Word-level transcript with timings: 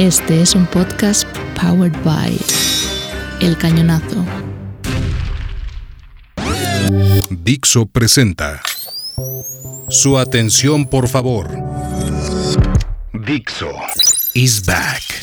Este 0.00 0.40
es 0.40 0.54
un 0.54 0.64
podcast 0.64 1.28
powered 1.60 1.92
by 2.02 2.34
El 3.42 3.54
Cañonazo. 3.58 4.24
Dixo 7.28 7.84
presenta. 7.84 8.62
Su 9.90 10.16
atención, 10.16 10.86
por 10.86 11.06
favor. 11.06 11.50
Dixo 13.12 13.68
is 14.32 14.64
back. 14.64 15.19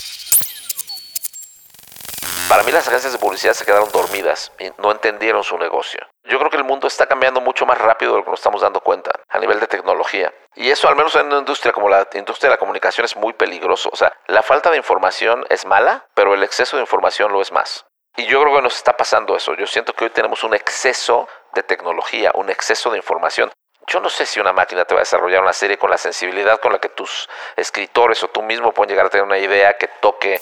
Las 2.78 2.89
agencias 2.89 3.12
de 3.12 3.18
publicidad 3.18 3.54
se 3.55 3.66
quedaron 3.66 3.89
dormidas 3.91 4.52
y 4.59 4.70
no 4.77 4.91
entendieron 4.91 5.44
su 5.44 5.57
negocio. 5.57 6.00
Yo 6.26 6.38
creo 6.38 6.52
que 6.52 6.57
el 6.57 6.64
mundo 6.64 6.86
está 6.86 7.07
cambiando 7.07 7.41
mucho 7.41 7.66
más 7.66 7.76
rápido 7.76 8.12
de 8.12 8.20
lo 8.20 8.23
que 8.23 8.30
nos 8.30 8.39
estamos 8.39 8.62
dando 8.62 8.82
cuenta 8.82 9.09
a 9.30 9.39
nivel 9.39 9.59
de 9.59 9.66
tecnología. 9.66 10.32
Y 10.54 10.70
eso, 10.70 10.88
al 10.88 10.95
menos 10.95 11.16
en 11.16 11.26
una 11.26 11.40
industria 11.40 11.73
como 11.73 11.90
la 11.90 12.08
industria 12.13 12.52
de 12.52 12.54
la 12.55 12.59
comunicación, 12.59 13.05
es 13.05 13.16
muy 13.16 13.34
peligroso. 13.34 13.90
O 13.91 13.95
sea, 13.95 14.13
la 14.27 14.44
falta 14.44 14.70
de 14.70 14.77
información 14.77 15.44
es 15.50 15.66
mala, 15.66 16.05
pero 16.13 16.36
el 16.36 16.44
exceso 16.44 16.77
de 16.77 16.84
información 16.84 17.31
lo 17.31 17.41
es 17.41 17.52
más. 17.52 17.88
Y 18.16 18.27
yo 18.27 18.44
creo 18.44 18.58
que 18.58 18.62
nos 18.62 18.76
está 18.76 18.95
pasando 18.95 19.36
eso. 19.36 19.55
Yo 19.55 19.66
siento 19.66 19.94
que 19.94 20.03
hoy 20.03 20.12
tenemos 20.12 20.44
un 20.44 20.53
exceso 20.53 21.28
de 21.55 21.64
tecnología, 21.64 22.30
un 22.36 22.52
exceso 22.52 22.91
de 22.91 22.98
información. 22.98 23.52
Yo 23.88 24.02
no 24.02 24.09
sé 24.09 24.28
si 24.28 24.39
una 24.39 24.53
máquina 24.53 24.86
te 24.86 24.94
va 24.94 25.00
a 25.00 25.03
desarrollar 25.03 25.41
una 25.41 25.53
serie 25.53 25.80
con 25.80 25.89
la 25.89 25.98
sensibilidad 25.98 26.59
con 26.59 26.73
la 26.73 26.80
que 26.80 26.89
tus 26.89 27.28
escritores 27.55 28.22
o 28.22 28.28
tú 28.28 28.44
mismo 28.44 28.73
pueden 28.73 28.89
llegar 28.89 29.05
a 29.08 29.09
tener 29.09 29.23
una 29.23 29.39
idea 29.39 29.78
que 29.78 29.88
toque 29.88 30.41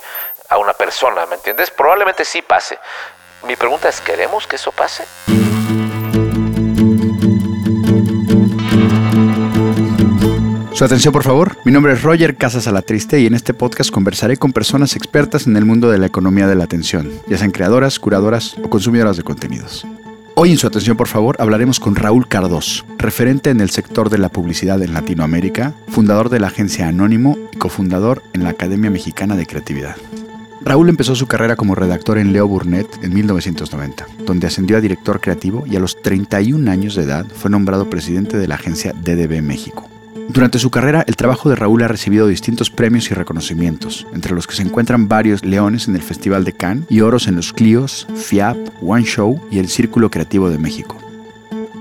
a 0.50 0.58
una 0.58 0.74
persona, 0.74 1.26
¿me 1.26 1.36
entiendes? 1.36 1.72
Probablemente 1.72 2.26
sí 2.26 2.42
pase. 2.42 2.78
Mi 3.48 3.56
pregunta 3.56 3.90
es, 3.90 4.02
¿queremos 4.02 4.48
que 4.48 4.56
eso 4.56 4.72
pase? 4.72 5.06
Su 10.76 10.84
atención, 10.84 11.14
por 11.14 11.24
favor. 11.24 11.58
Mi 11.64 11.72
nombre 11.72 11.94
es 11.94 12.04
Roger 12.04 12.36
Casas 12.36 12.68
Alatriste 12.68 13.20
y 13.22 13.28
en 13.28 13.34
este 13.34 13.54
podcast 13.54 13.92
conversaré 13.92 14.36
con 14.36 14.52
personas 14.52 14.98
expertas 14.98 15.48
en 15.48 15.56
el 15.56 15.64
mundo 15.64 15.90
de 15.90 15.98
la 15.98 16.08
economía 16.08 16.48
de 16.48 16.56
la 16.56 16.66
atención, 16.66 17.10
ya 17.28 17.38
sean 17.38 17.52
creadoras, 17.52 17.98
curadoras 17.98 18.58
o 18.62 18.70
consumidoras 18.70 19.16
de 19.16 19.24
contenidos. 19.24 19.86
Hoy 20.36 20.52
en 20.52 20.58
su 20.58 20.68
atención, 20.68 20.98
por 20.98 21.08
favor, 21.08 21.38
hablaremos 21.40 21.80
con 21.80 21.96
Raúl 21.96 22.28
Cardós, 22.28 22.84
referente 22.98 23.52
en 23.52 23.62
el 23.62 23.70
sector 23.70 24.10
de 24.10 24.18
la 24.18 24.28
publicidad 24.28 24.84
en 24.84 24.94
Latinoamérica, 24.94 25.74
fundador 25.88 26.28
de 26.28 26.42
la 26.42 26.48
agencia 26.48 26.90
Anónimo 26.90 27.38
y 27.54 27.58
cofundador 27.58 28.22
en 28.34 28.44
la 28.44 28.50
Academia 28.50 28.90
Mexicana 28.90 29.38
de 29.38 29.46
Creatividad. 29.46 29.96
Raúl 30.66 30.90
empezó 30.90 31.14
su 31.14 31.28
carrera 31.28 31.56
como 31.56 31.76
redactor 31.76 32.18
en 32.18 32.34
Leo 32.34 32.48
Burnett 32.48 32.88
en 33.04 33.14
1990, 33.14 34.08
donde 34.26 34.48
ascendió 34.48 34.78
a 34.78 34.82
director 34.82 35.22
creativo 35.22 35.64
y 35.68 35.76
a 35.76 35.80
los 35.80 36.02
31 36.02 36.72
años 36.72 36.96
de 36.96 37.04
edad 37.04 37.28
fue 37.36 37.52
nombrado 37.52 37.88
presidente 37.88 38.40
de 38.40 38.48
la 38.48 38.56
agencia 38.56 38.92
DDB 38.92 39.44
México. 39.44 39.88
Durante 40.28 40.58
su 40.58 40.72
carrera, 40.72 41.04
el 41.06 41.18
trabajo 41.18 41.50
de 41.50 41.56
Raúl 41.56 41.84
ha 41.84 41.88
recibido 41.88 42.28
distintos 42.28 42.72
premios 42.72 43.12
y 43.12 43.14
reconocimientos, 43.14 44.08
entre 44.12 44.34
los 44.34 44.48
que 44.48 44.56
se 44.56 44.64
encuentran 44.64 45.08
varios 45.08 45.46
leones 45.46 45.88
en 45.88 45.96
el 45.96 46.02
Festival 46.02 46.44
de 46.46 46.54
Cannes 46.54 46.86
y 46.90 47.02
oros 47.02 47.28
en 47.28 47.36
los 47.36 47.54
Clios, 47.54 48.08
FIAP, 48.16 48.58
One 48.82 49.04
Show 49.04 49.40
y 49.52 49.60
el 49.60 49.70
Círculo 49.70 50.10
Creativo 50.10 50.50
de 50.50 50.58
México. 50.58 50.98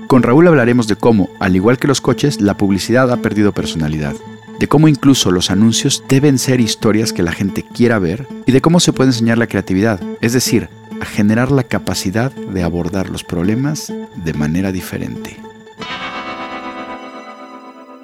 Con 0.05 0.21
Raúl 0.21 0.47
hablaremos 0.47 0.87
de 0.87 0.95
cómo, 0.95 1.31
al 1.39 1.55
igual 1.55 1.79
que 1.79 1.87
los 1.87 2.01
coches, 2.01 2.39
la 2.39 2.55
publicidad 2.55 3.11
ha 3.11 3.17
perdido 3.17 3.51
personalidad, 3.51 4.13
de 4.59 4.67
cómo 4.67 4.87
incluso 4.87 5.31
los 5.31 5.51
anuncios 5.51 6.03
deben 6.07 6.37
ser 6.37 6.59
historias 6.59 7.13
que 7.13 7.23
la 7.23 7.31
gente 7.31 7.63
quiera 7.63 7.99
ver 7.99 8.27
y 8.45 8.51
de 8.51 8.61
cómo 8.61 8.79
se 8.79 8.93
puede 8.93 9.09
enseñar 9.09 9.37
la 9.37 9.47
creatividad, 9.47 9.99
es 10.21 10.33
decir, 10.33 10.69
a 11.01 11.05
generar 11.05 11.51
la 11.51 11.63
capacidad 11.63 12.31
de 12.31 12.63
abordar 12.63 13.09
los 13.09 13.23
problemas 13.23 13.91
de 14.23 14.33
manera 14.33 14.71
diferente. 14.71 15.37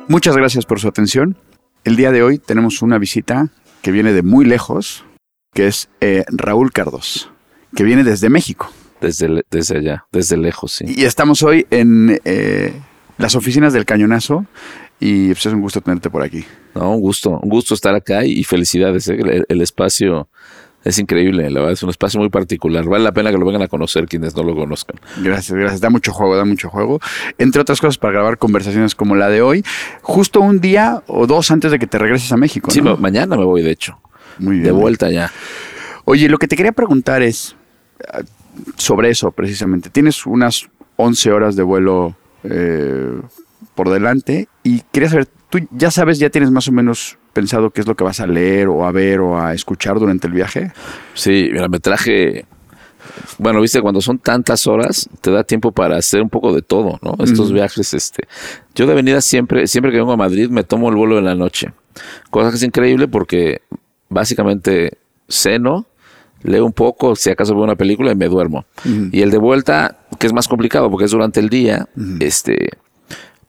Muchas 0.08 0.36
gracias 0.36 0.66
por 0.66 0.80
su 0.80 0.88
atención. 0.88 1.38
El 1.84 1.96
día 1.96 2.12
de 2.12 2.22
hoy 2.22 2.38
tenemos 2.38 2.82
una 2.82 2.98
visita 2.98 3.50
que 3.82 3.92
viene 3.92 4.12
de 4.12 4.24
muy 4.24 4.46
lejos, 4.46 5.06
que 5.54 5.68
es 5.68 5.90
eh, 6.02 6.26
Raúl 6.28 6.72
Cardos, 6.72 7.32
que 7.76 7.84
viene 7.84 8.04
desde 8.04 8.30
México. 8.30 8.72
Desde, 9.00 9.44
desde 9.50 9.78
allá, 9.78 10.06
desde 10.12 10.38
lejos, 10.38 10.74
sí. 10.74 10.86
Y 10.88 11.06
estamos 11.06 11.42
hoy 11.42 11.66
en 11.72 12.20
eh, 12.24 12.74
las 13.18 13.36
oficinas 13.36 13.74
del 13.74 13.86
Cañonazo 13.86 14.46
y 15.02 15.30
pues, 15.30 15.48
es 15.48 15.54
un 15.54 15.62
gusto 15.62 15.82
tenerte 15.82 16.12
por 16.12 16.22
aquí. 16.22 16.46
No, 16.76 16.94
un 16.94 17.02
gusto, 17.02 17.32
un 17.42 17.50
gusto 17.50 17.74
estar 17.74 17.96
acá 17.96 18.24
y, 18.24 18.44
felicidades. 18.44 19.08
¿eh? 19.08 19.18
El, 19.20 19.46
el, 19.50 19.62
espacio 19.62 20.30
es 20.84 21.00
increíble, 21.00 21.50
la 21.50 21.60
verdad, 21.60 21.74
es 21.74 21.82
un 21.82 21.90
espacio 21.90 22.20
muy 22.20 22.30
particular. 22.30 22.86
Vale 22.86 23.04
la 23.04 23.12
pena 23.12 23.32
que 23.32 23.38
lo 23.40 23.46
vengan 23.46 23.64
a 23.64 23.68
conocer 23.68 24.06
quienes 24.06 24.36
no 24.36 24.44
lo 24.44 24.56
conozcan. 24.56 25.00
Gracias, 25.18 25.58
gracias. 25.58 25.82
Da 25.82 25.90
mucho 25.90 26.14
juego, 26.14 26.36
da 26.36 26.46
mucho 26.46 26.70
juego. 26.70 27.00
Entre 27.40 27.60
otras 27.60 27.82
cosas, 27.82 27.98
para 27.98 28.14
grabar 28.14 28.38
conversaciones 28.38 28.94
como 28.94 29.16
la 29.16 29.30
de 29.30 29.42
hoy, 29.42 29.66
justo 30.04 30.40
un 30.40 30.62
día 30.62 31.02
o 31.08 31.26
dos 31.26 31.50
antes 31.50 31.72
de 31.72 31.80
que 31.80 31.88
te 31.88 31.98
regreses 31.98 32.32
a 32.32 32.38
México. 32.38 32.68
¿no? 32.68 32.96
Sí, 32.96 33.02
mañana 33.02 33.36
me 33.36 33.44
voy, 33.44 33.64
de 33.64 33.72
hecho. 33.72 34.00
Muy 34.38 34.58
bien. 34.58 34.66
De 34.66 34.72
vuelta 34.72 35.10
ya. 35.10 35.32
Oye, 36.06 36.30
lo 36.30 36.38
que 36.38 36.48
te 36.48 36.56
quería 36.56 36.74
preguntar 36.74 37.24
es 37.24 37.56
ah, 38.08 38.22
sobre 38.78 39.10
eso 39.10 39.32
precisamente. 39.32 39.90
Tienes 39.90 40.28
unas 40.28 40.70
11 40.98 41.32
horas 41.32 41.56
de 41.56 41.64
vuelo 41.64 42.16
eh, 42.44 43.20
por 43.76 43.90
delante 43.90 44.48
y 44.64 44.82
quería 44.92 45.10
saber, 45.10 45.28
tú 45.50 45.60
ya 45.72 45.92
sabes, 45.92 46.20
ya 46.20 46.30
tienes 46.30 46.52
más 46.52 46.68
o 46.68 46.72
menos 46.72 47.18
pensado 47.34 47.70
qué 47.70 47.82
es 47.82 47.88
lo 47.88 47.96
que 47.96 48.04
vas 48.04 48.20
a 48.20 48.28
leer 48.28 48.68
o 48.68 48.86
a 48.86 48.92
ver 48.92 49.20
o 49.20 49.40
a 49.40 49.54
escuchar 49.54 50.00
durante 50.00 50.28
el 50.28 50.34
viaje? 50.34 50.72
Sí, 51.14 51.50
mira, 51.52 51.68
me 51.68 51.80
traje... 51.80 52.46
Bueno, 53.38 53.60
viste, 53.62 53.82
cuando 53.82 54.00
son 54.00 54.20
tantas 54.20 54.68
horas, 54.68 55.10
te 55.22 55.32
da 55.32 55.44
tiempo 55.44 55.72
para 55.72 55.98
hacer 55.98 56.22
un 56.22 56.30
poco 56.30 56.54
de 56.54 56.62
todo, 56.62 57.00
¿no? 57.02 57.16
Estos 57.24 57.52
viajes, 57.52 57.94
este... 57.94 58.28
Yo 58.76 58.86
de 58.86 58.94
venida 58.94 59.22
siempre, 59.22 59.68
siempre 59.68 59.92
que 59.92 59.98
vengo 59.98 60.12
a 60.12 60.18
Madrid, 60.18 60.50
me 60.50 60.64
tomo 60.64 60.90
el 60.90 60.96
vuelo 60.96 61.18
en 61.18 61.26
la 61.26 61.36
noche. 61.36 61.74
Cosa 62.30 62.50
que 62.52 62.58
es 62.58 62.64
increíble 62.64 63.08
porque 63.08 63.62
básicamente 64.10 64.98
ceno, 65.28 65.88
leo 66.44 66.66
un 66.66 66.74
poco, 66.74 67.16
si 67.16 67.30
acaso 67.30 67.54
veo 67.56 67.64
una 67.64 67.76
película 67.76 68.12
y 68.12 68.16
me 68.16 68.28
duermo. 68.28 68.66
Y 68.86 69.22
el 69.22 69.32
de 69.32 69.38
vuelta, 69.38 70.00
que 70.20 70.28
es 70.28 70.34
más 70.34 70.48
complicado 70.48 70.90
porque 70.90 71.06
es 71.06 71.12
durante 71.12 71.40
el 71.40 71.50
día, 71.50 71.88
este 72.20 72.70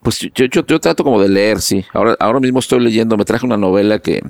pues 0.02 0.18
yo, 0.18 0.46
yo, 0.46 0.66
yo, 0.66 0.80
trato 0.80 1.04
como 1.04 1.20
de 1.20 1.28
leer, 1.28 1.60
sí. 1.60 1.84
Ahora, 1.92 2.16
ahora 2.18 2.40
mismo 2.40 2.58
estoy 2.58 2.80
leyendo, 2.80 3.16
me 3.16 3.24
traje 3.24 3.46
una 3.46 3.56
novela 3.56 4.00
que 4.00 4.20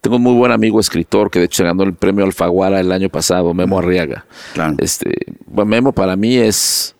tengo 0.00 0.16
un 0.16 0.22
muy 0.22 0.34
buen 0.34 0.50
amigo 0.50 0.80
escritor 0.80 1.30
que 1.30 1.38
de 1.38 1.44
hecho 1.44 1.62
ganó 1.62 1.82
el 1.82 1.92
premio 1.92 2.24
Alfaguara 2.24 2.80
el 2.80 2.90
año 2.90 3.10
pasado, 3.10 3.52
Memo 3.52 3.78
Arriaga. 3.78 4.24
Claro. 4.54 4.76
Este, 4.78 5.12
bueno, 5.46 5.70
Memo 5.70 5.92
para 5.92 6.16
mí 6.16 6.36
es, 6.36 6.96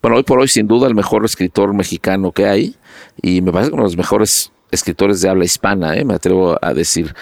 bueno, 0.00 0.18
hoy 0.18 0.22
por 0.22 0.38
hoy 0.38 0.46
sin 0.46 0.68
duda 0.68 0.86
el 0.86 0.94
mejor 0.94 1.24
escritor 1.24 1.74
mexicano 1.74 2.30
que 2.30 2.46
hay 2.46 2.76
y 3.20 3.40
me 3.42 3.50
parece 3.50 3.72
uno 3.72 3.82
de 3.82 3.88
los 3.88 3.96
mejores 3.96 4.52
escritores 4.70 5.20
de 5.20 5.28
habla 5.28 5.44
hispana, 5.44 5.96
¿eh? 5.96 6.04
me 6.04 6.14
atrevo 6.14 6.56
a 6.62 6.74
decir. 6.74 7.12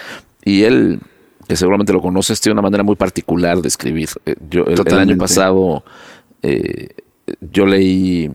Y 0.45 0.63
él, 0.63 0.99
que 1.47 1.55
seguramente 1.55 1.93
lo 1.93 2.01
conoces, 2.01 2.39
tiene 2.39 2.53
una 2.53 2.61
manera 2.61 2.83
muy 2.83 2.95
particular 2.95 3.59
de 3.59 3.67
escribir. 3.69 4.09
Eh, 4.27 4.35
yo, 4.51 4.65
el, 4.65 4.79
el, 4.85 4.99
año 4.99 5.17
pasado 5.17 5.83
eh, 6.43 6.89
yo 7.41 7.65
leí 7.65 8.31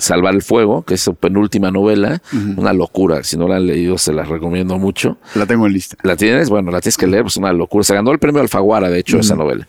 Salvar 0.00 0.34
el 0.34 0.42
Fuego, 0.42 0.82
que 0.82 0.94
es 0.94 1.00
su 1.00 1.14
penúltima 1.14 1.70
novela, 1.70 2.20
uh 2.32 2.36
-huh. 2.36 2.58
una 2.58 2.72
locura. 2.72 3.22
Si 3.22 3.36
no 3.36 3.46
la 3.46 3.56
han 3.56 3.66
leído, 3.66 3.98
se 3.98 4.12
la 4.12 4.24
recomiendo 4.24 4.78
mucho. 4.78 5.18
La 5.34 5.46
tengo 5.46 5.66
en 5.66 5.72
lista. 5.72 5.96
¿La 6.02 6.16
tienes? 6.16 6.48
Bueno, 6.48 6.70
la 6.70 6.80
tienes 6.80 6.96
que 6.96 7.06
leer, 7.06 7.22
pues 7.22 7.36
una 7.36 7.52
locura. 7.52 7.84
Se 7.84 7.94
ganó 7.94 8.10
el 8.10 8.18
premio 8.18 8.40
Alfaguara, 8.40 8.88
de 8.88 8.98
hecho, 8.98 9.16
uh 9.16 9.20
-huh. 9.20 9.24
esa 9.24 9.36
novela. 9.36 9.68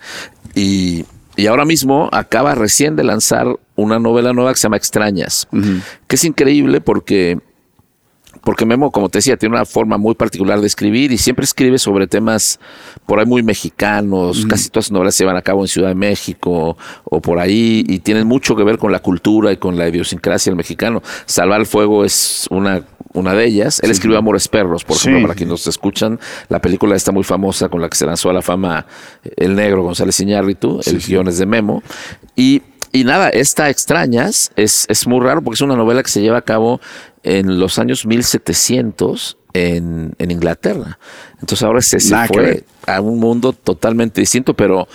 Y, 0.56 1.06
y, 1.36 1.48
ahora 1.48 1.66
mismo 1.66 2.10
acaba 2.12 2.56
recién 2.56 2.96
de 2.96 3.04
lanzar 3.04 3.48
una 3.76 4.00
novela 4.00 4.34
nueva 4.34 4.52
que 4.52 4.58
se 4.58 4.64
llama 4.64 4.78
Extrañas, 4.78 5.48
uh 5.52 5.58
-huh. 5.58 5.82
que 6.08 6.16
es 6.16 6.24
increíble 6.24 6.82
porque 6.82 7.40
porque 8.44 8.66
Memo, 8.66 8.92
como 8.92 9.10
te 9.10 9.20
decía, 9.20 9.38
tiene 9.38 9.56
una 9.56 9.66
forma 9.66 9.98
muy 9.98 10.16
particular 10.16 10.60
de 10.60 10.68
escribir 10.68 11.12
y 11.12 11.18
siempre 11.18 11.46
escribe 11.46 11.78
sobre 11.78 12.08
temas 12.08 12.60
por 13.06 13.20
ahí 13.20 13.26
muy 13.26 13.44
mexicanos. 13.44 14.46
Mm. 14.46 14.48
Casi 14.48 14.70
todas 14.70 14.86
sus 14.86 14.92
novelas 14.92 15.16
se 15.16 15.24
llevan 15.24 15.38
a 15.38 15.42
cabo 15.42 15.62
en 15.62 15.68
Ciudad 15.68 15.90
de 15.90 15.96
México 15.96 16.78
o 17.04 17.22
por 17.22 17.40
ahí 17.40 17.84
y 17.88 18.00
tienen 18.00 18.28
mucho 18.28 18.56
que 18.56 18.64
ver 18.64 18.78
con 18.78 18.92
la 18.92 19.00
cultura 19.00 19.52
y 19.52 19.58
con 19.58 19.78
la 19.78 19.88
idiosincrasia 19.88 20.50
del 20.50 20.58
mexicano. 20.58 21.04
Salvar 21.26 21.60
el 21.60 21.68
Fuego 21.68 22.04
es 22.04 22.48
una, 22.50 22.84
una 23.14 23.34
de 23.34 23.46
ellas. 23.46 23.80
Él 23.84 23.88
sí. 23.88 23.92
escribió 23.94 24.18
Amores 24.18 24.48
Perros, 24.48 24.84
por 24.84 24.98
ejemplo, 24.98 25.20
sí. 25.20 25.24
para 25.24 25.36
quienes 25.36 25.52
nos 25.52 25.68
escuchan. 25.68 26.20
La 26.50 26.60
película 26.60 26.96
está 26.96 27.12
muy 27.12 27.24
famosa 27.24 27.70
con 27.70 27.80
la 27.80 27.90
que 27.90 27.98
se 27.98 28.06
lanzó 28.06 28.32
a 28.32 28.34
la 28.34 28.42
fama 28.42 28.88
El 29.38 29.56
Negro 29.56 29.84
González 29.84 30.20
Iñárritu. 30.20 30.80
El 30.86 31.00
guion 31.00 31.28
es 31.28 31.38
de 31.38 31.46
Memo. 31.46 31.84
Y 32.36 32.64
y 32.94 33.06
nada, 33.06 33.30
esta 33.30 33.70
Extrañas 33.70 34.52
es, 34.58 34.86
es 34.90 35.08
muy 35.08 35.22
raro 35.22 35.42
porque 35.42 35.56
es 35.56 35.62
una 35.62 35.76
novela 35.76 36.04
que 36.04 36.10
se 36.10 36.22
lleva 36.22 36.40
a 36.40 36.42
cabo 36.42 36.82
en 37.24 37.60
los 37.60 37.80
años 37.80 38.06
1700 38.06 39.38
en, 39.54 40.14
en 40.18 40.32
Inglaterra. 40.32 40.98
Entonces 41.40 41.64
ahora 41.64 41.82
se, 41.82 42.00
se 42.00 42.16
fue 42.28 42.64
a 42.88 43.02
un 43.02 43.20
mundo 43.20 43.54
totalmente 43.54 44.22
distinto, 44.22 44.54
pero 44.56 44.88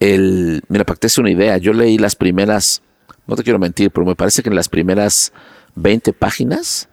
el, 0.00 0.62
mira, 0.68 0.84
para 0.84 0.96
que 0.96 1.00
te 1.00 1.06
des 1.06 1.18
una 1.18 1.30
idea, 1.30 1.56
yo 1.58 1.72
leí 1.72 1.98
las 1.98 2.16
primeras, 2.16 2.82
no 3.26 3.36
te 3.36 3.42
quiero 3.42 3.58
mentir, 3.58 3.90
pero 3.90 4.06
me 4.06 4.16
parece 4.16 4.42
que 4.42 4.48
en 4.48 4.56
las 4.56 4.68
primeras 4.68 5.32
20 5.76 6.12
páginas 6.12 6.88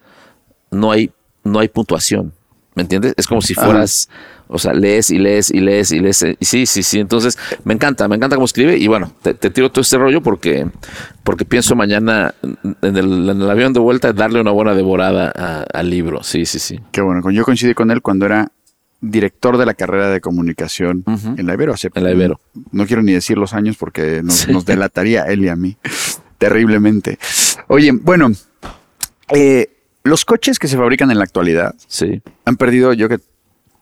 no 0.71 0.91
hay, 0.91 1.11
no 1.43 1.59
hay 1.59 1.67
puntuación. 1.67 2.33
¿Me 2.79 2.83
entiendes? 2.83 3.13
Es 3.17 3.27
como 3.27 3.41
si 3.41 3.55
fueras, 3.55 4.07
Ajá. 4.09 4.43
o 4.47 4.57
sea, 4.57 4.71
lees 4.73 5.11
y 5.11 5.17
lees 5.19 5.51
y 5.51 5.59
lees 5.59 5.91
y 5.91 5.99
lees. 5.99 6.25
Y 6.39 6.45
sí, 6.45 6.65
sí, 6.65 6.81
sí. 6.81 6.97
Entonces, 7.01 7.37
me 7.65 7.73
encanta, 7.73 8.07
me 8.07 8.15
encanta 8.15 8.37
cómo 8.37 8.45
escribe. 8.45 8.77
Y 8.77 8.87
bueno, 8.87 9.11
te, 9.21 9.33
te 9.33 9.49
tiro 9.49 9.69
todo 9.69 9.81
este 9.81 9.97
rollo 9.97 10.21
porque, 10.23 10.65
porque 11.25 11.43
pienso 11.43 11.75
mañana 11.75 12.33
en 12.81 12.95
el, 12.95 13.29
en 13.29 13.41
el 13.41 13.49
avión 13.49 13.73
de 13.73 13.81
vuelta 13.81 14.13
darle 14.13 14.39
una 14.39 14.51
buena 14.51 14.73
devorada 14.75 15.29
a, 15.35 15.63
al 15.77 15.89
libro. 15.89 16.23
Sí, 16.23 16.45
sí, 16.45 16.57
sí. 16.57 16.79
Qué 16.93 17.01
bueno. 17.01 17.29
Yo 17.31 17.43
coincidí 17.43 17.73
con 17.73 17.91
él 17.91 18.01
cuando 18.01 18.25
era 18.25 18.49
director 19.01 19.57
de 19.57 19.65
la 19.65 19.73
carrera 19.73 20.09
de 20.09 20.21
comunicación 20.21 21.03
en 21.37 21.45
la 21.45 21.53
Ibero. 21.55 21.73
Hace- 21.73 21.89
En 21.93 22.03
la 22.05 22.11
Ibero. 22.11 22.39
No 22.71 22.85
quiero 22.87 23.01
ni 23.01 23.11
decir 23.11 23.37
los 23.37 23.53
años 23.53 23.75
porque 23.77 24.21
nos, 24.23 24.35
Sí. 24.35 24.53
nos 24.53 24.65
delataría 24.65 25.23
él 25.23 25.43
y 25.43 25.49
a 25.49 25.57
mí 25.57 25.75
terriblemente. 26.37 27.19
Oye, 27.67 27.91
bueno, 27.91 28.31
eh, 29.35 29.69
los 30.03 30.25
coches 30.25 30.59
que 30.59 30.67
se 30.67 30.77
fabrican 30.77 31.11
en 31.11 31.17
la 31.17 31.23
actualidad 31.23 31.75
Sí. 31.87 32.21
han 32.45 32.55
perdido, 32.57 32.93
yo 32.93 33.09
que 33.09 33.19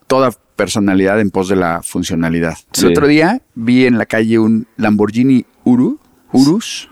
toda 0.06 0.30
personalidad 0.56 1.20
en 1.20 1.30
pos 1.30 1.48
de 1.48 1.56
la 1.56 1.82
funcionalidad. 1.82 2.56
Sí. 2.72 2.86
El 2.86 2.92
otro 2.92 3.06
día 3.06 3.42
vi 3.54 3.86
en 3.86 3.98
la 3.98 4.06
calle 4.06 4.38
un 4.38 4.66
Lamborghini 4.76 5.44
Uru, 5.64 5.98
Urus, 6.32 6.90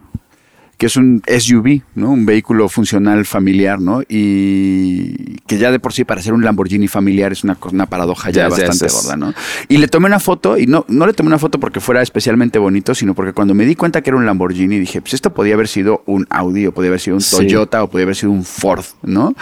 que 0.78 0.86
es 0.86 0.96
un 0.96 1.22
SUV, 1.26 1.82
¿no? 1.94 2.10
Un 2.10 2.26
vehículo 2.26 2.68
funcional 2.68 3.24
familiar, 3.24 3.80
¿no? 3.80 4.02
Y 4.08 5.36
que 5.46 5.56
ya 5.58 5.70
de 5.70 5.78
por 5.78 5.94
sí 5.94 6.04
para 6.04 6.20
ser 6.20 6.34
un 6.34 6.44
Lamborghini 6.44 6.86
familiar 6.86 7.32
es 7.32 7.44
una, 7.44 7.56
una 7.72 7.86
paradoja 7.86 8.30
ya, 8.30 8.48
bastante 8.48 8.86
gorda, 8.88 9.16
¿no? 9.16 9.32
Y 9.68 9.78
le 9.78 9.88
tomé 9.88 10.06
una 10.06 10.20
foto 10.20 10.58
y 10.58 10.66
no, 10.66 10.84
no 10.88 11.06
le 11.06 11.14
tomé 11.14 11.28
una 11.28 11.38
foto 11.38 11.58
porque 11.58 11.80
fuera 11.80 12.02
especialmente 12.02 12.58
bonito, 12.58 12.94
sino 12.94 13.14
porque 13.14 13.32
cuando 13.32 13.54
me 13.54 13.64
di 13.64 13.74
cuenta 13.74 14.02
que 14.02 14.10
era 14.10 14.18
un 14.18 14.26
Lamborghini 14.26 14.78
dije, 14.78 15.00
pues 15.00 15.14
esto 15.14 15.32
podía 15.32 15.54
haber 15.54 15.68
sido 15.68 16.02
un 16.06 16.26
Audi 16.28 16.66
o 16.66 16.72
podía 16.72 16.88
haber 16.88 17.00
sido 17.00 17.16
un 17.16 17.22
Sí. 17.22 17.36
Toyota 17.36 17.82
o 17.82 17.90
podía 17.90 18.04
haber 18.04 18.16
sido 18.16 18.30
un 18.32 18.44
Ford, 18.44 18.84
¿no? 19.02 19.34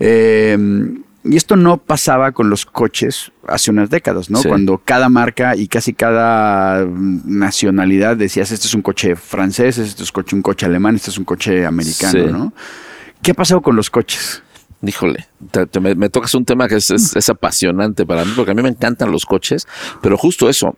Eh, 0.00 0.56
y 1.24 1.36
esto 1.36 1.56
no 1.56 1.76
pasaba 1.78 2.32
con 2.32 2.48
los 2.48 2.64
coches 2.64 3.32
hace 3.46 3.70
unas 3.70 3.90
décadas, 3.90 4.30
¿no? 4.30 4.40
Sí. 4.40 4.48
Cuando 4.48 4.78
cada 4.84 5.08
marca 5.08 5.56
y 5.56 5.66
casi 5.68 5.92
cada 5.92 6.84
nacionalidad 6.86 8.16
decías, 8.16 8.50
este 8.52 8.66
es 8.66 8.74
un 8.74 8.82
coche 8.82 9.16
francés, 9.16 9.78
este 9.78 10.02
es 10.02 10.08
un 10.10 10.14
coche, 10.14 10.36
un 10.36 10.42
coche 10.42 10.66
alemán, 10.66 10.94
este 10.96 11.10
es 11.10 11.18
un 11.18 11.24
coche 11.24 11.66
americano, 11.66 12.12
Sí. 12.26 12.32
¿no? 12.32 12.52
¿Qué 13.22 13.32
ha 13.32 13.34
pasado 13.34 13.60
con 13.62 13.76
los 13.76 13.90
coches? 13.90 14.42
Híjole, 14.80 15.26
te- 15.50 15.66
te- 15.66 15.80
me, 15.80 15.94
me 15.96 16.08
tocas 16.08 16.34
un 16.34 16.44
tema 16.44 16.68
que 16.68 16.76
es, 16.76 16.90
es- 16.90 17.16
es 17.16 17.28
apasionante 17.28 18.06
para 18.06 18.24
mí, 18.24 18.32
porque 18.36 18.52
a 18.52 18.54
mí 18.54 18.62
me 18.62 18.68
encantan 18.68 19.10
los 19.10 19.26
coches, 19.26 19.66
pero 20.00 20.16
justo 20.16 20.48
eso, 20.48 20.76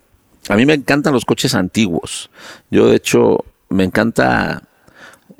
a 0.49 0.55
mí 0.55 0.65
me 0.65 0.73
encantan 0.73 1.13
los 1.13 1.23
coches 1.23 1.53
antiguos. 1.53 2.31
Yo, 2.71 2.87
de 2.87 2.95
hecho, 2.95 3.45
me 3.69 3.83
encanta 3.83 4.63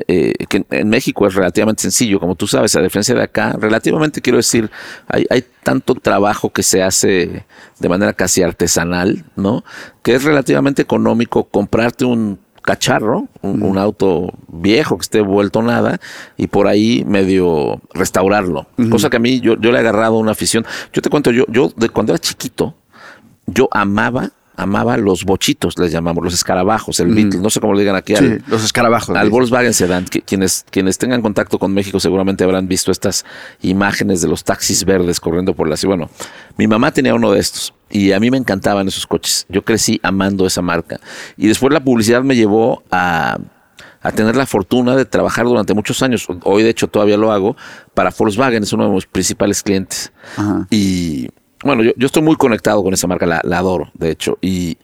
eh, 0.08 0.34
que 0.50 0.66
en 0.70 0.90
México 0.90 1.28
es 1.28 1.34
relativamente 1.34 1.82
sencillo, 1.82 2.20
como 2.20 2.36
tú 2.36 2.48
sabes, 2.48 2.76
a 2.76 2.82
diferencia 2.82 3.16
de 3.16 3.24
acá, 3.24 3.56
relativamente 3.60 4.22
quiero 4.22 4.38
decir, 4.38 4.70
hay, 5.08 5.26
hay 5.30 5.44
tanto 5.64 5.96
trabajo 5.96 6.52
que 6.52 6.64
se 6.64 6.84
hace 6.84 7.46
de 7.80 7.90
manera 7.90 8.14
casi 8.14 8.44
artesanal, 8.44 9.26
¿no? 9.36 9.64
Que 10.04 10.16
es 10.16 10.24
relativamente 10.24 10.82
económico 10.82 11.46
comprarte 11.46 12.06
un 12.06 12.40
cacharro, 12.62 13.28
un, 13.42 13.64
un 13.64 13.78
auto 13.78 14.34
viejo 14.48 14.98
que 14.98 15.02
esté 15.02 15.22
vuelto 15.22 15.62
nada 15.62 16.00
y 16.38 16.48
por 16.48 16.68
ahí 16.68 17.04
medio 17.06 17.82
restaurarlo. 17.94 18.68
Cosa 18.90 19.10
que 19.10 19.18
a 19.18 19.20
mí 19.20 19.40
yo, 19.40 19.60
yo 19.60 19.72
le 19.72 19.78
he 19.78 19.82
agarrado 19.82 20.18
una 20.18 20.32
afición. 20.32 20.66
Yo 20.94 21.02
te 21.02 21.10
cuento, 21.10 21.32
yo, 21.32 21.46
yo 21.48 21.72
de 21.76 21.90
cuando 21.90 22.14
era 22.14 22.20
chiquito, 22.20 22.76
yo 23.48 23.68
amaba, 23.72 24.32
amaba 24.58 24.98
los 24.98 25.24
bochitos, 25.24 25.78
les 25.80 25.92
llamamos, 25.92 26.24
los 26.24 26.34
escarabajos, 26.34 27.00
el 27.00 27.14
Beetle, 27.14 27.40
no 27.40 27.50
sé 27.50 27.60
cómo 27.60 27.74
le 27.74 27.80
digan 27.82 27.96
aquí 27.96 28.16
Sí, 28.16 28.24
al, 28.26 28.44
los 28.48 28.64
escarabajos. 28.64 29.16
al. 29.16 29.30
Volkswagen 29.30 29.74
Sedan. 29.74 30.06
que- 30.06 30.22
quienes, 30.22 30.66
quienes 30.70 30.98
tengan 30.98 31.22
contacto 31.22 31.58
con 31.58 31.74
México 31.74 32.00
seguramente 32.00 32.44
habrán 32.44 32.68
visto 32.68 32.92
estas 32.92 33.26
imágenes 33.62 34.22
de 34.22 34.28
los 34.28 34.44
taxis 34.44 34.84
verdes 34.86 35.20
corriendo 35.20 35.54
por 35.56 35.68
la 35.68 35.78
ciudad. 35.78 35.96
Bueno, 35.98 36.12
mi 36.58 36.68
mamá 36.68 36.92
tenía 36.92 37.16
uno 37.16 37.32
de 37.32 37.40
estos 37.40 37.74
y 37.90 38.12
a 38.12 38.20
mí 38.20 38.30
me 38.30 38.38
encantaban 38.38 38.88
esos 38.88 39.08
coches. 39.08 39.46
Yo 39.50 39.64
crecí 39.64 40.00
amando 40.04 40.46
esa 40.46 40.62
marca. 40.62 41.00
Y 41.38 41.48
después 41.48 41.74
la 41.74 41.84
publicidad 41.84 42.22
me 42.24 42.36
llevó 42.36 42.84
a, 42.92 43.38
a 44.02 44.12
tener 44.12 44.36
la 44.36 44.46
fortuna 44.46 44.96
de 44.96 45.06
trabajar 45.06 45.46
durante 45.46 45.74
muchos 45.74 46.02
años. 46.04 46.28
Hoy, 46.44 46.64
de 46.64 46.70
hecho, 46.70 46.88
todavía 46.88 47.18
lo 47.18 47.32
hago 47.32 47.56
para 47.94 48.12
Volkswagen, 48.18 48.64
es 48.64 48.74
uno 48.74 48.88
de 48.88 48.96
mis 48.96 49.06
principales 49.06 49.62
clientes. 49.64 50.12
Ajá. 50.38 50.68
Y 50.70 51.30
bueno, 51.64 51.84
yo, 51.84 51.92
yo 51.98 52.06
estoy 52.08 52.24
muy 52.24 52.36
conectado 52.36 52.84
con 52.84 52.94
esa 52.94 53.08
marca, 53.08 53.26
la, 53.26 53.42
la 53.44 53.60
adoro, 53.60 53.92
de 53.94 54.12
hecho. 54.12 54.38
Y, 54.42 54.78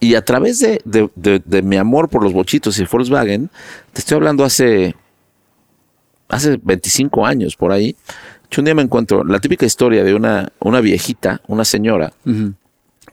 y 0.00 0.14
a 0.14 0.24
través 0.24 0.58
de, 0.60 0.80
de- 0.84 1.10
de- 1.14 1.42
de 1.44 1.62
mi 1.62 1.76
amor 1.76 2.08
por 2.08 2.22
los 2.22 2.32
bochitos 2.32 2.78
y 2.78 2.84
Volkswagen, 2.84 3.50
te 3.92 4.00
estoy 4.00 4.16
hablando 4.16 4.44
hace, 4.44 4.94
hace 6.28 6.58
25 6.62 7.26
años 7.26 7.56
por 7.56 7.72
ahí. 7.72 7.96
Un 8.58 8.64
día 8.66 8.74
me 8.74 8.82
encuentro 8.82 9.24
la 9.24 9.38
típica 9.40 9.64
historia 9.64 10.04
de 10.04 10.14
una, 10.14 10.52
una 10.60 10.80
viejita, 10.82 11.40
una 11.46 11.64
señora, 11.64 12.12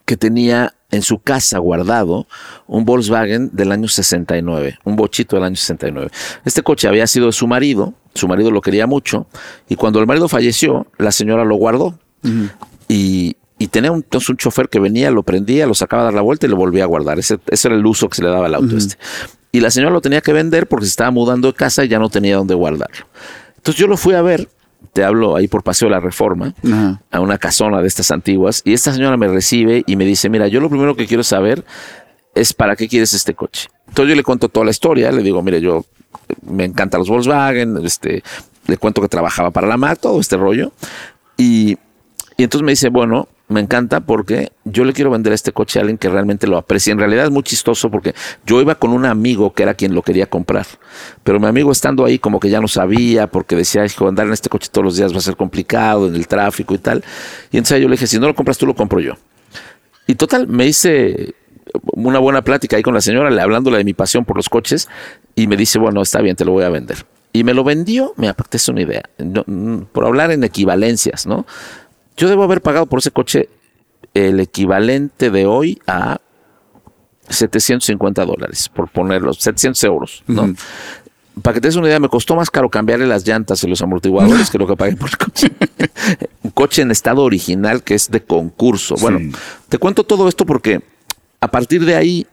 que 0.06 0.18
tenía 0.18 0.74
en 0.92 1.02
su 1.02 1.20
casa 1.20 1.60
guardado 1.60 2.28
un 2.68 2.84
Volkswagen 2.84 3.50
del 3.54 3.72
año 3.72 3.88
69, 3.88 4.80
un 4.84 4.96
bochito 4.98 5.36
del 5.38 5.46
año 5.46 5.56
69. 5.56 6.10
Este 6.44 6.62
coche 6.64 6.88
había 6.90 7.08
sido 7.08 7.28
de 7.28 7.32
su 7.32 7.48
marido, 7.48 7.94
su 8.16 8.28
marido 8.28 8.52
lo 8.52 8.60
quería 8.60 8.86
mucho, 8.88 9.28
y 9.70 9.76
cuando 9.76 10.00
el 10.00 10.08
marido 10.08 10.28
falleció, 10.28 10.88
la 10.98 11.12
señora 11.12 11.46
lo 11.46 11.56
guardó. 11.56 11.98
Y, 12.90 13.38
y 13.58 13.68
tenía 13.68 13.92
un, 13.92 14.00
entonces 14.00 14.30
un 14.30 14.38
chofer 14.38 14.68
que 14.68 14.80
venía, 14.80 15.12
lo 15.12 15.24
prendía, 15.24 15.66
lo 15.66 15.74
sacaba 15.76 16.02
a 16.02 16.06
dar 16.06 16.14
la 16.16 16.22
vuelta 16.22 16.48
y 16.48 16.50
lo 16.50 16.58
volvía 16.58 16.84
a 16.84 16.88
guardar. 16.88 17.20
Ese, 17.20 17.40
ese 17.48 17.68
era 17.68 17.78
el 17.78 17.86
uso 17.86 18.10
que 18.10 18.18
se 18.18 18.24
le 18.24 18.30
daba 18.30 18.48
al 18.48 18.56
auto 18.56 18.76
este. 18.76 18.98
Y 19.52 19.62
la 19.62 19.72
señora 19.72 19.92
lo 19.92 20.02
tenía 20.02 20.22
que 20.22 20.34
vender 20.34 20.68
porque 20.68 20.86
se 20.86 20.90
estaba 20.90 21.12
mudando 21.12 21.48
de 21.48 21.54
casa 21.54 21.86
y 21.86 21.88
ya 21.88 22.00
no 22.00 22.10
tenía 22.10 22.36
dónde 22.36 22.56
guardarlo. 22.56 23.06
Entonces 23.58 23.80
yo 23.80 23.88
lo 23.88 23.98
fui 23.98 24.14
a 24.14 24.22
ver, 24.22 24.50
te 24.94 25.04
hablo 25.04 25.36
ahí 25.36 25.48
por 25.48 25.64
Paseo 25.64 25.88
de 25.88 25.92
la 25.96 26.00
Reforma, 26.00 26.54
a 27.12 27.20
una 27.20 27.38
casona 27.38 27.82
de 27.82 27.88
estas 27.88 28.12
antiguas 28.12 28.62
y 28.66 28.74
esta 28.74 28.94
señora 28.94 29.18
me 29.18 29.28
recibe 29.28 29.84
y 29.86 29.96
me 29.96 30.06
dice, 30.06 30.30
mira, 30.30 30.48
yo 30.48 30.62
lo 30.62 30.70
primero 30.70 30.96
que 30.96 31.08
quiero 31.08 31.24
saber 31.24 31.64
es 32.36 32.54
para 32.54 32.76
qué 32.76 32.88
quieres 32.88 33.14
este 33.14 33.34
coche. 33.34 33.70
Entonces 33.88 34.12
yo 34.12 34.16
le 34.16 34.24
cuento 34.24 34.50
toda 34.50 34.66
la 34.66 34.72
historia, 34.72 35.12
le 35.12 35.24
digo, 35.24 35.42
mire, 35.42 35.60
yo 35.62 35.86
me 36.44 36.64
encantan 36.64 37.00
los 37.00 37.10
Volkswagen, 37.10 37.86
este, 37.86 38.24
le 38.68 38.78
cuento 38.78 39.02
que 39.02 39.10
trabajaba 39.10 39.52
para 39.52 39.68
la 39.68 39.78
MAC, 39.78 40.00
todo 40.00 40.20
este 40.20 40.38
rollo. 40.38 40.72
Y, 41.38 41.78
y 42.40 42.44
entonces 42.44 42.64
me 42.66 42.72
dice, 42.72 42.88
bueno, 42.88 43.28
me 43.50 43.60
encanta 43.60 44.00
porque 44.00 44.54
yo 44.64 44.86
le 44.86 44.94
quiero 44.94 45.10
vender 45.12 45.34
este 45.34 45.52
coche 45.52 45.78
a 45.78 45.82
alguien 45.82 45.98
que 45.98 46.08
realmente 46.08 46.48
lo 46.48 46.58
aprecie. 46.58 46.94
En 46.94 47.00
realidad 47.00 47.26
es 47.26 47.32
muy 47.32 47.44
chistoso 47.44 47.92
porque 47.92 48.16
yo 48.46 48.62
iba 48.62 48.76
con 48.76 48.92
un 48.92 49.04
amigo 49.06 49.54
que 49.54 49.64
era 49.64 49.74
quien 49.74 49.94
lo 49.94 50.04
quería 50.04 50.26
comprar. 50.26 50.66
Pero 51.26 51.40
mi 51.40 51.48
amigo 51.48 51.70
estando 51.72 52.06
ahí 52.06 52.18
como 52.18 52.40
que 52.40 52.50
ya 52.50 52.62
no 52.62 52.70
sabía 52.70 53.28
porque 53.28 53.58
decía, 53.58 53.86
hijo, 53.86 54.08
andar 54.08 54.28
en 54.28 54.32
este 54.34 54.48
coche 54.48 54.70
todos 54.72 54.86
los 54.86 54.96
días 54.96 55.14
va 55.14 55.18
a 55.18 55.22
ser 55.22 55.36
complicado 55.36 56.08
en 56.08 56.16
el 56.16 56.28
tráfico 56.28 56.74
y 56.74 56.78
tal. 56.78 57.04
Y 57.52 57.58
entonces 57.58 57.82
yo 57.82 57.90
le 57.90 57.96
dije, 57.96 58.08
si 58.08 58.18
no 58.20 58.28
lo 58.28 58.36
compras 58.36 58.58
tú, 58.58 58.66
lo 58.66 58.74
compro 58.74 59.02
yo. 59.02 59.16
Y 60.08 60.16
total, 60.16 60.48
me 60.48 60.66
hice 60.66 61.34
una 61.92 62.20
buena 62.20 62.42
plática 62.42 62.78
ahí 62.78 62.84
con 62.84 62.94
la 62.94 63.02
señora, 63.02 63.30
le- 63.30 63.42
hablándole 63.42 63.80
de 63.80 63.84
mi 63.84 63.94
pasión 63.94 64.24
por 64.24 64.38
los 64.38 64.48
coches, 64.48 64.88
y 65.36 65.48
me 65.48 65.58
dice, 65.58 65.78
bueno, 65.78 66.02
está 66.02 66.22
bien, 66.22 66.38
te 66.38 66.46
lo 66.46 66.54
voy 66.54 66.64
a 66.64 66.70
vender. 66.70 67.06
Y 67.34 67.44
me 67.44 67.54
lo 67.54 67.64
vendió, 67.64 68.14
me 68.16 68.28
apetece 68.28 68.72
una 68.72 68.82
idea, 68.82 69.04
no, 69.20 69.44
mm, 69.46 69.82
por 69.92 70.06
hablar 70.06 70.32
en 70.32 70.44
equivalencias, 70.44 71.28
¿no? 71.28 71.46
Yo 72.20 72.28
debo 72.28 72.44
haber 72.44 72.62
pagado 72.62 72.86
por 72.86 73.00
ese 73.00 73.12
coche 73.12 73.48
el 74.14 74.40
equivalente 74.42 75.32
de 75.32 75.46
hoy 75.46 75.80
a 75.88 76.20
750 77.30 78.26
dólares, 78.26 78.70
por 78.70 78.90
ponerlos, 78.90 79.38
700 79.38 79.84
euros, 79.86 80.24
¿no? 80.28 80.54
Para 81.42 81.54
que 81.54 81.62
te 81.62 81.68
des 81.70 81.76
una 81.78 81.88
idea, 81.88 82.00
me 82.00 82.10
costó 82.10 82.36
más 82.36 82.50
caro 82.50 82.70
cambiarle 82.70 83.08
las 83.08 83.26
llantas 83.26 83.64
y 83.64 83.68
los 83.68 83.82
amortiguadores 83.82 84.50
que 84.50 84.58
lo 84.58 84.68
que 84.68 84.76
pagué 84.76 84.98
por 84.98 85.10
el 85.10 85.18
coche. 85.18 85.52
Un 86.44 86.52
coche 86.52 86.82
en 86.82 86.92
estado 86.92 87.24
original 87.24 87.82
que 87.84 87.94
es 87.96 88.12
de 88.12 88.22
concurso. 88.22 88.96
Bueno, 89.00 89.20
Sí. 89.20 89.32
te 89.70 89.78
cuento 89.78 90.04
todo 90.04 90.28
esto 90.28 90.46
porque 90.46 90.82
a 91.40 91.50
partir 91.50 91.86
de 91.86 91.96
ahí, 91.96 92.28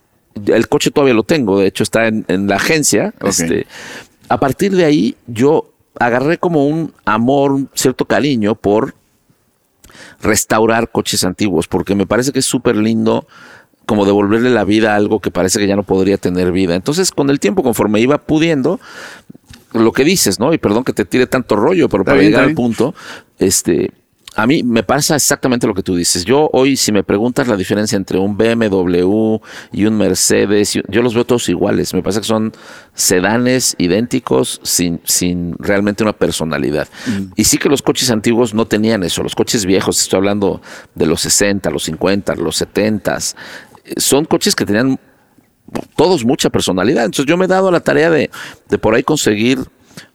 el 0.47 0.67
coche 0.69 0.91
todavía 0.91 1.15
lo 1.15 1.23
tengo, 1.23 1.61
de 1.61 1.69
hecho 1.69 1.85
está 1.85 2.09
en, 2.09 2.25
en 2.27 2.49
la 2.49 2.57
agencia. 2.57 3.15
Este, 3.23 3.67
a 4.29 4.41
partir 4.41 4.75
de 4.75 4.85
ahí, 4.85 5.15
yo 5.29 5.71
agarré 6.01 6.39
como 6.39 6.67
un 6.67 6.93
amor, 7.05 7.53
un 7.53 7.71
cierto 7.75 8.07
cariño 8.07 8.57
por 8.57 8.95
restaurar 10.21 10.91
coches 10.91 11.25
antiguos, 11.25 11.69
porque 11.69 11.95
me 11.95 12.07
parece 12.07 12.33
que 12.33 12.41
es 12.41 12.47
súper 12.47 12.77
lindo 12.77 13.27
como 13.87 14.05
devolverle 14.05 14.51
la 14.51 14.65
vida 14.65 14.93
a 14.93 14.97
algo 14.97 15.21
que 15.21 15.31
parece 15.31 15.59
que 15.61 15.67
ya 15.67 15.77
no 15.77 15.85
podría 15.85 16.19
tener 16.19 16.51
vida. 16.51 16.75
Entonces, 16.75 17.13
con 17.13 17.31
el 17.31 17.39
tiempo, 17.39 17.63
conforme 17.63 18.01
iba 18.01 18.19
pudiendo, 18.19 18.81
lo 19.73 19.93
que 19.93 20.05
dices, 20.05 20.41
¿no? 20.41 20.53
Y 20.53 20.59
perdón 20.59 20.85
que 20.85 20.93
te 20.93 21.05
tire 21.05 21.27
tanto 21.27 21.57
rollo, 21.57 21.89
pero 21.89 22.05
para 22.05 22.19
bien, 22.19 22.33
llegar 22.33 22.45
al 22.45 22.55
punto, 22.55 22.95
este, 23.39 23.93
a 24.37 24.47
mí 24.47 24.63
me 24.63 24.83
pasa 24.83 25.17
exactamente 25.17 25.67
lo 25.67 25.73
que 25.73 25.83
tú 25.83 25.97
dices. 25.97 26.27
Yo 26.27 26.51
hoy, 26.53 26.77
si 26.77 26.93
me 26.93 27.03
preguntas 27.03 27.49
la 27.49 27.57
diferencia 27.57 27.97
entre 27.97 28.19
un 28.19 28.37
BMW 28.37 29.39
y 29.73 29.87
un 29.87 29.97
Mercedes, 29.97 30.75
yo 30.89 31.03
los 31.03 31.15
veo 31.15 31.25
todos 31.25 31.49
iguales. 31.49 31.95
Me 31.95 32.03
parece 32.03 32.21
que 32.21 32.27
son 32.27 32.53
sedanes 32.93 33.75
idénticos 33.79 34.61
sin, 34.63 35.01
sin 35.05 35.55
realmente 35.59 36.03
una 36.03 36.13
personalidad. 36.13 36.87
Y 37.35 37.45
sí 37.45 37.57
que 37.57 37.71
los 37.71 37.81
coches 37.81 38.11
antiguos 38.11 38.53
no 38.53 38.67
tenían 38.67 39.03
eso. 39.05 39.23
Los 39.23 39.35
coches 39.35 39.65
viejos, 39.65 40.03
estoy 40.03 40.19
hablando 40.19 40.61
de 40.95 41.07
los 41.07 41.23
60, 41.23 41.71
los 41.71 41.85
50, 41.85 42.35
los 42.35 42.57
70, 42.57 43.17
eh, 43.17 43.95
son 43.97 44.27
coches 44.27 44.55
que 44.55 44.67
tenían 44.67 45.01
todos 45.97 46.27
mucha 46.27 46.51
personalidad. 46.51 47.07
Entonces 47.07 47.25
yo 47.25 47.39
me 47.39 47.47
he 47.47 47.49
dado 47.49 47.71
la 47.71 47.81
tarea 47.81 48.11
de, 48.11 48.31
de 48.69 48.79
por 48.79 48.95
ahí 48.95 49.03
conseguir 49.03 49.61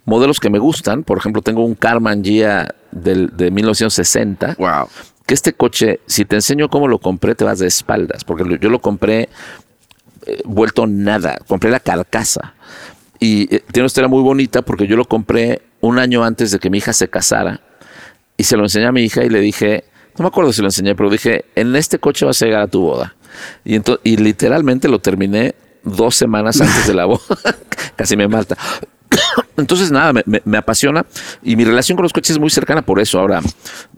modelos 0.06 0.40
que 0.40 0.52
me 0.52 0.60
gustan. 0.60 1.04
Por 1.04 1.18
ejemplo, 1.18 1.42
tengo 1.42 1.66
un 1.66 1.74
Karmann 1.74 2.24
Gia 2.24 2.76
del, 2.92 3.36
de 3.36 3.52
1960. 3.52 4.56
Wow. 4.58 4.88
Que 5.26 5.34
este 5.34 5.54
coche, 5.54 6.00
si 6.06 6.26
te 6.26 6.36
enseño 6.36 6.70
cómo 6.70 6.88
lo 6.88 7.00
compré, 7.00 7.36
te 7.36 7.44
vas 7.44 7.60
de 7.60 7.68
espaldas. 7.68 8.24
Porque 8.24 8.58
yo 8.60 8.70
lo 8.70 8.80
compré 8.80 9.30
eh, 10.26 10.42
vuelto 10.46 10.88
nada. 10.88 11.40
Compré 11.48 11.70
la 11.70 11.80
carcasa. 11.80 12.54
Y 13.20 13.44
eh, 13.44 13.64
tiene 13.72 13.84
una 13.84 13.88
historia 13.88 14.08
muy 14.08 14.22
bonita 14.22 14.62
porque 14.62 14.88
yo 14.88 14.96
lo 14.98 15.06
compré 15.06 15.62
un 15.80 16.00
año 16.00 16.24
antes 16.24 16.52
de 16.52 16.60
que 16.60 16.70
mi 16.70 16.80
hija 16.80 16.94
se 16.94 17.10
casara. 17.10 17.62
Y 18.38 18.44
se 18.44 18.58
lo 18.58 18.64
enseñé 18.64 18.88
a 18.88 18.92
mi 18.92 19.04
hija 19.04 19.24
y 19.24 19.30
le 19.30 19.40
dije, 19.40 19.86
no 20.18 20.24
me 20.24 20.28
acuerdo 20.28 20.52
si 20.52 20.62
lo 20.62 20.68
enseñé, 20.68 20.96
pero 20.96 21.10
dije, 21.10 21.46
en 21.56 21.76
este 21.76 22.00
coche 22.00 22.26
vas 22.26 22.42
a 22.42 22.46
llegar 22.46 22.62
a 22.62 22.68
tu 22.68 22.82
boda. 22.82 23.16
Y, 23.64 23.80
y 24.04 24.18
literalmente 24.18 24.88
lo 24.88 25.00
terminé 25.00 25.56
dos 25.84 26.16
semanas 26.16 26.60
antes 26.60 26.88
de 26.88 26.94
la 26.94 27.06
boda. 27.06 27.22
Casi 27.96 28.18
me 28.18 28.28
mata. 28.28 28.58
Entonces, 29.58 29.92
nada, 29.92 30.14
me, 30.26 30.58
apasiona 30.58 31.06
y 31.44 31.56
mi 31.56 31.66
relación 31.66 31.96
con 31.96 32.04
los 32.04 32.14
coches 32.14 32.32
es 32.32 32.40
muy 32.40 32.50
cercana 32.50 32.82
por 32.82 33.00
eso. 33.00 33.20
Ahora, 33.20 33.42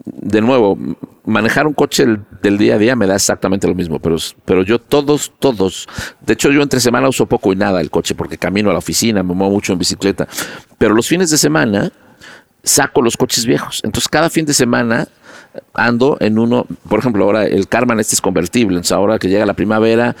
de 0.04 0.40
nuevo, 0.40 0.78
manejar 1.24 1.66
un 1.66 1.74
coche 1.74 2.06
del, 2.42 2.58
día 2.58 2.74
a 2.74 2.78
día 2.78 2.96
me 2.96 3.06
da 3.06 3.14
exactamente 3.14 3.66
lo 3.66 3.74
mismo, 3.74 3.98
pero, 3.98 4.16
pero 4.44 4.62
yo 4.62 4.78
todos, 4.78 5.32
todos, 5.38 5.88
de 6.20 6.32
hecho 6.34 6.50
yo 6.50 6.62
entre 6.62 6.80
semana 6.80 7.08
uso 7.08 7.26
poco 7.26 7.52
y 7.52 7.56
nada 7.56 7.80
el 7.80 7.90
coche 7.90 8.14
porque 8.14 8.36
camino 8.36 8.70
a 8.70 8.72
la 8.72 8.78
oficina, 8.78 9.22
me 9.22 9.34
muevo 9.34 9.52
mucho 9.52 9.72
en 9.72 9.78
bicicleta, 9.78 10.28
pero 10.76 10.94
los 10.94 11.06
fines 11.06 11.30
de 11.30 11.38
semana 11.38 11.92
saco 12.64 13.02
los 13.02 13.16
coches 13.16 13.46
viejos. 13.46 13.80
Entonces, 13.84 14.08
cada 14.08 14.30
fin 14.30 14.46
de 14.46 14.54
semana 14.54 15.06
ando 15.72 16.16
en 16.20 16.38
uno, 16.38 16.66
por 16.88 16.98
ejemplo, 16.98 17.24
ahora 17.24 17.44
el 17.44 17.68
Carman 17.68 18.00
este 18.00 18.14
es 18.14 18.20
convertible, 18.20 18.76
entonces 18.76 18.92
ahora 18.92 19.18
que 19.18 19.28
llega 19.28 19.46
la 19.46 19.54
primavera, 19.54 20.14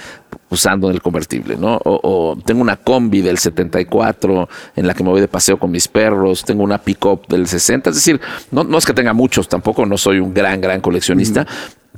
usando 0.50 0.88
en 0.88 0.94
el 0.94 1.02
convertible, 1.02 1.56
¿no? 1.56 1.80
O, 1.84 2.36
tengo 2.44 2.60
una 2.60 2.76
combi 2.76 3.20
del 3.22 3.38
74 3.38 4.48
en 4.76 4.86
la 4.86 4.94
que 4.94 5.02
me 5.02 5.10
voy 5.10 5.20
de 5.20 5.28
paseo 5.28 5.58
con 5.58 5.70
mis 5.70 5.88
perros, 5.88 6.44
tengo 6.44 6.62
una 6.62 6.78
pick-up 6.78 7.26
del 7.28 7.46
60, 7.46 7.90
es 7.90 7.96
decir, 7.96 8.20
no, 8.50 8.64
no 8.64 8.78
es 8.78 8.86
que 8.86 8.92
tenga 8.92 9.12
muchos, 9.12 9.48
tampoco 9.48 9.84
no 9.86 9.98
soy 9.98 10.20
un 10.20 10.32
gran, 10.32 10.60
gran 10.60 10.80
coleccionista, 10.80 11.46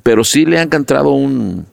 pero 0.03 0.25
sí 0.25 0.47
le 0.47 0.59
ha 0.59 0.63
encontrado 0.63 1.11
un, 1.11 1.67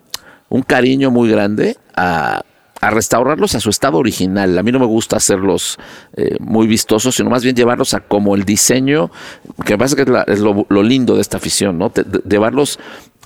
un 0.49 0.61
cariño 0.61 1.11
muy 1.11 1.29
grande 1.29 1.77
a, 1.95 2.43
a 2.83 2.89
restaurarlos 2.89 3.55
a 3.55 3.61
su 3.61 3.69
estado 3.69 3.97
original. 3.97 4.57
A 4.57 4.61
mí 4.61 4.69
no 4.73 4.79
me 4.79 4.85
gusta 4.85 5.15
hacerlos 5.15 5.77
eh, 6.17 6.35
muy 6.41 6.67
vistosos, 6.67 7.15
sino 7.15 7.29
más 7.29 7.41
bien 7.41 7.55
llevarlos 7.55 7.93
a 7.93 8.01
como 8.01 8.35
el 8.35 8.43
diseño, 8.43 9.09
que 9.65 9.73
me 9.73 9.77
parece 9.77 9.95
que 9.95 10.01
es, 10.27 10.39
lo, 10.41 10.83
lindo 10.83 11.15
de 11.15 11.21
esta 11.21 11.37
afición, 11.37 11.77
¿no? 11.77 11.93
llevarlos 12.29 12.79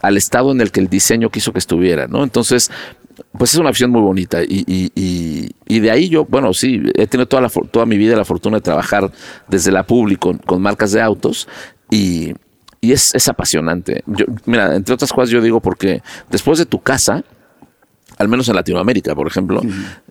al 0.04 0.16
estado 0.16 0.52
en 0.52 0.62
el 0.62 0.72
que 0.72 0.80
el 0.80 0.90
diseño 0.90 1.32
quiso 1.32 1.54
que 1.54 1.58
estuviera, 1.58 2.06
¿no? 2.06 2.24
Entonces, 2.24 2.70
pues 3.36 3.56
es 3.56 3.60
una 3.60 3.70
afición 3.70 3.90
muy 3.90 4.02
bonita 4.02 4.44
y, 4.44 4.64
y, 4.68 5.80
de 5.80 5.90
ahí 5.90 6.08
yo, 6.08 6.26
bueno, 6.26 6.54
sí, 6.54 6.84
he 6.94 7.08
tenido 7.08 7.28
toda, 7.28 7.42
la, 7.42 7.50
toda 7.50 7.88
mi 7.88 7.98
vida 7.98 8.16
la 8.16 8.26
fortuna 8.26 8.58
de 8.58 8.62
trabajar 8.62 9.12
desde 9.48 9.72
la 9.72 9.88
pública 9.88 10.30
con, 10.46 10.62
marcas 10.62 10.92
de 10.92 11.02
autos 11.02 11.48
y, 11.90 12.36
es, 12.84 13.16
es, 13.16 13.28
apasionante. 13.28 14.04
Yo, 14.06 14.26
mira, 14.46 14.76
entre 14.76 14.94
otras 14.94 15.12
cosas 15.12 15.32
yo 15.32 15.42
digo 15.42 15.62
porque 15.62 16.04
después 16.30 16.60
de 16.60 16.68
tu 16.68 16.80
casa, 16.80 17.24
al 18.18 18.28
menos 18.28 18.50
en 18.50 18.56
Latinoamérica, 18.56 19.16
por 19.16 19.28
ejemplo, 19.28 19.62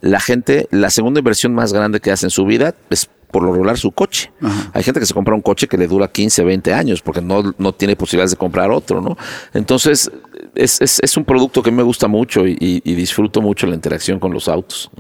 la 0.00 0.20
gente, 0.20 0.68
la 0.70 0.90
segunda 0.90 1.20
inversión 1.20 1.54
más 1.54 1.72
grande 1.72 2.00
que 2.00 2.10
hace 2.10 2.26
en 2.26 2.30
su 2.30 2.44
vida 2.44 2.74
es 2.90 3.08
por 3.30 3.42
lo 3.42 3.52
regular 3.52 3.76
su 3.76 3.90
coche. 3.92 4.32
Hay 4.72 4.82
gente 4.82 5.00
que 5.00 5.06
se 5.06 5.12
compra 5.12 5.34
un 5.34 5.42
coche 5.42 5.66
que 5.66 5.76
le 5.76 5.86
dura 5.86 6.08
15, 6.08 6.44
20 6.44 6.72
años 6.72 7.02
porque 7.02 7.20
no, 7.20 7.54
no 7.58 7.72
tiene 7.72 7.96
posibilidades 7.96 8.30
de 8.30 8.36
comprar 8.36 8.70
otro, 8.70 9.00
¿no? 9.00 9.16
Entonces, 9.52 10.10
es, 10.56 10.80
es, 10.80 10.98
es 11.02 11.16
un 11.16 11.24
producto 11.24 11.62
que 11.62 11.70
me 11.70 11.82
gusta 11.82 12.08
mucho 12.08 12.46
y, 12.46 12.80
disfruto 12.80 13.40
mucho 13.40 13.66
la 13.66 13.74
interacción 13.74 14.18
con 14.18 14.32
los 14.32 14.48
autos. 14.48 14.90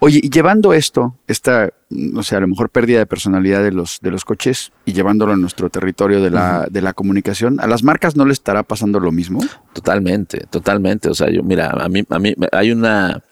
Oye, 0.00 0.20
y 0.22 0.30
llevando 0.30 0.72
esto, 0.72 1.16
esta, 1.26 1.70
no 1.90 2.22
sé, 2.22 2.36
a 2.36 2.40
lo 2.40 2.48
mejor 2.48 2.70
pérdida 2.70 2.98
de 2.98 3.06
personalidad 3.06 3.62
de 3.62 3.72
los, 3.72 4.00
de 4.00 4.10
los 4.10 4.24
coches 4.24 4.72
y 4.84 4.92
llevándolo 4.92 5.32
a 5.32 5.36
nuestro 5.36 5.70
territorio 5.70 6.20
de 6.20 6.30
la, 6.30 6.66
de 6.70 6.82
la 6.82 6.92
comunicación, 6.92 7.60
¿a 7.60 7.66
las 7.66 7.82
marcas 7.82 8.16
no 8.16 8.26
le 8.26 8.32
estará 8.32 8.62
pasando 8.62 9.00
lo 9.00 9.12
mismo? 9.12 9.40
Totalmente, 9.72 10.46
totalmente. 10.50 11.08
O 11.08 11.14
sea, 11.14 11.30
yo, 11.30 11.42
mira, 11.42 11.70
a 11.70 11.88
mí, 11.88 12.04
a 12.08 12.18
mí 12.18 12.34
hay 12.52 12.72
una 12.72 13.22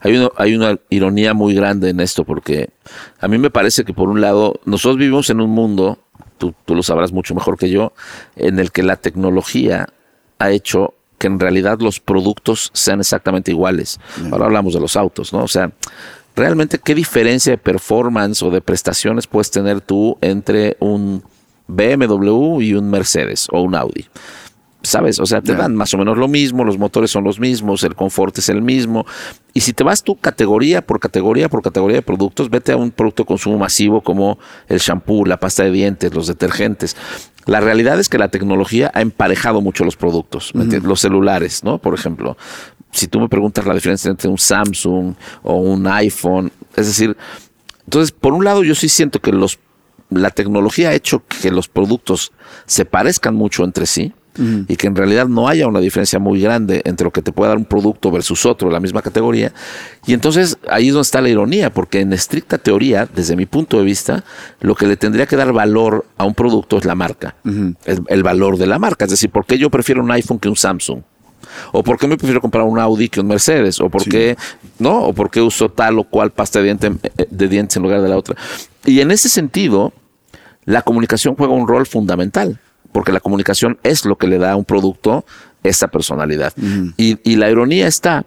hay 0.00 0.16
una, 0.16 0.28
hay 0.36 0.54
una 0.54 0.78
ironía 0.88 1.34
muy 1.34 1.54
grande 1.54 1.90
en 1.90 1.98
esto 1.98 2.24
porque 2.24 2.70
a 3.18 3.26
mí 3.26 3.38
me 3.38 3.50
parece 3.50 3.84
que 3.84 3.92
por 3.92 4.08
un 4.08 4.20
lado 4.20 4.60
nosotros 4.64 4.98
vivimos 4.98 5.30
en 5.30 5.40
un 5.40 5.50
mundo, 5.50 5.98
tú, 6.38 6.54
tú 6.64 6.76
lo 6.76 6.82
sabrás 6.84 7.12
mucho 7.12 7.34
mejor 7.34 7.58
que 7.58 7.70
yo, 7.70 7.92
en 8.36 8.60
el 8.60 8.70
que 8.70 8.84
la 8.84 8.96
tecnología 8.96 9.88
ha 10.44 10.50
hecho 10.50 10.94
que 11.18 11.26
en 11.26 11.40
realidad 11.40 11.78
los 11.80 12.00
productos 12.00 12.70
sean 12.74 13.00
exactamente 13.00 13.50
iguales. 13.50 13.98
Ahora 14.30 14.46
hablamos 14.46 14.74
de 14.74 14.80
los 14.80 14.96
autos, 14.96 15.32
¿no? 15.32 15.42
O 15.42 15.48
sea, 15.48 15.72
realmente 16.36 16.78
qué 16.78 16.94
diferencia 16.94 17.52
de 17.52 17.58
performance 17.58 18.42
o 18.42 18.50
de 18.50 18.60
prestaciones 18.60 19.26
puedes 19.26 19.50
tener 19.50 19.80
tú 19.80 20.18
entre 20.20 20.76
un 20.80 21.22
BMW 21.66 22.60
y 22.60 22.74
un 22.74 22.90
Mercedes 22.90 23.48
o 23.50 23.62
un 23.62 23.74
Audi. 23.74 24.06
¿sabes? 24.84 25.18
O 25.18 25.26
sea, 25.26 25.40
te 25.40 25.54
dan 25.54 25.74
más 25.74 25.92
o 25.94 25.98
menos 25.98 26.16
lo 26.18 26.28
mismo, 26.28 26.64
los 26.64 26.78
motores 26.78 27.10
son 27.10 27.24
los 27.24 27.40
mismos, 27.40 27.82
el 27.84 27.94
confort 27.94 28.36
es 28.38 28.48
el 28.48 28.62
mismo. 28.62 29.06
Y 29.52 29.60
si 29.60 29.72
te 29.72 29.82
vas 29.82 30.02
tú 30.02 30.16
categoría 30.16 30.82
por 30.82 31.00
categoría 31.00 31.48
por 31.48 31.62
categoría 31.62 31.96
de 31.96 32.02
productos, 32.02 32.50
vete 32.50 32.72
a 32.72 32.76
un 32.76 32.90
producto 32.90 33.22
de 33.22 33.26
consumo 33.26 33.58
masivo 33.58 34.02
como 34.02 34.38
el 34.68 34.78
shampoo, 34.78 35.24
la 35.24 35.38
pasta 35.38 35.64
de 35.64 35.70
dientes, 35.70 36.14
los 36.14 36.26
detergentes. 36.26 36.96
La 37.46 37.60
realidad 37.60 38.00
es 38.00 38.08
que 38.08 38.18
la 38.18 38.28
tecnología 38.28 38.90
ha 38.94 39.02
emparejado 39.02 39.60
mucho 39.60 39.84
los 39.84 39.96
productos, 39.96 40.52
los 40.54 41.00
celulares, 41.00 41.62
¿no? 41.64 41.78
Por 41.78 41.94
ejemplo, 41.94 42.36
si 42.90 43.08
tú 43.08 43.20
me 43.20 43.28
preguntas 43.28 43.66
la 43.66 43.74
diferencia 43.74 44.10
entre 44.10 44.28
un 44.28 44.38
Samsung 44.38 45.14
o 45.42 45.56
un 45.56 45.86
iPhone, 45.86 46.52
es 46.76 46.86
decir, 46.86 47.16
entonces, 47.84 48.12
por 48.12 48.32
un 48.32 48.44
lado 48.44 48.62
yo 48.62 48.74
sí 48.74 48.88
siento 48.88 49.20
que 49.20 49.32
los 49.32 49.58
la 50.10 50.30
tecnología 50.30 50.90
ha 50.90 50.94
hecho 50.94 51.24
que 51.26 51.50
los 51.50 51.68
productos 51.68 52.32
se 52.66 52.84
parezcan 52.84 53.34
mucho 53.34 53.64
entre 53.64 53.86
sí, 53.86 54.12
y 54.36 54.76
que 54.76 54.86
en 54.88 54.96
realidad 54.96 55.28
no 55.28 55.48
haya 55.48 55.68
una 55.68 55.80
diferencia 55.80 56.18
muy 56.18 56.40
grande 56.40 56.82
entre 56.84 57.04
lo 57.04 57.12
que 57.12 57.22
te 57.22 57.32
puede 57.32 57.50
dar 57.50 57.58
un 57.58 57.64
producto 57.64 58.10
versus 58.10 58.44
otro 58.46 58.68
de 58.68 58.74
la 58.74 58.80
misma 58.80 59.00
categoría. 59.02 59.52
Y 60.06 60.12
entonces 60.12 60.58
ahí 60.68 60.88
es 60.88 60.94
donde 60.94 61.04
está 61.04 61.20
la 61.20 61.28
ironía, 61.28 61.72
porque 61.72 62.00
en 62.00 62.12
estricta 62.12 62.58
teoría, 62.58 63.08
desde 63.14 63.36
mi 63.36 63.46
punto 63.46 63.78
de 63.78 63.84
vista, 63.84 64.24
lo 64.60 64.74
que 64.74 64.86
le 64.86 64.96
tendría 64.96 65.26
que 65.26 65.36
dar 65.36 65.52
valor 65.52 66.06
a 66.16 66.24
un 66.24 66.34
producto 66.34 66.78
es 66.78 66.84
la 66.84 66.94
marca, 66.94 67.36
el, 67.84 68.22
valor 68.22 68.58
de 68.58 68.66
la 68.66 68.78
marca. 68.78 69.04
Es 69.04 69.12
decir, 69.12 69.30
¿por 69.30 69.46
qué 69.46 69.58
yo 69.58 69.70
prefiero 69.70 70.02
un 70.02 70.10
iPhone 70.10 70.38
que 70.38 70.48
un 70.48 70.56
Samsung? 70.56 71.02
o 71.72 71.84
por 71.84 71.98
qué 71.98 72.08
me 72.08 72.16
prefiero 72.16 72.40
comprar 72.40 72.64
un 72.64 72.80
Audi 72.80 73.08
que 73.08 73.20
un 73.20 73.28
Mercedes, 73.28 73.78
o 73.80 73.88
por 73.88 74.02
qué, 74.02 74.36
¿no? 74.80 75.02
O 75.02 75.12
por 75.12 75.30
qué 75.30 75.40
uso 75.40 75.68
tal 75.68 75.98
o 75.98 76.04
cual 76.04 76.32
pasta 76.32 76.60
de, 76.60 76.70
eh, 76.70 77.26
de 77.30 77.48
dientes 77.48 77.76
en 77.76 77.82
lugar 77.82 78.00
de 78.00 78.08
la 78.08 78.16
otra. 78.16 78.34
Y 78.84 79.00
en 79.00 79.12
ese 79.12 79.28
sentido, 79.28 79.92
la 80.64 80.82
comunicación 80.82 81.36
juega 81.36 81.52
un 81.52 81.68
rol 81.68 81.86
fundamental 81.86 82.58
porque 82.94 83.10
la 83.10 83.18
comunicación 83.18 83.76
es 83.82 84.04
lo 84.04 84.16
que 84.16 84.28
le 84.28 84.38
da 84.38 84.52
a 84.52 84.56
un 84.56 84.64
producto 84.64 85.24
esa 85.64 85.88
personalidad. 85.88 86.52
y, 86.96 87.34
la 87.34 87.50
ironía 87.50 87.88
está 87.88 88.24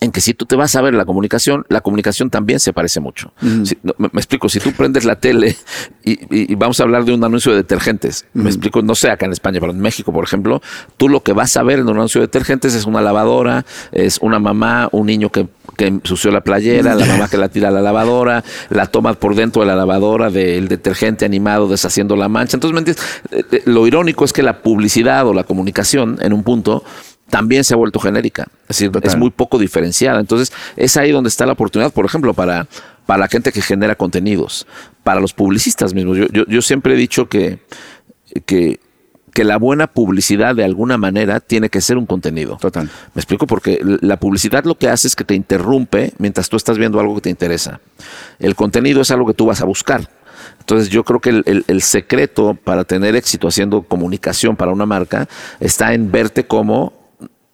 en 0.00 0.12
que 0.12 0.20
si 0.20 0.34
tú 0.34 0.46
te 0.46 0.56
vas 0.56 0.74
a 0.76 0.82
ver 0.82 0.94
la 0.94 1.04
comunicación, 1.04 1.64
la 1.68 1.80
comunicación 1.80 2.30
también 2.30 2.60
se 2.60 2.72
parece 2.72 3.00
mucho. 3.00 3.32
me, 3.40 4.06
explico, 4.14 4.48
si 4.48 4.60
tú 4.60 4.72
prendes 4.72 5.04
la 5.04 5.16
tele 5.16 5.56
y, 6.04 6.54
vamos 6.54 6.80
a 6.80 6.84
hablar 6.84 7.04
de 7.04 7.12
un 7.12 7.22
anuncio 7.24 7.52
de 7.52 7.58
detergentes, 7.58 8.26
me 8.32 8.48
explico, 8.48 8.82
no 8.82 8.94
sé 8.94 9.10
acá 9.10 9.26
en 9.26 9.32
España, 9.32 9.60
pero 9.60 9.72
en 9.72 9.80
México, 9.80 10.12
por 10.12 10.24
ejemplo, 10.24 10.62
tú 10.96 11.08
lo 11.08 11.22
que 11.22 11.32
vas 11.32 11.56
a 11.56 11.62
ver 11.62 11.78
en 11.78 11.88
un 11.88 11.96
anuncio 11.96 12.20
de 12.20 12.26
detergentes 12.26 12.74
es 12.74 12.84
una 12.84 13.00
lavadora, 13.00 13.64
es 13.92 14.18
una 14.20 14.38
mamá, 14.38 14.88
un 14.92 15.06
niño 15.06 15.30
que, 15.30 15.48
que 15.76 15.86
ensució 15.86 16.30
la 16.30 16.42
playera, 16.42 16.94
la 16.94 17.06
mamá 17.06 17.28
que 17.28 17.36
la 17.36 17.48
tira 17.48 17.68
a 17.68 17.70
la 17.70 17.82
lavadora, 17.82 18.44
la 18.70 18.86
toma 18.86 19.14
por 19.14 19.34
dentro 19.34 19.62
de 19.62 19.68
la 19.68 19.76
lavadora 19.76 20.30
del 20.30 20.68
detergente 20.68 21.24
animado 21.24 21.68
deshaciendo 21.68 22.16
la 22.16 22.28
mancha. 22.28 22.56
Entonces, 22.56 22.74
¿me 22.74 22.80
entiendes? 22.80 23.04
Eh, 23.30 23.44
eh, 23.50 23.62
lo 23.66 23.86
irónico 23.86 24.24
es 24.24 24.32
que 24.32 24.42
la 24.42 24.62
publicidad 24.62 25.26
o 25.26 25.34
la 25.34 25.44
comunicación 25.44 26.18
en 26.20 26.32
un 26.32 26.42
punto 26.42 26.84
también 27.28 27.64
se 27.64 27.74
ha 27.74 27.76
vuelto 27.76 27.98
genérica. 27.98 28.46
Es 28.68 28.78
decir, 28.78 28.90
es 29.02 29.16
muy 29.16 29.30
poco 29.30 29.58
diferenciada. 29.58 30.20
Entonces, 30.20 30.52
es 30.76 30.96
ahí 30.96 31.10
donde 31.10 31.28
está 31.28 31.46
la 31.46 31.52
oportunidad, 31.52 31.92
por 31.92 32.04
ejemplo, 32.04 32.34
para, 32.34 32.66
para 33.04 33.18
la 33.20 33.28
gente 33.28 33.52
que 33.52 33.62
genera 33.62 33.94
contenidos, 33.94 34.66
para 35.02 35.20
los 35.20 35.32
publicistas 35.32 35.94
mismos. 35.94 36.18
Yo, 36.18 36.44
yo, 36.46 36.62
siempre 36.62 36.94
he 36.94 36.96
dicho 36.96 37.28
que, 37.28 37.58
que, 38.44 38.80
que, 39.32 39.44
la 39.44 39.58
buena 39.58 39.88
publicidad 39.88 40.54
de 40.54 40.64
alguna 40.64 40.98
manera 40.98 41.40
tiene 41.40 41.68
que 41.68 41.80
ser 41.80 41.96
un 41.96 42.06
contenido. 42.06 42.58
Total. 42.60 42.88
Me 43.14 43.20
explico 43.20 43.46
porque 43.46 43.80
la 43.82 44.18
publicidad 44.18 44.64
lo 44.64 44.76
que 44.76 44.88
hace 44.88 45.08
es 45.08 45.16
que 45.16 45.24
te 45.24 45.34
interrumpe 45.34 46.12
mientras 46.18 46.48
tú 46.48 46.56
estás 46.56 46.78
viendo 46.78 47.00
algo 47.00 47.16
que 47.16 47.22
te 47.22 47.30
interesa. 47.30 47.80
El 48.38 48.54
contenido 48.54 49.00
es 49.00 49.10
algo 49.10 49.26
que 49.26 49.34
tú 49.34 49.46
vas 49.46 49.60
a 49.60 49.64
buscar. 49.64 50.08
Entonces 50.60 50.90
yo 50.90 51.04
creo 51.04 51.20
que 51.20 51.30
el, 51.30 51.64
el, 51.66 51.82
secreto 51.82 52.54
para 52.54 52.84
tener 52.84 53.16
éxito 53.16 53.48
haciendo 53.48 53.82
comunicación 53.82 54.56
para 54.56 54.72
una 54.72 54.86
marca 54.86 55.28
está 55.60 55.94
en 55.94 56.10
verte 56.10 56.46
como 56.46 57.05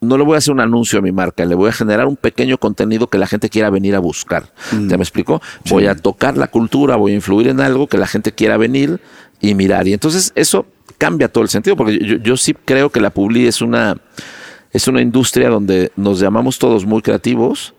no 0.03 0.17
le 0.17 0.23
voy 0.23 0.35
a 0.35 0.37
hacer 0.37 0.53
un 0.53 0.59
anuncio 0.59 0.99
a 0.99 1.01
mi 1.01 1.11
marca, 1.11 1.45
le 1.45 1.55
voy 1.55 1.69
a 1.69 1.71
generar 1.71 2.05
un 2.07 2.15
pequeño 2.15 2.57
contenido 2.57 3.07
que 3.07 3.17
la 3.17 3.27
gente 3.27 3.49
quiera 3.49 3.69
venir 3.69 3.95
a 3.95 3.99
buscar. 3.99 4.51
Mm. 4.71 4.89
¿Ya 4.89 4.97
me 4.97 5.03
explico? 5.03 5.41
Voy 5.69 5.87
a 5.87 5.95
tocar 5.95 6.37
la 6.37 6.47
cultura, 6.47 6.95
voy 6.95 7.13
a 7.13 7.15
influir 7.15 7.47
en 7.47 7.59
algo 7.59 7.87
que 7.87 7.97
la 7.97 8.07
gente 8.07 8.31
quiera 8.31 8.57
venir 8.57 8.99
y 9.41 9.55
mirar. 9.55 9.87
Y 9.87 9.93
entonces 9.93 10.31
eso 10.35 10.65
cambia 10.97 11.27
todo 11.27 11.43
el 11.43 11.49
sentido, 11.49 11.75
porque 11.75 12.19
yo, 12.21 12.37
sí 12.37 12.53
creo 12.53 12.89
que 12.89 13.01
la 13.01 13.09
publi 13.09 13.47
es 13.47 13.61
una, 13.61 13.97
es 14.71 14.87
una 14.87 15.01
industria 15.01 15.49
donde 15.49 15.91
nos 15.95 16.19
llamamos 16.19 16.59
todos 16.59 16.85
muy 16.85 17.01
creativos 17.01 17.73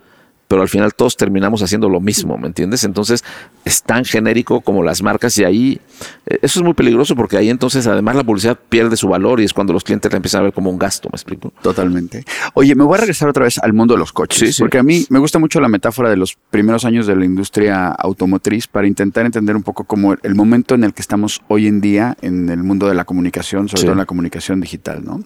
pero 0.48 0.62
al 0.62 0.68
final 0.68 0.94
todos 0.94 1.16
terminamos 1.16 1.62
haciendo 1.62 1.88
lo 1.88 2.00
mismo, 2.00 2.36
¿me 2.38 2.46
entiendes? 2.46 2.84
Entonces 2.84 3.24
es 3.64 3.82
tan 3.82 4.04
genérico 4.04 4.60
como 4.60 4.82
las 4.82 5.02
marcas 5.02 5.36
y 5.38 5.44
ahí 5.44 5.80
eh, 6.26 6.38
eso 6.42 6.60
es 6.60 6.64
muy 6.64 6.74
peligroso 6.74 7.16
porque 7.16 7.36
ahí 7.36 7.48
entonces 7.50 7.86
además 7.86 8.14
la 8.16 8.24
publicidad 8.24 8.58
pierde 8.68 8.96
su 8.96 9.08
valor 9.08 9.40
y 9.40 9.44
es 9.44 9.52
cuando 9.54 9.72
los 9.72 9.84
clientes 9.84 10.10
la 10.12 10.16
empiezan 10.16 10.40
a 10.40 10.44
ver 10.44 10.52
como 10.52 10.70
un 10.70 10.78
gasto, 10.78 11.08
¿me 11.10 11.16
explico? 11.16 11.52
Totalmente. 11.62 12.24
Oye, 12.54 12.74
me 12.74 12.84
voy 12.84 12.94
a 12.96 13.00
regresar 13.00 13.28
otra 13.28 13.44
vez 13.44 13.58
al 13.58 13.72
mundo 13.72 13.94
de 13.94 13.98
los 13.98 14.12
coches, 14.12 14.38
Sí, 14.38 14.52
sí. 14.52 14.62
porque 14.62 14.78
a 14.78 14.82
mí 14.82 15.06
me 15.08 15.18
gusta 15.18 15.38
mucho 15.38 15.60
la 15.60 15.68
metáfora 15.68 16.10
de 16.10 16.16
los 16.16 16.36
primeros 16.50 16.84
años 16.84 17.06
de 17.06 17.16
la 17.16 17.24
industria 17.24 17.88
automotriz 17.88 18.66
para 18.66 18.86
intentar 18.86 19.24
entender 19.26 19.56
un 19.56 19.62
poco 19.62 19.84
como 19.84 20.14
el 20.22 20.34
momento 20.34 20.74
en 20.74 20.84
el 20.84 20.92
que 20.94 21.02
estamos 21.02 21.40
hoy 21.48 21.66
en 21.66 21.80
día 21.80 22.16
en 22.22 22.48
el 22.50 22.62
mundo 22.62 22.86
de 22.88 22.94
la 22.94 23.04
comunicación, 23.04 23.68
sobre 23.68 23.80
Sí. 23.80 23.86
todo 23.86 23.92
en 23.92 23.98
la 23.98 24.06
comunicación 24.06 24.60
digital, 24.60 25.02
¿no? 25.04 25.14
O 25.14 25.22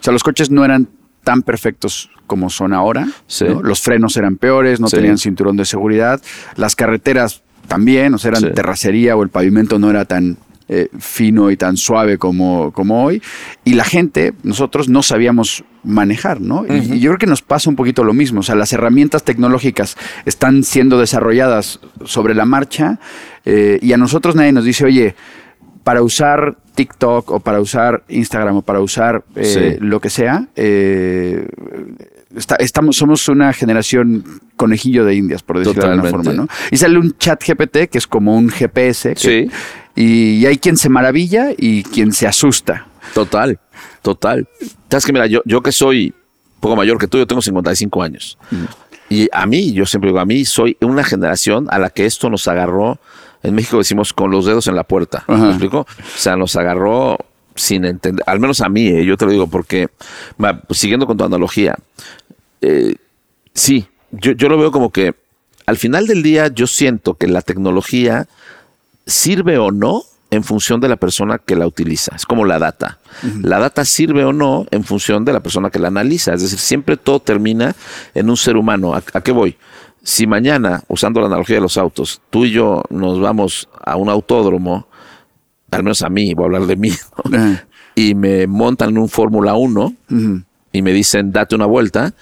sea, 0.00 0.12
los 0.12 0.22
coches 0.22 0.50
no 0.50 0.64
eran 0.64 0.88
tan 1.24 1.42
perfectos 1.42 2.10
como 2.26 2.50
son 2.50 2.72
ahora. 2.72 3.08
Sí. 3.26 3.44
¿no? 3.44 3.62
Los 3.62 3.80
frenos 3.80 4.16
eran 4.16 4.36
peores, 4.36 4.80
no 4.80 4.88
Sí. 4.88 4.96
tenían 4.96 5.18
cinturón 5.18 5.56
de 5.56 5.64
seguridad. 5.64 6.20
Las 6.56 6.76
carreteras 6.76 7.42
también, 7.68 8.14
o 8.14 8.18
sea, 8.18 8.30
eran 8.30 8.42
Sí. 8.42 8.50
terracería 8.54 9.16
o 9.16 9.22
el 9.22 9.28
pavimento 9.28 9.78
no 9.78 9.90
era 9.90 10.04
tan 10.04 10.36
eh, 10.70 10.90
fino 10.98 11.50
y 11.50 11.56
tan 11.56 11.78
suave 11.78 12.18
como, 12.18 12.72
como 12.72 13.02
hoy. 13.02 13.22
Y 13.64 13.72
la 13.72 13.84
gente, 13.84 14.34
nosotros 14.42 14.90
no 14.90 15.02
sabíamos 15.02 15.64
manejar, 15.82 16.42
¿no? 16.42 16.66
Y- 16.68 16.96
y, 16.96 17.00
yo 17.00 17.08
creo 17.12 17.18
que 17.18 17.26
nos 17.26 17.40
pasa 17.40 17.70
un 17.70 17.76
poquito 17.76 18.04
lo 18.04 18.12
mismo. 18.12 18.40
O 18.40 18.42
sea, 18.42 18.54
las 18.54 18.70
herramientas 18.74 19.22
tecnológicas 19.22 19.96
están 20.26 20.64
siendo 20.64 20.98
desarrolladas 21.00 21.80
sobre 22.04 22.34
la 22.34 22.44
marcha 22.44 22.98
eh, 23.46 23.78
y 23.80 23.94
a 23.94 23.96
nosotros 23.96 24.34
nadie 24.36 24.52
nos 24.52 24.66
dice, 24.66 24.84
oye, 24.84 25.14
para 25.88 26.02
usar 26.02 26.54
TikTok 26.74 27.30
o 27.30 27.40
para 27.40 27.62
usar 27.62 28.02
Instagram 28.10 28.56
o 28.58 28.62
para 28.62 28.80
usar 28.80 29.24
eh, 29.34 29.76
Sí. 29.78 29.82
lo 29.82 30.00
que 30.00 30.10
sea, 30.10 30.46
eh, 30.54 31.48
está- 32.36 32.56
estamos, 32.56 32.96
somos 32.98 33.26
una 33.30 33.54
generación 33.54 34.22
conejillo 34.56 35.06
de 35.06 35.14
indias, 35.14 35.42
por 35.42 35.58
decirlo 35.58 35.80
de 35.82 35.88
alguna 35.92 36.10
forma, 36.10 36.32
¿no? 36.34 36.46
Y 36.70 36.76
sale 36.76 36.98
un 36.98 37.16
chat 37.16 37.42
GPT 37.42 37.88
que 37.88 37.96
es 37.96 38.06
como 38.06 38.36
un 38.36 38.50
GPS. 38.50 39.14
que- 39.14 39.48
Sí. 39.48 39.50
Y, 39.96 40.40
y 40.40 40.46
hay 40.46 40.58
quien 40.58 40.76
se 40.76 40.90
maravilla 40.90 41.52
y 41.56 41.84
quien 41.84 42.12
se 42.12 42.26
asusta. 42.26 42.86
Total, 43.14 43.58
total. 44.02 44.46
Sabes 44.90 45.06
que 45.06 45.12
mira, 45.14 45.26
yo, 45.26 45.40
yo 45.46 45.62
que 45.62 45.72
soy 45.72 46.12
poco 46.60 46.76
mayor 46.76 46.98
que 46.98 47.06
tú, 47.08 47.16
yo 47.16 47.26
tengo 47.26 47.40
55 47.40 48.02
años. 48.02 48.36
Y 49.08 49.26
a 49.32 49.46
mí, 49.46 49.72
yo 49.72 49.86
siempre 49.86 50.10
digo, 50.10 50.20
a 50.20 50.26
mí 50.26 50.44
soy 50.44 50.76
una 50.82 51.02
generación 51.02 51.66
a 51.70 51.78
la 51.78 51.88
que 51.88 52.04
esto 52.04 52.28
nos 52.28 52.46
agarró, 52.46 52.98
en 53.42 53.54
México 53.54 53.78
decimos 53.78 54.12
con 54.12 54.30
los 54.30 54.46
dedos 54.46 54.66
en 54.66 54.74
la 54.74 54.84
puerta. 54.84 55.24
Ajá. 55.26 55.42
¿Me 55.42 55.48
explico? 55.50 55.80
O 55.80 56.18
sea, 56.18 56.36
nos 56.36 56.56
agarró 56.56 57.18
sin 57.54 57.84
entender, 57.84 58.24
al 58.26 58.40
menos 58.40 58.60
a 58.60 58.68
mí, 58.68 58.86
eh, 58.86 59.04
yo 59.04 59.16
te 59.16 59.24
lo 59.24 59.32
digo 59.32 59.46
porque, 59.48 59.88
va, 60.42 60.60
pues, 60.60 60.78
siguiendo 60.78 61.06
con 61.06 61.16
tu 61.16 61.24
analogía, 61.24 61.76
eh, 62.60 62.94
sí, 63.52 63.86
yo, 64.12 64.32
yo 64.32 64.48
lo 64.48 64.58
veo 64.58 64.70
como 64.70 64.90
que 64.90 65.14
al 65.66 65.76
final 65.76 66.06
del 66.06 66.22
día 66.22 66.48
yo 66.48 66.66
siento 66.66 67.14
que 67.14 67.26
la 67.26 67.42
tecnología 67.42 68.26
sirve 69.06 69.58
o 69.58 69.70
no 69.70 70.02
en 70.30 70.44
función 70.44 70.80
de 70.80 70.88
la 70.88 70.96
persona 70.96 71.38
que 71.38 71.56
la 71.56 71.66
utiliza. 71.66 72.14
Es 72.16 72.26
como 72.26 72.44
la 72.44 72.58
data. 72.58 72.98
La 73.42 73.58
data 73.58 73.84
sirve 73.84 74.24
o 74.24 74.32
no 74.32 74.66
en 74.70 74.84
función 74.84 75.24
de 75.24 75.32
la 75.32 75.40
persona 75.40 75.70
que 75.70 75.78
la 75.78 75.88
analiza. 75.88 76.34
Es 76.34 76.42
decir, 76.42 76.58
siempre 76.58 76.96
todo 76.96 77.20
termina 77.20 77.74
en 78.14 78.30
un 78.30 78.36
ser 78.36 78.56
humano. 78.56 78.94
¿A, 78.94 79.02
a 79.12 79.20
qué 79.22 79.32
voy? 79.32 79.56
Si 80.08 80.26
mañana, 80.26 80.82
usando 80.88 81.20
la 81.20 81.26
analogía 81.26 81.56
de 81.56 81.60
los 81.60 81.76
autos, 81.76 82.22
tú 82.30 82.46
y 82.46 82.50
yo 82.50 82.82
nos 82.88 83.20
vamos 83.20 83.68
a 83.84 83.96
un 83.96 84.08
autódromo, 84.08 84.86
al 85.70 85.82
menos 85.82 86.00
a 86.00 86.08
mí, 86.08 86.32
voy 86.32 86.44
a 86.44 86.46
hablar 86.46 86.62
de 86.66 86.76
mí, 86.76 86.90
y 87.94 88.14
me 88.14 88.46
montan 88.46 88.88
en 88.88 88.96
un 88.98 89.10
Fórmula 89.10 89.52
1 89.54 89.80
Ujú. 90.10 90.42
y 90.72 90.80
me 90.80 90.92
dicen, 90.92 91.30
date 91.30 91.54
una 91.54 91.66
vuelta, 91.66 92.14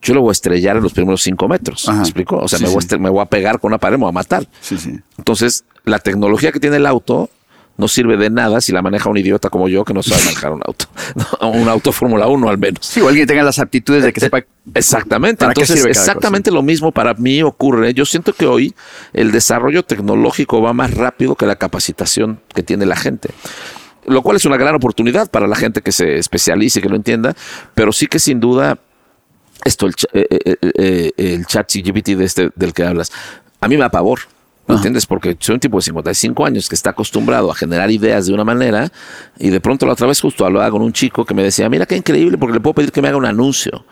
yo 0.00 0.14
lo 0.14 0.20
voy 0.20 0.28
a 0.28 0.32
estrellar 0.32 0.76
en 0.76 0.84
los 0.84 0.92
primeros 0.92 1.22
cinco 1.22 1.48
metros. 1.48 1.88
¿Me 1.88 1.98
explico? 1.98 2.36
O 2.36 2.46
sea, 2.46 2.60
Sí, 2.60 2.66
me, 2.66 2.70
voy 2.70 2.78
a 2.78 2.88
sí. 2.88 2.98
me 3.00 3.10
voy 3.10 3.20
a 3.22 3.24
pegar 3.26 3.58
con 3.58 3.70
una 3.72 3.78
pared, 3.78 3.96
me 3.96 4.02
voy 4.04 4.10
a 4.10 4.12
matar. 4.12 4.46
Sí, 4.60 4.78
sí. 4.78 5.00
Entonces, 5.18 5.64
la 5.84 5.98
tecnología 5.98 6.52
que 6.52 6.60
tiene 6.60 6.76
el 6.76 6.86
auto 6.86 7.30
no 7.76 7.88
sirve 7.88 8.16
de 8.16 8.30
nada 8.30 8.60
si 8.60 8.70
la 8.72 8.82
maneja 8.82 9.08
un 9.10 9.16
idiota 9.16 9.50
como 9.50 9.68
yo 9.68 9.84
que 9.84 9.92
no 9.92 10.02
sabe 10.02 10.22
manejar 10.24 10.52
un 10.52 10.62
auto. 10.64 10.86
Un 11.42 11.68
auto 11.68 11.90
Fórmula 11.92 12.26
1 12.28 12.48
al 12.48 12.58
menos. 12.58 12.86
Sí, 12.86 13.00
o 13.00 13.08
alguien 13.08 13.26
tenga 13.26 13.42
las 13.42 13.58
aptitudes 13.58 14.02
de 14.04 14.12
que 14.12 14.20
sepa. 14.20 14.42
Exactamente. 14.74 15.40
¿Para 15.40 15.54
qué 15.54 15.60
Entonces, 15.62 15.80
sirve 15.82 15.90
exactamente 15.90 16.50
lo 16.50 16.62
mismo 16.62 16.90
para 16.92 17.14
mí 17.14 17.42
ocurre. 17.42 17.92
Yo 17.92 18.04
siento 18.06 18.32
que 18.32 18.46
hoy 18.46 18.74
el 19.12 19.30
desarrollo 19.32 19.82
tecnológico 19.82 20.62
va 20.62 20.72
más 20.72 20.94
rápido 20.94 21.34
que 21.34 21.46
la 21.46 21.56
capacitación 21.56 22.40
que 22.54 22.62
tiene 22.62 22.86
la 22.86 22.96
gente. 22.96 23.28
Lo 24.06 24.22
cual 24.22 24.36
es 24.36 24.44
una 24.44 24.56
gran 24.56 24.74
oportunidad 24.74 25.30
para 25.30 25.46
la 25.46 25.56
gente 25.56 25.80
que 25.82 25.90
se 25.92 26.16
especialice 26.18 26.78
y 26.78 26.82
que 26.82 26.88
lo 26.88 26.96
entienda, 26.96 27.34
pero 27.74 27.92
sí 27.92 28.06
que 28.06 28.18
sin 28.18 28.38
duda 28.40 28.78
esto, 29.64 29.86
el, 29.86 29.94
cha- 29.94 30.08
eh, 30.12 30.26
eh, 30.30 30.56
eh, 30.78 31.12
el 31.16 31.46
chat 31.46 31.70
GPT 31.74 32.10
de 32.16 32.24
este, 32.24 32.50
del 32.54 32.72
que 32.72 32.84
hablas, 32.84 33.10
a 33.60 33.68
mí 33.68 33.76
me 33.76 33.82
da 33.82 33.90
pavor. 33.90 34.20
¿Me 34.66 34.76
entiendes? 34.76 35.04
Porque 35.06 35.36
soy 35.38 35.54
un 35.54 35.60
tipo 35.60 35.76
de 35.76 35.82
55 35.82 36.46
años 36.46 36.68
que 36.68 36.74
está 36.74 36.90
acostumbrado 36.90 37.50
a 37.50 37.54
generar 37.54 37.90
ideas 37.90 38.26
de 38.26 38.32
una 38.32 38.44
manera 38.44 38.90
y 39.38 39.50
de 39.50 39.60
pronto 39.60 39.84
la 39.84 39.92
otra 39.92 40.06
vez 40.06 40.20
justo 40.20 40.46
hablaba 40.46 40.70
con 40.70 40.80
un 40.80 40.92
chico 40.92 41.24
que 41.24 41.34
me 41.34 41.42
decía, 41.42 41.68
mira 41.68 41.84
qué 41.84 41.96
increíble 41.96 42.38
porque 42.38 42.54
le 42.54 42.60
puedo 42.60 42.74
pedir 42.74 42.90
que 42.90 43.02
me 43.02 43.08
haga 43.08 43.16
un 43.16 43.26
anuncio. 43.26 43.84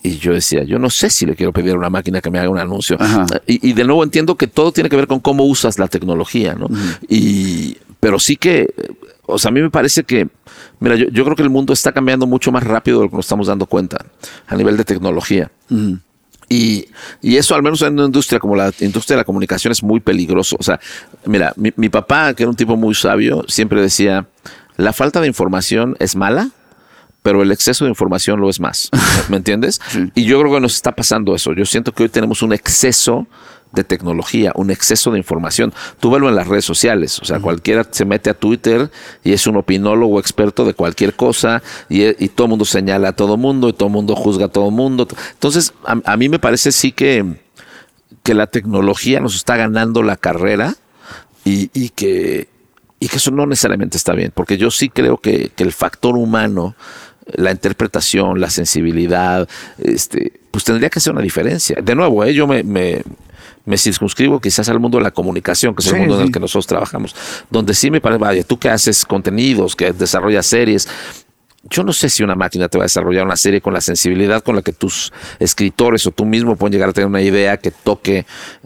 Y 0.00 0.18
yo 0.18 0.32
decía, 0.32 0.62
yo 0.62 0.78
no 0.78 0.90
sé 0.90 1.10
si 1.10 1.26
le 1.26 1.34
quiero 1.34 1.52
pedir 1.52 1.72
a 1.72 1.76
una 1.76 1.90
máquina 1.90 2.20
que 2.20 2.30
me 2.30 2.38
haga 2.38 2.48
un 2.48 2.58
anuncio. 2.58 2.96
Y 3.46 3.72
de 3.72 3.84
nuevo 3.84 4.04
entiendo 4.04 4.36
que 4.36 4.46
todo 4.46 4.70
tiene 4.70 4.88
que 4.88 4.94
ver 4.94 5.08
con 5.08 5.18
cómo 5.18 5.44
usas 5.44 5.78
la 5.78 5.88
tecnología, 5.88 6.54
¿no? 6.54 6.68
Y, 7.08 7.76
pero 7.98 8.20
sí 8.20 8.36
que, 8.36 8.72
o 9.26 9.38
sea, 9.38 9.48
a 9.48 9.52
mí 9.52 9.60
me 9.60 9.70
parece 9.70 10.04
que, 10.04 10.28
mira, 10.78 10.94
yo, 10.94 11.06
yo 11.08 11.24
creo 11.24 11.34
que 11.34 11.42
el 11.42 11.50
mundo 11.50 11.72
está 11.72 11.90
cambiando 11.90 12.28
mucho 12.28 12.52
más 12.52 12.62
rápido 12.62 12.98
de 12.98 13.04
lo 13.06 13.10
que 13.10 13.16
nos 13.16 13.24
estamos 13.26 13.48
dando 13.48 13.66
cuenta 13.66 14.06
a 14.46 14.54
nivel 14.54 14.76
de 14.76 14.84
tecnología. 14.84 15.50
Y, 16.48 16.86
y 17.20 17.36
eso, 17.36 17.54
al 17.54 17.62
menos 17.62 17.82
en 17.82 17.94
una 17.94 18.06
industria 18.06 18.40
como 18.40 18.56
la 18.56 18.72
industria 18.80 19.16
de 19.16 19.20
la 19.20 19.24
comunicación, 19.24 19.72
es 19.72 19.82
muy 19.82 20.00
peligroso. 20.00 20.56
O 20.58 20.62
sea, 20.62 20.80
mira, 21.24 21.52
mi, 21.56 21.72
mi 21.76 21.88
papá, 21.88 22.32
que 22.34 22.44
era 22.44 22.50
un 22.50 22.56
tipo 22.56 22.76
muy 22.76 22.94
sabio, 22.94 23.44
siempre 23.48 23.82
decía, 23.82 24.26
la 24.76 24.92
falta 24.92 25.20
de 25.20 25.26
información 25.26 25.96
es 25.98 26.16
mala, 26.16 26.50
pero 27.22 27.42
el 27.42 27.52
exceso 27.52 27.84
de 27.84 27.90
información 27.90 28.40
lo 28.40 28.48
es 28.48 28.60
más. 28.60 28.88
¿Me 29.28 29.36
entiendes? 29.36 29.80
Y 30.14 30.24
yo 30.24 30.40
creo 30.40 30.54
que 30.54 30.60
nos 30.60 30.74
está 30.74 30.92
pasando 30.92 31.34
eso. 31.34 31.52
Yo 31.52 31.66
siento 31.66 31.92
que 31.92 32.04
hoy 32.04 32.08
tenemos 32.08 32.42
un 32.42 32.52
exceso 32.52 33.26
de 33.72 33.84
tecnología, 33.84 34.52
un 34.54 34.70
exceso 34.70 35.10
de 35.10 35.18
información. 35.18 35.72
Tú 36.00 36.10
velo 36.10 36.28
en 36.28 36.36
las 36.36 36.46
redes 36.46 36.64
sociales, 36.64 37.18
o 37.20 37.24
sea, 37.24 37.40
cualquiera 37.40 37.86
se 37.90 38.04
mete 38.04 38.30
a 38.30 38.34
Twitter 38.34 38.90
y 39.22 39.32
es 39.32 39.46
un 39.46 39.56
opinólogo 39.56 40.18
experto 40.20 40.64
de 40.64 40.74
cualquier 40.74 41.14
cosa 41.14 41.62
y, 41.88 42.04
y 42.24 42.28
todo 42.28 42.46
el 42.46 42.50
mundo 42.50 42.64
señala 42.64 43.08
a 43.08 43.12
todo 43.12 43.34
el 43.34 43.40
mundo 43.40 43.68
y 43.68 43.72
todo 43.72 43.88
el 43.88 43.92
mundo 43.94 44.16
juzga 44.16 44.46
a 44.46 44.48
todo 44.48 44.68
el 44.68 44.74
mundo. 44.74 45.06
Entonces, 45.32 45.72
a, 45.84 45.98
a 46.04 46.16
mí 46.16 46.28
me 46.28 46.38
parece 46.38 46.72
sí 46.72 46.92
que, 46.92 47.24
que 48.22 48.34
la 48.34 48.46
tecnología 48.46 49.20
nos 49.20 49.34
está 49.34 49.56
ganando 49.56 50.02
la 50.02 50.16
carrera 50.16 50.74
y, 51.44 51.70
y 51.72 51.90
que, 51.90 52.48
y 53.00 53.08
que 53.08 53.16
eso 53.16 53.30
no 53.30 53.46
necesariamente 53.46 53.96
está 53.96 54.12
bien, 54.12 54.32
porque 54.34 54.56
yo 54.56 54.70
sí 54.70 54.88
creo 54.88 55.18
que, 55.18 55.50
que 55.54 55.62
el 55.62 55.72
factor 55.72 56.16
humano, 56.16 56.74
la 57.26 57.50
interpretación, 57.50 58.40
la 58.40 58.50
sensibilidad, 58.50 59.48
este, 59.78 60.40
pues 60.50 60.64
tendría 60.64 60.90
que 60.90 60.98
hacer 60.98 61.12
una 61.12 61.22
diferencia. 61.22 61.76
De 61.82 61.94
nuevo, 61.94 62.24
¿eh? 62.24 62.34
yo 62.34 62.46
me, 62.46 62.62
me, 62.62 63.02
me 63.68 63.76
circunscribo 63.76 64.40
quizás 64.40 64.68
al 64.68 64.80
mundo 64.80 64.98
de 64.98 65.04
la 65.04 65.10
comunicación, 65.10 65.74
que 65.74 65.82
es 65.82 65.88
Sí, 65.88 65.94
el 65.94 66.00
mundo 66.00 66.16
en 66.16 66.22
el 66.22 66.32
que 66.32 66.40
nosotros 66.40 66.66
trabajamos, 66.66 67.14
donde 67.50 67.74
sí 67.74 67.90
me 67.90 68.00
parece, 68.00 68.18
vaya, 68.18 68.42
tú 68.42 68.58
que 68.58 68.70
haces 68.70 69.04
contenidos, 69.04 69.76
que 69.76 69.92
desarrollas 69.92 70.46
series, 70.46 70.88
yo 71.64 71.84
no 71.84 71.92
sé 71.92 72.08
si 72.08 72.22
una 72.22 72.34
máquina 72.34 72.68
te 72.68 72.78
va 72.78 72.84
a 72.84 72.86
desarrollar 72.86 73.26
una 73.26 73.36
serie 73.36 73.60
con 73.60 73.74
la 73.74 73.80
sensibilidad 73.80 74.42
con 74.42 74.56
la 74.56 74.62
que 74.62 74.72
tus 74.72 75.12
escritores 75.38 76.06
o 76.06 76.12
tú 76.12 76.24
mismo 76.24 76.56
pueden 76.56 76.72
llegar 76.72 76.88
a 76.88 76.92
tener 76.92 77.08
una 77.08 77.20
idea 77.20 77.58
que 77.58 77.70
toque 77.70 78.24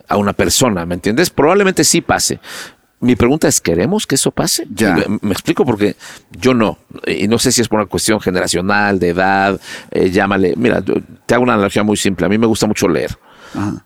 a 0.09 0.17
una 0.17 0.33
persona, 0.33 0.87
¿me 0.87 0.95
entiendes? 0.95 1.31
Probablemente 1.31 1.85
sí 1.85 2.01
pase. 2.01 2.39
Mi 3.01 3.17
pregunta 3.17 3.49
es, 3.49 3.61
¿queremos 3.61 4.07
que 4.07 4.15
eso 4.15 4.31
pase? 4.31 4.69
Ya. 4.73 4.95
Me, 4.95 5.19
me 5.21 5.33
explico 5.33 5.65
porque 5.65 5.97
yo 6.31 6.55
no. 6.55 6.79
Y 7.05 7.27
no 7.27 7.41
sé 7.41 7.51
si 7.51 7.61
es 7.61 7.67
por 7.67 7.81
una 7.81 7.89
cuestión 7.89 8.21
generacional, 8.21 9.01
de 9.01 9.09
edad, 9.09 9.61
eh, 9.91 10.11
llámale. 10.11 10.55
Mira, 10.57 10.81
te 11.27 11.35
hago 11.35 11.43
una 11.43 11.55
analogía 11.55 11.83
muy 11.83 11.97
simple. 11.97 12.27
A 12.27 12.29
mí 12.29 12.39
me 12.39 12.47
gusta 12.47 12.69
mucho 12.69 12.87
leer. 12.87 13.19
Ajá. 13.55 13.85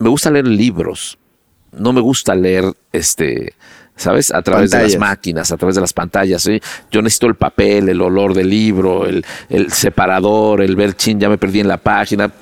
Me 0.00 0.08
gusta 0.08 0.30
leer 0.30 0.48
libros. 0.48 1.18
No 1.72 1.92
me 1.92 2.00
gusta 2.00 2.34
leer, 2.34 2.64
este, 2.92 3.54
¿sabes? 3.94 4.32
A 4.32 4.42
través 4.42 4.70
de 4.70 4.82
las 4.82 4.98
máquinas, 4.98 5.52
a 5.52 5.56
través 5.56 5.76
de 5.76 5.80
las 5.82 5.92
pantallas. 5.92 6.42
¿sí? 6.42 6.60
Yo 6.90 7.00
necesito 7.02 7.26
el 7.26 7.36
papel, 7.36 7.88
el 7.88 8.00
olor 8.00 8.34
del 8.34 8.50
libro, 8.50 9.06
el, 9.06 9.24
el 9.48 9.70
separador, 9.70 10.62
el 10.62 10.74
ver, 10.74 10.94
chin, 10.94 11.20
ya 11.20 11.28
me 11.28 11.38
perdí 11.38 11.60
en 11.60 11.68
la 11.68 11.76
página. 11.76 12.32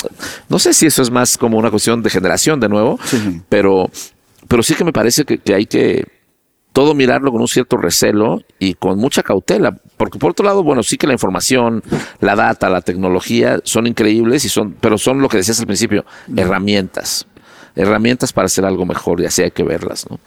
No 0.49 0.59
sé 0.59 0.73
si 0.73 0.87
eso 0.87 1.03
es 1.03 1.11
más 1.11 1.37
como 1.37 1.59
una 1.59 1.71
cuestión 1.71 2.03
de 2.03 2.09
generación 2.09 2.59
de 2.61 2.69
nuevo, 2.69 2.99
sí. 3.05 3.43
pero, 3.49 3.91
pero 4.47 4.63
sí 4.63 4.75
que 4.75 4.85
me 4.85 4.93
parece 4.93 5.25
que, 5.25 5.39
que 5.39 5.55
hay 5.55 5.67
que 5.67 6.07
todo 6.73 6.95
mirarlo 6.95 7.33
con 7.33 7.41
un 7.41 7.49
cierto 7.49 7.77
recelo 7.77 8.41
y 8.61 8.75
con 8.75 8.99
mucha 8.99 9.25
cautela, 9.25 9.77
porque 9.97 10.19
por 10.19 10.31
otro 10.31 10.47
lado, 10.47 10.63
bueno, 10.63 10.85
sí 10.85 10.97
que 10.97 11.09
la 11.09 11.13
información, 11.13 11.83
la 12.21 12.37
data, 12.37 12.71
la 12.71 12.83
tecnología 12.83 13.59
son 13.65 13.89
increíbles 13.89 14.45
y 14.45 14.49
son, 14.49 14.77
pero 14.81 14.97
son 14.97 15.21
lo 15.21 15.29
que 15.29 15.39
decías 15.39 15.59
al 15.59 15.67
principio, 15.67 16.05
herramientas, 16.37 17.27
herramientas 17.79 18.33
para 18.33 18.47
hacer 18.47 18.65
algo 18.67 18.85
mejor 18.85 19.21
y 19.21 19.25
así 19.27 19.43
hay 19.43 19.51
que 19.51 19.63
verlas, 19.63 20.05
¿no? 20.11 20.19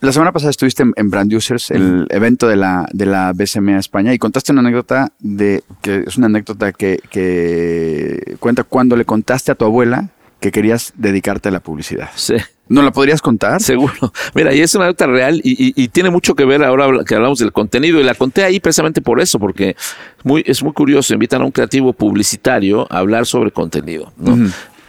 La 0.00 0.10
semana 0.10 0.32
pasada 0.32 0.50
estuviste 0.50 0.82
en, 0.96 1.10
Brand 1.10 1.32
Users, 1.32 1.70
el 1.70 2.08
evento 2.10 2.48
de 2.48 2.56
la, 2.56 2.88
de 2.92 3.06
la 3.06 3.32
BCMA 3.32 3.78
España, 3.78 4.12
y 4.12 4.18
contaste 4.18 4.50
una 4.50 4.60
anécdota 4.60 5.12
de 5.20 5.62
que 5.80 6.02
es 6.08 6.16
una 6.16 6.26
anécdota 6.26 6.72
que, 6.72 6.98
que 7.08 8.36
cuenta 8.40 8.64
cuando 8.64 8.96
le 8.96 9.04
contaste 9.04 9.52
a 9.52 9.54
tu 9.54 9.64
abuela 9.64 10.08
que 10.40 10.50
querías 10.50 10.92
dedicarte 10.96 11.50
a 11.50 11.52
la 11.52 11.60
publicidad. 11.60 12.10
Sí. 12.16 12.34
¿No 12.68 12.82
la 12.82 12.90
podrías 12.90 13.22
contar? 13.22 13.62
Seguro. 13.62 13.94
Mira, 14.34 14.52
y 14.52 14.60
es 14.60 14.74
una 14.74 14.86
anécdota 14.86 15.06
real 15.06 15.40
y, 15.44 15.50
y- 15.68 15.72
y 15.76 15.86
tiene 15.86 16.10
mucho 16.10 16.34
que 16.34 16.44
ver 16.46 16.64
ahora 16.64 17.04
que 17.04 17.14
hablamos 17.14 17.38
del 17.38 17.52
contenido 17.52 18.00
y 18.00 18.02
la 18.02 18.16
conté 18.16 18.42
ahí 18.42 18.58
precisamente 18.58 19.02
por 19.02 19.20
eso, 19.20 19.38
porque 19.38 19.76
muy, 20.24 20.42
es 20.48 20.64
muy 20.64 20.72
curioso, 20.72 21.14
invitan 21.14 21.42
a 21.42 21.44
un 21.44 21.52
creativo 21.52 21.92
publicitario 21.92 22.88
a 22.90 22.98
hablar 22.98 23.24
sobre 23.24 23.52
contenido. 23.52 24.12
¿no? 24.16 24.36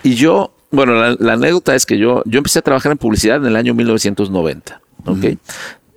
Y 0.01 0.15
yo, 0.15 0.56
bueno, 0.74 0.94
la, 0.96 1.16
la 1.20 1.34
anécdota 1.34 1.76
es 1.76 1.86
que 1.86 2.00
yo, 2.00 2.24
yo 2.26 2.40
empecé 2.40 2.60
a 2.60 2.62
trabajar 2.64 2.92
en 2.92 2.98
publicidad 2.98 3.38
en 3.38 3.46
el 3.46 3.56
año 3.56 3.76
1990. 3.76 4.82
¿ok? 5.06 5.26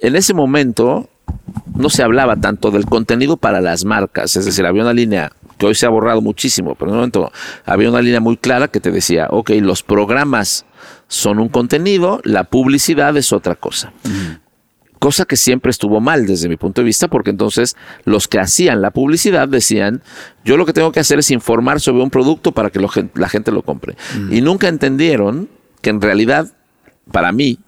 En 0.01 0.17
ese 0.17 0.35
momento 0.35 1.09
no 1.75 1.89
se 1.89 2.03
hablaba 2.03 2.37
tanto 2.37 2.71
del 2.71 2.85
contenido 2.85 3.39
para 3.39 3.63
las 3.63 3.85
marcas, 3.87 4.37
es 4.37 4.45
decir, 4.45 4.67
había 4.67 4.83
una 4.83 4.93
línea 4.93 5.33
que 5.59 5.65
hoy 5.65 5.75
se 5.75 5.87
ha 5.87 5.89
borrado 5.89 6.21
muchísimo, 6.21 6.75
pero 6.75 6.91
en 6.91 6.93
un 6.93 6.99
momento 6.99 7.33
había 7.65 7.89
una 7.89 8.03
línea 8.03 8.21
muy 8.21 8.37
clara 8.37 8.69
que 8.69 8.79
te 8.79 8.91
decía, 8.91 9.29
ok, 9.31 9.51
los 9.63 9.83
programas 9.83 10.67
son 11.09 11.39
un 11.39 11.49
contenido, 11.49 12.21
la 12.25 12.45
publicidad 12.45 13.17
es 13.17 13.33
otra 13.33 13.55
cosa. 13.55 13.93
Cosa 14.99 15.25
que 15.25 15.37
siempre 15.37 15.71
estuvo 15.71 16.01
mal 16.01 16.27
desde 16.27 16.49
mi 16.49 16.57
punto 16.57 16.81
de 16.81 16.87
vista, 16.87 17.09
porque 17.09 17.31
entonces 17.31 17.77
los 18.05 18.29
que 18.29 18.39
hacían 18.39 18.81
la 18.81 18.91
publicidad 18.91 19.49
decían, 19.49 20.03
yo 20.45 20.57
lo 20.57 20.65
que 20.65 20.73
tengo 20.73 20.93
que 20.93 21.01
hacer 21.01 21.19
es 21.19 21.31
informar 21.31 21.81
sobre 21.81 22.03
un 22.03 22.11
producto 22.11 22.53
para 22.53 22.71
que 22.71 22.81
lo 22.81 22.89
la 23.15 23.29
gente 23.29 23.53
lo 23.53 23.63
compre. 23.63 23.97
Y 24.31 24.41
nunca 24.41 24.69
entendieron 24.69 25.49
que 25.83 25.91
en 25.91 26.01
realidad, 26.01 26.53
para 27.13 27.33
mí, 27.33 27.59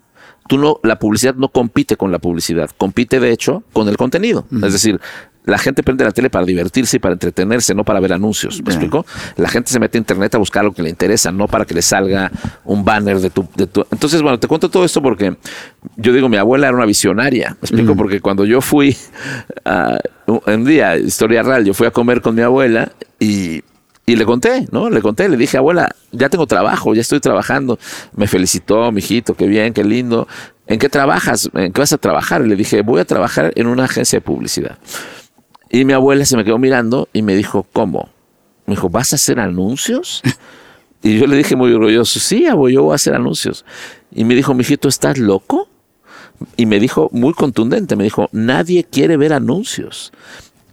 tú 0.48 0.58
no, 0.58 0.80
la 0.82 0.98
publicidad 0.98 1.34
no 1.34 1.48
compite 1.48 1.96
con 1.96 2.10
la 2.10 2.18
publicidad, 2.18 2.70
compite 2.76 3.20
de 3.20 3.30
hecho 3.30 3.62
con 3.72 3.88
el 3.88 3.96
contenido. 3.96 4.46
Es 4.62 4.72
decir, 4.72 5.00
la 5.48 5.58
gente 5.58 5.82
prende 5.82 6.04
la 6.04 6.12
tele 6.12 6.30
para 6.30 6.44
divertirse 6.44 6.96
y 6.96 7.00
para 7.00 7.14
entretenerse, 7.14 7.74
no 7.74 7.84
para 7.84 8.00
ver 8.00 8.12
anuncios. 8.12 8.58
¿Me 8.62 8.66
Ya. 8.70 8.72
explico? 8.72 9.04
La 9.36 9.48
gente 9.48 9.70
se 9.70 9.78
mete 9.80 9.98
a 9.98 10.00
internet 10.00 10.34
a 10.34 10.38
buscar 10.38 10.64
lo 10.64 10.72
que 10.72 10.82
le 10.82 10.90
interesa, 10.90 11.32
no 11.32 11.46
para 11.48 11.64
que 11.64 11.74
le 11.74 11.82
salga 11.82 12.30
un 12.64 12.84
banner 12.84 13.18
de 13.20 13.30
tu, 13.30 13.48
de 13.56 13.66
tu- 13.66 13.86
Entonces, 13.90 14.22
bueno, 14.22 14.38
te 14.38 14.46
cuento 14.48 14.68
todo 14.68 14.84
esto 14.84 15.00
porque 15.02 15.36
yo 15.96 16.12
digo, 16.12 16.28
mi 16.28 16.36
abuela 16.36 16.68
era 16.68 16.76
una 16.76 16.86
visionaria. 16.86 17.50
Me 17.60 17.66
explico, 17.66 17.96
porque 17.96 18.20
cuando 18.20 18.44
yo 18.44 18.60
fui 18.60 18.96
a 19.64 19.98
un 20.46 20.64
día, 20.64 20.96
historia 20.96 21.42
real, 21.42 21.64
yo 21.64 21.74
fui 21.74 21.86
a 21.86 21.90
comer 21.90 22.20
con 22.20 22.34
mi 22.34 22.42
abuela 22.42 22.92
y 23.18 23.62
y 24.06 24.16
le 24.16 24.24
conté, 24.24 24.66
¿no? 24.72 24.88
Le 24.88 25.02
conté, 25.02 25.28
le 25.28 25.36
dije, 25.36 25.58
abuela, 25.58 25.94
ya 26.12 26.30
tengo 26.30 26.46
trabajo, 26.46 26.94
ya 26.94 27.02
estoy 27.02 27.20
trabajando. 27.20 27.78
Me 28.16 28.26
felicitó, 28.26 28.90
mijito, 28.90 29.34
qué 29.34 29.46
bien, 29.46 29.74
qué 29.74 29.84
lindo. 29.84 30.26
¿En 30.66 30.78
qué 30.78 30.88
trabajas? 30.88 31.50
¿En 31.52 31.74
qué 31.74 31.80
vas 31.82 31.92
a 31.92 31.98
trabajar? 31.98 32.42
Y 32.42 32.48
le 32.48 32.56
dije, 32.56 32.80
voy 32.80 33.00
a 33.02 33.04
trabajar 33.04 33.52
en 33.54 33.66
una 33.66 33.84
agencia 33.84 34.16
de 34.16 34.20
publicidad. 34.22 34.78
Y 35.70 35.84
mi 35.84 35.92
abuela 35.92 36.24
se 36.24 36.36
me 36.36 36.44
quedó 36.44 36.58
mirando 36.58 37.08
y 37.12 37.22
me 37.22 37.34
dijo, 37.34 37.66
¿cómo? 37.72 38.08
Me 38.66 38.74
dijo, 38.74 38.88
¿vas 38.88 39.12
a 39.12 39.16
hacer 39.16 39.40
anuncios? 39.40 40.22
Y 41.00 41.16
yo 41.16 41.28
le 41.28 41.36
dije 41.36 41.54
muy 41.54 41.72
orgulloso, 41.72 42.18
sí, 42.18 42.46
abuelo, 42.46 42.74
yo 42.74 42.82
voy 42.82 42.92
a 42.92 42.96
hacer 42.96 43.14
anuncios. 43.14 43.64
Y 44.10 44.24
me 44.24 44.34
dijo, 44.34 44.52
mijito, 44.52 44.88
¿estás 44.88 45.16
loco? 45.16 45.68
Y 46.56 46.66
me 46.66 46.80
dijo 46.80 47.08
muy 47.12 47.34
contundente, 47.34 47.94
me 47.94 48.04
dijo, 48.04 48.28
nadie 48.32 48.84
quiere 48.84 49.16
ver 49.16 49.32
anuncios. 49.32 50.12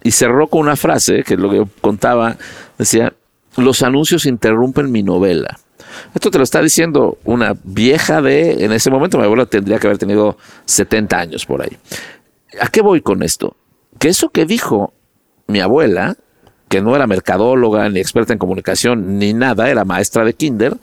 Y 0.03 0.11
cerró 0.11 0.47
con 0.47 0.61
una 0.61 0.75
frase, 0.75 1.23
que 1.23 1.35
es 1.35 1.39
lo 1.39 1.49
que 1.49 1.57
yo 1.57 1.69
contaba, 1.81 2.37
decía, 2.77 3.13
los 3.57 3.83
anuncios 3.83 4.25
interrumpen 4.25 4.91
mi 4.91 5.03
novela. 5.03 5.59
Esto 6.13 6.31
te 6.31 6.37
lo 6.37 6.43
está 6.43 6.61
diciendo 6.61 7.17
una 7.23 7.55
vieja 7.63 8.21
de, 8.21 8.65
en 8.65 8.71
ese 8.71 8.89
momento 8.89 9.17
mi 9.17 9.25
abuela 9.25 9.45
tendría 9.45 9.79
que 9.79 9.87
haber 9.87 9.97
tenido 9.97 10.37
70 10.65 11.17
años 11.17 11.45
por 11.45 11.61
ahí. 11.61 11.77
¿A 12.59 12.67
qué 12.67 12.81
voy 12.81 13.01
con 13.01 13.23
esto? 13.23 13.55
Que 14.05 14.09
eso 14.09 14.29
que 14.29 14.45
dijo 14.45 14.93
mi 15.47 15.61
abuela, 15.61 16.15
que 16.69 16.79
no 16.79 16.95
era 16.95 17.07
mercadóloga, 17.07 17.89
ni 17.89 17.99
experta 17.99 18.33
en 18.33 18.37
comunicación, 18.37 19.17
ni 19.17 19.33
nada, 19.33 19.67
era 19.67 19.83
maestra 19.83 20.23
de 20.23 20.35
kinder, 20.35 20.77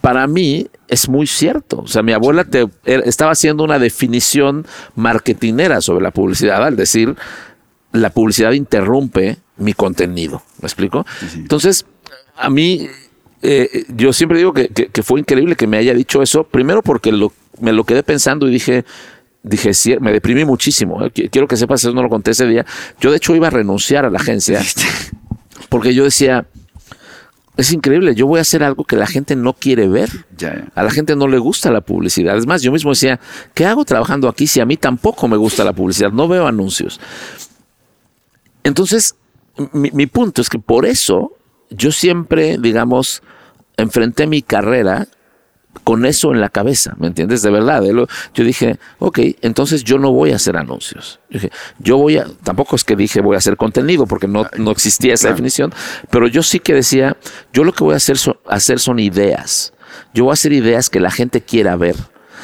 para 0.00 0.26
mí 0.26 0.66
es 0.88 1.08
muy 1.08 1.28
cierto. 1.28 1.82
O 1.82 1.86
sea, 1.86 2.02
mi 2.02 2.12
abuela 2.12 2.42
te, 2.42 2.62
er- 2.86 3.04
estaba 3.06 3.30
haciendo 3.30 3.62
una 3.62 3.78
definición 3.78 4.66
marketinera 4.96 5.80
sobre 5.80 6.02
la 6.02 6.10
publicidad 6.10 6.64
al 6.64 6.74
decir, 6.74 7.14
la 7.92 8.10
publicidad 8.10 8.50
interrumpe 8.50 9.36
mi 9.56 9.72
contenido. 9.72 10.42
¿Me 10.60 10.66
explico? 10.66 11.06
Entonces, 11.36 11.86
a 12.36 12.50
mí, 12.50 12.88
eh, 13.42 13.84
yo 13.94 14.12
siempre 14.12 14.38
digo 14.38 14.52
que, 14.52 14.70
que- 14.70 14.88
que 14.88 15.02
fue 15.04 15.20
increíble 15.20 15.54
que 15.54 15.68
me 15.68 15.76
haya 15.76 15.94
dicho 15.94 16.20
eso, 16.20 16.42
primero 16.42 16.82
porque 16.82 17.12
lo, 17.12 17.32
me 17.60 17.72
lo 17.72 17.84
quedé 17.84 18.02
pensando 18.02 18.48
y 18.48 18.50
dije, 18.50 18.84
dije, 19.44 19.72
sí, 19.74 19.96
me 20.00 20.12
deprimí 20.12 20.44
muchísimo. 20.44 21.04
eh. 21.04 21.12
Qu- 21.14 21.30
Quiero 21.30 21.46
que 21.46 21.56
sepas, 21.56 21.82
eso 21.84 21.92
no 21.92 22.02
lo 22.02 22.08
conté 22.08 22.32
ese 22.32 22.46
día. 22.46 22.66
Yo, 23.00 23.10
de 23.12 23.18
hecho, 23.18 23.36
iba 23.36 23.46
a 23.46 23.50
renunciar 23.50 24.04
a 24.04 24.10
la 24.10 24.18
agencia 24.18 24.60
porque 25.68 25.94
yo 25.94 26.02
decía, 26.04 26.46
es 27.56 27.72
increíble, 27.72 28.14
yo 28.16 28.26
voy 28.26 28.38
a 28.38 28.42
hacer 28.42 28.64
algo 28.64 28.82
que 28.84 28.96
la 28.96 29.06
gente 29.06 29.36
no 29.36 29.52
quiere 29.52 29.86
ver. 29.86 30.08
A 30.74 30.82
la 30.82 30.90
gente 30.90 31.14
no 31.14 31.28
le 31.28 31.38
gusta 31.38 31.70
la 31.70 31.82
publicidad. 31.82 32.36
Es 32.36 32.46
más, 32.46 32.62
yo 32.62 32.72
mismo 32.72 32.90
decía, 32.90 33.20
¿qué 33.54 33.64
hago 33.66 33.84
trabajando 33.84 34.28
aquí 34.28 34.46
si 34.48 34.58
a 34.60 34.66
mí 34.66 34.76
tampoco 34.76 35.28
me 35.28 35.36
gusta 35.36 35.62
la 35.62 35.72
publicidad? 35.72 36.10
No 36.10 36.26
veo 36.26 36.46
anuncios. 36.48 36.98
Entonces, 38.62 39.14
mi, 39.72 39.90
mi 39.92 40.06
punto 40.06 40.40
es 40.42 40.48
que 40.48 40.58
por 40.58 40.86
eso 40.86 41.32
yo 41.70 41.92
siempre, 41.92 42.56
digamos, 42.58 43.22
enfrenté 43.76 44.26
mi 44.26 44.42
carrera 44.42 45.06
con 45.82 46.06
eso 46.06 46.32
en 46.32 46.40
la 46.40 46.48
cabeza, 46.48 46.94
¿me 46.98 47.08
entiendes? 47.08 47.42
De 47.42 47.50
verdad. 47.50 47.84
eh, 47.84 47.92
Yo 48.34 48.44
dije, 48.44 48.78
ok, 49.00 49.18
entonces 49.42 49.82
yo 49.84 49.98
no 49.98 50.12
voy 50.12 50.30
a 50.32 50.36
hacer 50.36 50.56
anuncios. 50.56 51.20
Yo 51.28 51.40
dije, 51.40 51.50
yo 51.78 51.96
voy 51.98 52.18
a, 52.18 52.26
tampoco 52.42 52.76
es 52.76 52.84
que 52.84 52.96
dije 52.96 53.20
voy 53.20 53.34
a 53.34 53.38
hacer 53.38 53.56
contenido, 53.56 54.06
porque 54.06 54.28
no, 54.28 54.46
no 54.56 54.70
existía 54.70 55.14
esa 55.14 55.22
Claro. 55.24 55.34
definición, 55.34 55.74
pero 56.10 56.28
yo 56.28 56.42
sí 56.42 56.60
que 56.60 56.74
decía, 56.74 57.16
yo 57.52 57.64
lo 57.64 57.72
que 57.72 57.82
voy 57.84 57.94
a 57.94 57.96
hacer, 57.96 58.16
so- 58.18 58.40
hacer 58.46 58.78
son 58.78 58.98
ideas. 58.98 59.72
Yo 60.14 60.24
voy 60.24 60.30
a 60.30 60.34
hacer 60.34 60.52
ideas 60.52 60.88
que 60.90 61.00
la 61.00 61.10
gente 61.10 61.40
quiera 61.40 61.76
ver. 61.76 61.96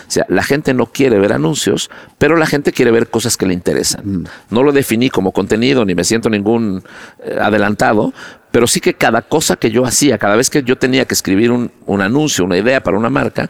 O 0.07 0.11
sea, 0.11 0.27
la 0.29 0.43
gente 0.43 0.75
no 0.75 0.87
quiere 0.87 1.19
ver 1.19 1.33
anuncios, 1.33 1.91
pero 2.19 2.37
la 2.37 2.47
gente 2.47 2.73
quiere 2.73 2.91
ver 2.91 3.09
cosas 3.09 3.37
que 3.37 3.47
le 3.47 3.55
interesan. 3.55 4.29
No 4.51 4.63
lo 4.63 4.73
definí 4.73 5.11
como 5.11 5.33
contenido, 5.33 5.85
ni 5.85 5.95
me 5.95 6.05
siento 6.05 6.31
ningún 6.31 6.83
eh, 7.25 7.39
adelantado, 7.41 8.13
pero 8.51 8.67
sí 8.67 8.81
que 8.81 8.95
cada 8.95 9.23
cosa 9.23 9.57
que 9.57 9.71
yo 9.71 9.85
hacía, 9.85 10.19
cada 10.19 10.37
vez 10.37 10.51
que 10.51 10.63
yo 10.63 10.77
tenía 10.77 11.05
que 11.05 11.15
escribir 11.15 11.51
un, 11.51 11.71
un 11.87 12.01
anuncio, 12.01 12.45
una 12.45 12.59
idea 12.59 12.83
para 12.83 12.99
una 12.99 13.11
marca, 13.11 13.49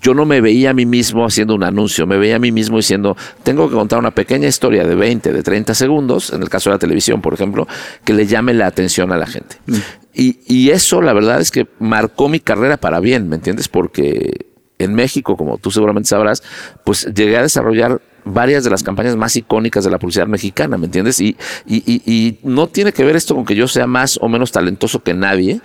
yo 0.00 0.14
no 0.14 0.24
me 0.24 0.40
veía 0.40 0.70
a 0.70 0.74
mí 0.74 0.86
mismo 0.86 1.24
haciendo 1.24 1.54
un 1.54 1.62
anuncio, 1.62 2.06
me 2.06 2.18
veía 2.18 2.36
a 2.36 2.38
mí 2.38 2.52
mismo 2.52 2.76
diciendo, 2.76 3.16
tengo 3.42 3.68
que 3.68 3.74
contar 3.74 3.98
una 3.98 4.10
pequeña 4.10 4.48
historia 4.48 4.84
de 4.84 4.94
20, 4.94 5.32
de 5.32 5.42
30 5.42 5.74
segundos, 5.74 6.32
en 6.32 6.42
el 6.42 6.48
caso 6.48 6.70
de 6.70 6.74
la 6.74 6.78
televisión, 6.78 7.20
por 7.20 7.34
ejemplo, 7.34 7.66
que 8.04 8.12
le 8.12 8.26
llame 8.26 8.54
la 8.54 8.66
atención 8.66 9.12
a 9.12 9.16
la 9.16 9.26
gente. 9.26 9.56
Y, 10.12 10.40
y 10.46 10.70
eso, 10.70 11.00
la 11.00 11.12
verdad 11.12 11.40
es 11.40 11.50
que 11.50 11.66
marcó 11.78 12.28
mi 12.28 12.40
carrera 12.40 12.76
para 12.76 13.00
bien, 13.00 13.28
¿me 13.28 13.36
entiendes? 13.36 13.68
Porque 13.68 14.53
en 14.78 14.94
México, 14.94 15.36
como 15.36 15.58
tú 15.58 15.70
seguramente 15.70 16.08
sabrás, 16.08 16.42
pues 16.84 17.06
llegué 17.14 17.36
a 17.36 17.42
desarrollar 17.42 18.00
varias 18.24 18.64
de 18.64 18.70
las 18.70 18.82
campañas 18.82 19.16
más 19.16 19.36
icónicas 19.36 19.84
de 19.84 19.90
la 19.90 19.98
publicidad 19.98 20.26
mexicana, 20.26 20.78
¿me 20.78 20.86
entiendes? 20.86 21.20
Y, 21.20 21.36
y, 21.66 21.76
y- 21.86 22.02
y 22.06 22.38
no 22.42 22.66
tiene 22.68 22.92
que 22.92 23.04
ver 23.04 23.16
esto 23.16 23.34
con 23.34 23.44
que 23.44 23.54
yo 23.54 23.68
sea 23.68 23.86
más 23.86 24.18
o 24.20 24.28
menos 24.28 24.50
talentoso 24.50 25.02
que 25.02 25.12
nadie, 25.14 25.60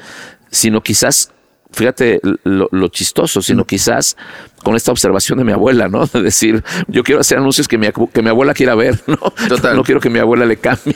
sino 0.52 0.82
quizás, 0.84 1.32
fíjate 1.72 2.20
lo, 2.44 2.68
lo 2.72 2.88
chistoso, 2.90 3.42
sino 3.42 3.66
quizás 3.66 4.18
con 4.64 4.76
esta 4.76 4.92
observación 4.92 5.38
de 5.40 5.46
mi 5.46 5.54
abuela, 5.54 5.88
¿no? 5.88 6.06
De 6.08 6.22
decir, 6.22 6.64
yo 6.88 7.04
quiero 7.04 7.22
hacer 7.22 7.38
anuncios 7.38 7.68
que 7.68 7.78
mi, 7.78 7.88
que 8.14 8.22
mi 8.22 8.30
abuela 8.30 8.54
quiera 8.54 8.76
ver, 8.76 9.00
¿no? 9.08 9.18
Total. 9.48 9.76
No 9.78 9.84
quiero 9.84 10.02
que 10.02 10.10
mi 10.10 10.20
abuela 10.20 10.46
le 10.46 10.58
cambie. 10.58 10.96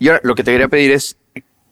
Y 0.00 0.08
ahora 0.08 0.20
lo 0.24 0.34
que 0.34 0.42
te 0.42 0.50
quería 0.50 0.68
pedir 0.68 0.90
es 0.90 1.16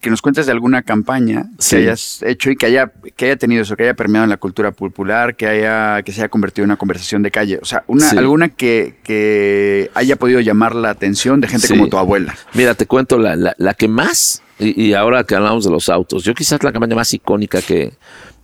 que 0.00 0.11
nos 0.11 0.22
cuentes 0.22 0.46
de 0.46 0.52
alguna 0.52 0.82
campaña 0.82 1.46
Sí. 1.58 1.76
que 1.76 1.82
hayas 1.82 2.22
hecho 2.22 2.50
y 2.50 2.56
que 2.56 2.66
haya, 2.66 2.92
que 3.16 3.24
haya 3.26 3.37
tenido 3.37 3.62
eso, 3.62 3.76
que 3.76 3.82
haya 3.82 3.94
permeado 3.94 4.24
en 4.24 4.30
la 4.30 4.37
cultura 4.37 4.70
popular, 4.70 5.34
que 5.34 5.46
haya, 5.48 6.02
que 6.02 6.12
se 6.12 6.20
haya 6.20 6.28
convertido 6.28 6.64
en 6.64 6.70
una 6.70 6.76
conversación 6.76 7.22
de 7.22 7.30
calle. 7.30 7.58
O 7.61 7.64
sea, 7.64 7.82
una, 7.88 8.08
Sí. 8.08 8.16
alguna 8.16 8.48
que, 8.48 8.94
que 9.02 9.90
haya 9.94 10.16
podido 10.16 10.40
llamar 10.40 10.74
la 10.74 10.90
atención 10.90 11.40
de 11.40 11.48
gente 11.48 11.66
Sí. 11.66 11.74
como 11.74 11.88
tu 11.88 11.98
abuela. 11.98 12.34
Mira, 12.54 12.74
te 12.74 12.87
cuento 12.87 13.18
la, 13.18 13.34
la- 13.37 13.54
la 13.58 13.74
que 13.74 13.88
más, 13.88 14.42
y, 14.58 14.80
y 14.80 14.94
ahora 14.94 15.24
que 15.24 15.34
hablamos 15.34 15.64
de 15.64 15.70
los 15.70 15.88
autos, 15.88 16.22
yo 16.24 16.32
quizás 16.34 16.62
la 16.62 16.70
campaña 16.72 16.94
más 16.94 17.12
icónica 17.12 17.61
que, 17.61 17.92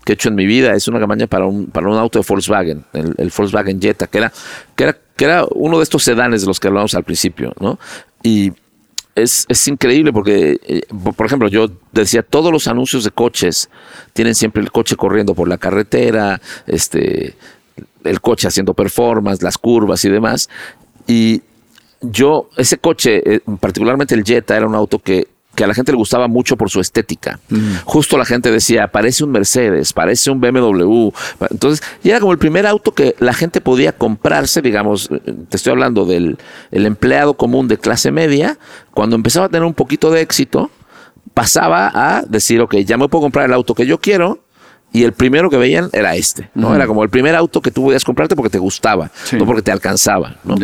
que 0.05 0.13
he 0.13 0.15
hecho 0.15 0.29
en 0.29 0.35
mi 0.35 0.47
vida 0.47 0.75
es 0.75 0.89
una 0.89 0.99
campaña 0.99 1.27
para 1.29 1.47
un, 1.47 1.67
para 1.67 1.89
un 1.89 1.97
auto 1.97 2.19
de 2.19 2.25
Volkswagen, 2.29 2.85
el, 2.93 3.15
el 3.17 3.33
Volkswagen 3.37 3.81
Jetta, 3.81 4.07
que 4.09 4.19
era, 4.19 4.33
que, 4.75 4.85
era, 4.85 4.97
que 5.17 5.25
era 5.25 5.45
uno 5.55 5.79
de 5.79 5.85
estos 5.85 6.03
sedanes 6.03 6.41
de 6.43 6.47
los 6.49 6.59
que 6.59 6.67
hablábamos 6.69 6.95
al 6.95 7.05
principio, 7.05 7.53
¿no? 7.61 7.79
Y 8.23 8.53
es, 9.15 9.47
es 9.49 9.69
increíble 9.69 10.13
porque, 10.13 10.59
eh, 10.67 10.83
por- 11.17 11.27
ejemplo, 11.27 11.49
yo 11.49 11.69
decía, 11.93 12.23
todos 12.23 12.53
los 12.53 12.67
anuncios 12.67 13.05
de 13.05 13.11
coches 13.11 13.71
tienen 14.13 14.35
siempre 14.35 14.63
el 14.63 14.73
coche 14.73 14.97
corriendo 14.97 15.35
por 15.35 15.49
la 15.49 15.59
carretera, 15.59 16.41
este, 16.67 17.35
el 18.05 18.21
coche 18.21 18.49
haciendo 18.49 18.75
performance, 18.75 19.43
las 19.43 19.59
curvas 19.59 20.05
y 20.05 20.09
demás. 20.09 20.49
Y 21.07 21.43
yo, 22.01 22.49
ese 22.57 22.79
coche, 22.79 23.23
eh, 23.37 23.41
particularmente 23.61 24.15
el 24.15 24.25
Jetta, 24.25 24.57
era 24.57 24.67
un 24.67 24.75
auto 24.75 24.99
que 24.99 25.29
que 25.55 25.65
a 25.65 25.67
la 25.67 25.75
gente 25.75 25.93
le 25.93 25.99
gustaba 25.99 26.29
mucho 26.29 26.57
por 26.57 26.71
su 26.71 26.81
estética. 26.81 27.39
Justo 27.85 28.19
la 28.19 28.25
gente 28.25 28.51
decía, 28.51 28.89
parece 28.89 29.25
un 29.25 29.31
Mercedes, 29.31 29.93
parece 29.93 30.31
un 30.31 30.41
BMW. 30.41 31.11
Entonces, 31.51 31.87
y 32.03 32.11
era 32.11 32.21
como 32.21 32.33
el 32.33 32.39
primer 32.39 32.67
auto 32.67 32.93
que 32.93 33.15
la 33.19 33.33
gente 33.33 33.61
podía 33.61 33.93
comprarse, 33.93 34.63
digamos, 34.63 35.09
te 35.49 35.57
estoy 35.57 35.73
hablando 35.73 36.05
del 36.05 36.39
el 36.71 36.87
empleado 36.87 37.35
común 37.35 37.69
de 37.69 37.79
clase 37.79 38.11
media, 38.11 38.59
cuando 38.93 39.17
empezaba 39.17 39.47
a 39.47 39.49
tener 39.49 39.65
un 39.65 39.75
poquito 39.75 40.11
de 40.11 40.21
éxito, 40.21 40.71
pasaba 41.35 41.91
a 41.95 42.23
decir, 42.23 42.61
ok, 42.61 42.77
ya 42.77 42.97
me 42.97 43.09
puedo 43.09 43.23
comprar 43.23 43.47
el 43.47 43.53
auto 43.53 43.75
que 43.75 43.87
yo 43.87 43.99
quiero, 43.99 44.41
y 44.93 45.03
el 45.03 45.13
primero 45.13 45.51
que 45.51 45.57
veían 45.57 45.91
era 45.93 46.15
este, 46.15 46.51
¿no? 46.55 46.75
Era 46.75 46.87
como 46.87 47.03
el 47.03 47.11
primer 47.11 47.35
auto 47.35 47.61
que 47.61 47.73
tú 47.73 47.83
podías 47.83 48.05
comprarte 48.05 48.37
porque 48.37 48.51
te 48.51 48.59
gustaba, 48.59 49.11
no 49.33 49.45
porque 49.45 49.63
te 49.63 49.73
alcanzaba, 49.73 50.37
¿no? 50.45 50.55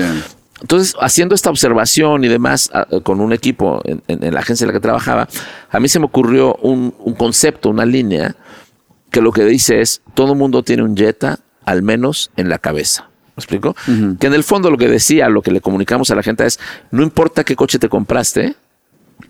Entonces, 0.61 0.95
haciendo 1.01 1.35
esta 1.35 1.51
observación 1.51 2.25
y 2.25 2.29
demás 2.29 2.71
ah, 2.73 2.87
con 3.03 3.21
un 3.21 3.33
equipo 3.33 3.83
en, 3.85 4.35
la 4.35 4.41
agencia 4.41 4.65
en 4.65 4.69
la 4.69 4.75
que 4.75 4.81
trabajaba, 4.81 5.29
a 5.71 5.81
mí 5.81 5.89
se 5.89 5.99
me 5.99 6.07
ocurrió 6.07 6.55
un, 6.57 6.91
concepto, 7.17 7.71
una 7.71 7.87
línea, 7.87 8.37
que 9.11 9.21
lo 9.21 9.33
que 9.33 9.45
dice 9.45 9.81
es, 9.81 10.03
todo 10.15 10.35
mundo 10.35 10.63
tiene 10.63 10.83
un 10.83 10.97
Jetta, 10.97 11.41
al 11.65 11.83
menos 11.83 12.31
en 12.37 12.49
la 12.49 12.59
cabeza. 12.59 13.09
¿Me 13.37 13.41
explico? 13.41 13.75
Que 14.19 14.27
en 14.27 14.35
el 14.35 14.45
fondo 14.45 14.71
lo 14.71 14.77
que 14.77 14.89
decía, 14.89 15.29
lo 15.29 15.41
que 15.41 15.51
le 15.51 15.61
comunicamos 15.61 16.11
a 16.11 16.15
la 16.15 16.23
gente 16.23 16.45
es, 16.45 16.61
no 16.91 17.03
importa 17.03 17.45
qué 17.45 17.57
coche 17.57 17.79
te 17.79 17.89
compraste, 17.89 18.55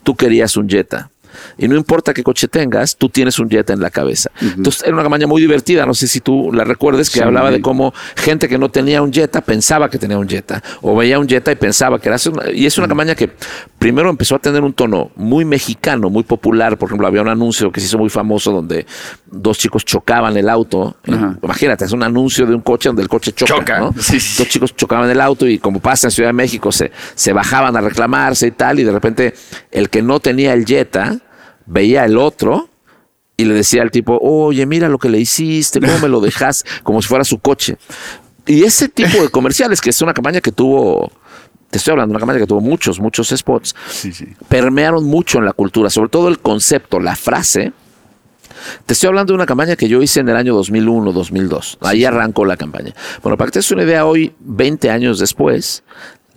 tú 0.02 0.16
querías 0.16 0.56
un 0.56 0.68
Jetta. 0.68 1.10
Y 1.58 1.68
no 1.68 1.76
importa 1.76 2.12
qué 2.14 2.22
coche 2.22 2.48
tengas, 2.48 2.96
tú 2.96 3.08
tienes 3.08 3.38
un 3.38 3.48
Jetta 3.48 3.72
en 3.72 3.80
la 3.80 3.90
cabeza. 3.90 4.30
Entonces 4.40 4.82
era 4.82 4.94
una 4.94 5.02
campaña 5.02 5.26
muy 5.26 5.40
divertida, 5.40 5.86
no 5.86 5.94
sé 5.94 6.06
si 6.06 6.20
tú 6.20 6.52
la 6.52 6.64
recuerdes, 6.64 7.10
que 7.10 7.22
hablaba 7.22 7.50
de 7.50 7.60
cómo 7.60 7.92
gente 8.16 8.48
que 8.48 8.58
no 8.58 8.70
tenía 8.70 9.02
un 9.02 9.12
Jetta 9.12 9.40
pensaba 9.40 9.88
que 9.88 9.98
tenía 9.98 10.18
un 10.18 10.28
Jetta, 10.28 10.62
o 10.82 10.96
veía 10.96 11.18
un 11.18 11.28
Jetta 11.28 11.52
y 11.52 11.56
pensaba 11.56 11.98
que 11.98 12.08
era... 12.08 12.18
y 12.52 12.66
es 12.66 12.78
una 12.78 12.88
campaña 12.88 13.14
que 13.14 13.30
primero 13.78 14.10
empezó 14.10 14.36
a 14.36 14.38
tener 14.38 14.62
un 14.62 14.72
tono 14.72 15.10
muy 15.16 15.44
mexicano, 15.44 16.10
muy 16.10 16.22
popular. 16.22 16.76
Por 16.76 16.88
ejemplo, 16.88 17.06
había 17.06 17.22
un 17.22 17.28
anuncio 17.28 17.70
que 17.72 17.80
se 17.80 17.86
hizo 17.86 17.98
muy 17.98 18.10
famoso 18.10 18.52
donde 18.52 18.86
dos 19.26 19.58
chicos 19.58 19.84
chocaban 19.84 20.36
el 20.36 20.48
auto. 20.48 20.96
Imagínate, 21.42 21.84
es 21.84 21.92
un 21.92 22.02
anuncio 22.02 22.46
de 22.46 22.54
un 22.54 22.60
coche 22.60 22.88
donde 22.88 23.02
el 23.02 23.08
coche 23.08 23.32
choca. 23.32 23.80
Dos 23.80 24.48
chicos 24.48 24.74
chocaban 24.74 25.10
el 25.10 25.20
auto 25.20 25.46
y 25.46 25.58
como 25.58 25.80
pasa 25.80 26.08
en 26.08 26.10
Ciudad 26.10 26.30
de 26.30 26.34
México, 26.34 26.72
se, 26.72 26.90
se 27.14 27.32
bajaban 27.32 27.76
a 27.76 27.80
reclamarse 27.80 28.48
y 28.48 28.50
tal, 28.50 28.80
y 28.80 28.84
de 28.84 28.92
repente 28.92 29.34
el 29.70 29.88
que 29.88 30.02
no 30.02 30.20
tenía 30.20 30.52
el 30.52 30.64
Jetta 30.64 31.19
veía 31.66 32.04
el 32.04 32.18
otro 32.18 32.68
y 33.36 33.44
le 33.46 33.54
decía 33.54 33.82
al 33.82 33.90
tipo, 33.90 34.18
oye, 34.20 34.66
mira 34.66 34.88
lo 34.88 34.98
que 34.98 35.08
le 35.08 35.18
hiciste, 35.18 35.80
cómo 35.80 35.98
me 35.98 36.08
lo 36.08 36.20
dejas, 36.20 36.64
como 36.82 37.00
si 37.00 37.08
fuera 37.08 37.24
su 37.24 37.38
coche. 37.38 37.78
Y 38.46 38.64
ese 38.64 38.88
tipo 38.88 39.22
de 39.22 39.28
comerciales, 39.28 39.80
que 39.80 39.90
es 39.90 40.02
una 40.02 40.12
campaña 40.12 40.40
que 40.40 40.52
tuvo, 40.52 41.10
te 41.70 41.78
estoy 41.78 41.92
hablando, 41.92 42.12
una 42.12 42.20
campaña 42.20 42.38
que 42.38 42.46
tuvo 42.46 42.60
muchos, 42.60 43.00
muchos 43.00 43.28
spots, 43.28 43.74
permearon 44.48 45.04
mucho 45.04 45.38
en 45.38 45.44
la 45.44 45.52
cultura, 45.52 45.88
sobre 45.88 46.10
todo 46.10 46.28
el 46.28 46.38
concepto, 46.40 47.00
la 47.00 47.16
frase. 47.16 47.72
Te 48.84 48.92
estoy 48.92 49.08
hablando 49.08 49.32
de 49.32 49.36
una 49.36 49.46
campaña 49.46 49.76
que 49.76 49.88
yo 49.88 50.02
hice 50.02 50.20
en 50.20 50.28
el 50.28 50.36
año 50.36 50.54
2001, 50.54 51.12
2002. 51.12 51.78
Ahí 51.80 52.04
arrancó 52.04 52.44
la 52.44 52.56
campaña. 52.56 52.92
Bueno, 53.22 53.38
para 53.38 53.48
que 53.48 53.52
te 53.52 53.58
des 53.60 53.70
una 53.70 53.84
idea, 53.84 54.04
hoy, 54.04 54.34
20 54.40 54.90
años 54.90 55.18
después, 55.18 55.82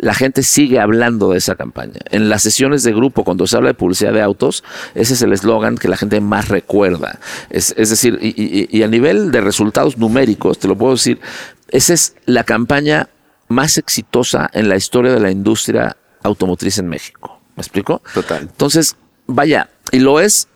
la 0.03 0.13
gente 0.13 0.43
sigue 0.43 0.79
hablando 0.79 1.31
de 1.31 1.37
esa 1.37 1.55
campaña. 1.55 1.99
En 2.11 2.27
las 2.27 2.43
sesiones 2.43 2.83
de 2.83 2.91
grupo, 2.91 3.23
cuando 3.23 3.47
se 3.47 3.55
habla 3.55 3.69
de 3.69 3.73
publicidad 3.73 4.11
de 4.11 4.21
autos, 4.21 4.63
ese 4.95 5.13
es 5.13 5.21
el 5.21 5.31
eslogan 5.31 5.77
que 5.77 5.87
la 5.87 5.95
gente 5.95 6.19
más 6.19 6.49
recuerda. 6.49 7.19
Es, 7.49 7.73
decir, 7.75 8.19
y, 8.21 8.83
a 8.83 8.87
nivel 8.87 9.31
de 9.31 9.39
resultados 9.39 9.97
numéricos, 9.97 10.59
te 10.59 10.67
lo 10.67 10.77
puedo 10.77 10.93
decir, 10.93 11.21
esa 11.69 11.93
es 11.93 12.15
la 12.25 12.43
campaña 12.43 13.09
más 13.47 13.77
exitosa 13.77 14.49
en 14.53 14.67
la 14.67 14.75
historia 14.75 15.13
de 15.13 15.21
la 15.21 15.31
industria 15.31 15.95
automotriz 16.21 16.79
en 16.79 16.89
México. 16.89 17.39
¿Me 17.55 17.61
explico? 17.61 18.01
Total. 18.13 18.41
Entonces, 18.41 18.97
vaya, 19.25 19.69
y 19.91 19.99
lo 19.99 20.19
es 20.19 20.49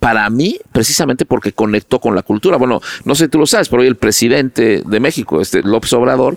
para 0.00 0.28
mí, 0.28 0.58
precisamente 0.70 1.24
porque 1.24 1.52
conectó 1.52 1.98
con 1.98 2.14
la 2.14 2.22
cultura. 2.22 2.58
Bueno, 2.58 2.80
no 3.04 3.14
sé 3.14 3.24
si 3.24 3.30
tú 3.30 3.38
lo 3.38 3.46
sabes, 3.46 3.68
pero 3.68 3.82
hoy 3.82 3.88
el 3.88 3.96
presidente 3.96 4.82
de 4.84 5.00
México, 5.00 5.40
este 5.40 5.62
López 5.62 5.92
Obrador, 5.94 6.36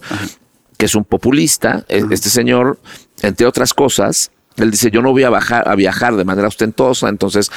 que 0.78 0.86
es 0.86 0.96
un 0.96 1.04
populista, 1.04 1.86
e, 1.88 2.04
este 2.12 2.30
señor, 2.30 2.80
entre 3.22 3.46
otras 3.46 3.74
cosas, 3.74 4.32
él 4.58 4.72
dice, 4.72 4.90
yo 4.90 5.02
no 5.02 5.12
voy 5.12 5.24
a, 5.24 5.30
bajar, 5.30 5.68
a 5.68 5.76
viajar 5.76 6.16
de 6.16 6.24
manera 6.24 6.48
ostentosa, 6.48 7.10
entonces 7.10 7.52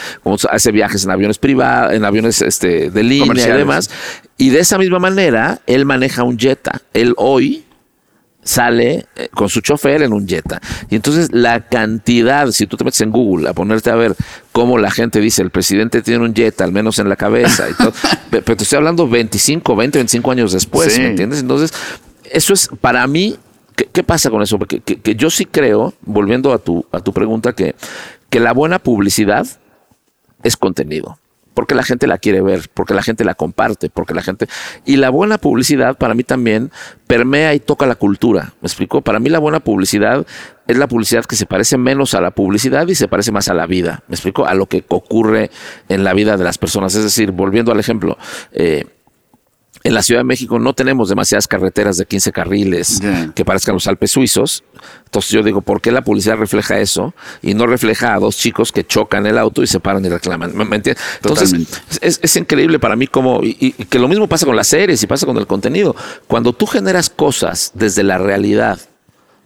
hace 0.51 0.73
viajes 0.73 1.05
en 1.05 1.11
aviones 1.11 1.39
privados, 1.39 1.93
en 1.93 2.05
aviones 2.05 2.43
este, 2.43 2.91
de 2.91 3.03
línea 3.03 3.49
y 3.49 3.53
demás. 3.53 3.91
Y 4.37 4.51
de 4.51 4.61
esa 4.61 4.79
misma 4.79 4.99
manera, 4.99 5.61
él 5.67 5.85
maneja 5.85 6.25
un 6.25 6.39
Jetta. 6.39 6.83
Él 6.93 7.15
hoy 7.17 7.65
sale 8.43 9.07
eh, 9.15 9.29
con 9.33 9.49
su 9.49 9.61
chofer 9.61 10.03
en 10.03 10.13
un 10.13 10.27
Jetta. 10.27 10.61
Y 10.91 10.97
entonces 10.97 11.29
la 11.33 11.69
cantidad, 11.69 12.51
si 12.51 12.67
tú 12.67 12.77
te 12.77 12.85
metes 12.85 13.01
en 13.03 13.11
Google 13.11 13.49
a 13.49 13.53
ponerte 13.53 13.91
a 13.91 13.95
ver 13.95 14.17
cómo 14.53 14.79
la 14.79 14.91
gente 14.91 15.21
dice, 15.21 15.43
el 15.43 15.51
presidente 15.51 16.03
tiene 16.03 16.25
un 16.25 16.35
Jetta, 16.35 16.65
al 16.65 16.73
menos 16.73 16.99
en 16.99 17.09
la 17.09 17.17
cabeza, 17.17 17.69
y 17.69 17.75
todo, 17.75 17.93
pero 18.31 18.57
te 18.57 18.65
estoy 18.65 18.79
hablando 18.79 19.09
25, 19.09 19.77
20, 19.77 19.99
25 19.99 20.31
años 20.31 20.53
después, 20.53 20.99
¿me 20.99 21.09
entiendes? 21.09 21.41
Entonces, 21.41 21.73
eso 22.33 22.53
es 22.53 22.69
para 22.81 23.07
mí, 23.07 23.37
¿qué, 23.75 24.03
pasa 24.03 24.31
con 24.31 24.43
eso? 24.43 24.59
Porque 24.59 24.81
que, 24.81 25.15
yo 25.15 25.31
sí 25.31 25.45
creo, 25.45 25.95
volviendo 26.03 26.53
a 26.53 26.59
tu, 26.59 26.85
a 26.93 27.01
tu 27.01 27.13
pregunta, 27.13 27.53
que, 27.53 27.75
que 28.31 28.41
la 28.41 28.53
buena 28.53 28.79
publicidad 28.79 29.47
es 30.43 30.57
contenido 30.57 31.19
porque 31.59 31.75
la 31.75 31.83
gente 31.83 32.07
la 32.07 32.19
quiere 32.19 32.41
ver, 32.41 32.71
porque 32.73 32.95
la 32.95 33.03
gente 33.03 33.25
la 33.25 33.35
comparte, 33.35 33.91
porque 33.91 34.15
la 34.15 34.23
gente... 34.23 34.47
Y 34.85 34.95
la 34.95 35.11
buena 35.11 35.39
publicidad 35.39 35.99
para 35.99 36.15
mí 36.15 36.23
también 36.23 36.71
permea 37.09 37.53
y 37.53 37.59
toca 37.59 37.85
la 37.85 37.97
cultura. 37.97 38.53
¿Me 38.61 38.69
explico? 38.69 39.01
Para 39.01 39.19
mí 39.19 39.29
la 39.29 39.41
buena 39.41 39.59
publicidad 39.59 40.25
es 40.69 40.77
la 40.79 40.87
publicidad 40.87 41.25
que 41.25 41.35
se 41.35 41.47
parece 41.47 41.77
menos 41.77 42.15
a 42.15 42.21
la 42.21 42.31
publicidad 42.31 42.87
y 42.87 42.95
se 42.95 43.09
parece 43.09 43.33
más 43.33 43.49
a 43.49 43.55
la 43.55 43.67
vida. 43.67 44.05
¿Me 44.07 44.15
explico? 44.15 44.47
A 44.47 44.55
lo 44.55 44.67
que 44.67 44.85
ocurre 44.87 45.51
en 45.89 46.05
la 46.05 46.15
vida 46.15 46.37
de 46.37 46.45
las 46.45 46.59
personas. 46.59 46.95
Es 46.95 47.03
decir, 47.03 47.33
volviendo 47.33 47.73
al 47.73 47.81
ejemplo, 47.81 48.19
eh, 48.53 48.87
en 49.89 49.95
la 49.95 50.03
Ciudad 50.03 50.21
de 50.21 50.25
México 50.25 50.59
no 50.59 50.75
tenemos 50.75 51.09
demasiadas 51.09 51.49
carreteras 51.49 51.97
de 51.97 52.05
15 52.05 52.31
carriles 52.31 53.01
que 53.35 53.43
parezcan 53.43 53.75
los 53.75 53.87
Alpes 53.87 54.11
suizos. 54.11 54.63
Entonces 55.07 55.31
yo 55.31 55.43
digo, 55.43 55.63
¿por 55.63 55.81
qué 55.81 55.93
la 55.93 56.03
publicidad 56.03 56.37
refleja 56.37 56.79
eso 56.79 57.15
y 57.41 57.55
no 57.55 57.67
refleja 57.67 58.13
a 58.13 58.19
dos 58.19 58.37
chicos 58.37 58.71
que 58.71 58.87
chocan 58.87 59.25
el 59.25 59.39
auto 59.39 59.63
y 59.63 59.67
se 59.67 59.81
paran 59.81 60.05
y 60.05 60.11
reclaman? 60.11 60.55
¿Me, 60.55 60.77
entiendes? 60.77 61.03
Entonces 61.23 61.55
es, 62.03 62.37
increíble 62.37 62.79
para 62.79 62.97
mí 62.97 63.07
como, 63.07 63.41
y, 63.43 63.73
que 63.73 63.99
lo 63.99 64.09
mismo 64.09 64.29
pasa 64.29 64.45
con 64.45 64.57
las 64.57 64.69
series 64.69 65.03
y 65.03 65.07
pasa 65.07 65.25
con 65.25 65.39
el 65.39 65.47
contenido. 65.47 65.97
Cuando 66.27 66.53
tú 66.53 66.67
generas 66.67 67.09
cosas 67.09 67.73
desde 67.75 68.03
la 68.03 68.19
realidad, 68.19 68.79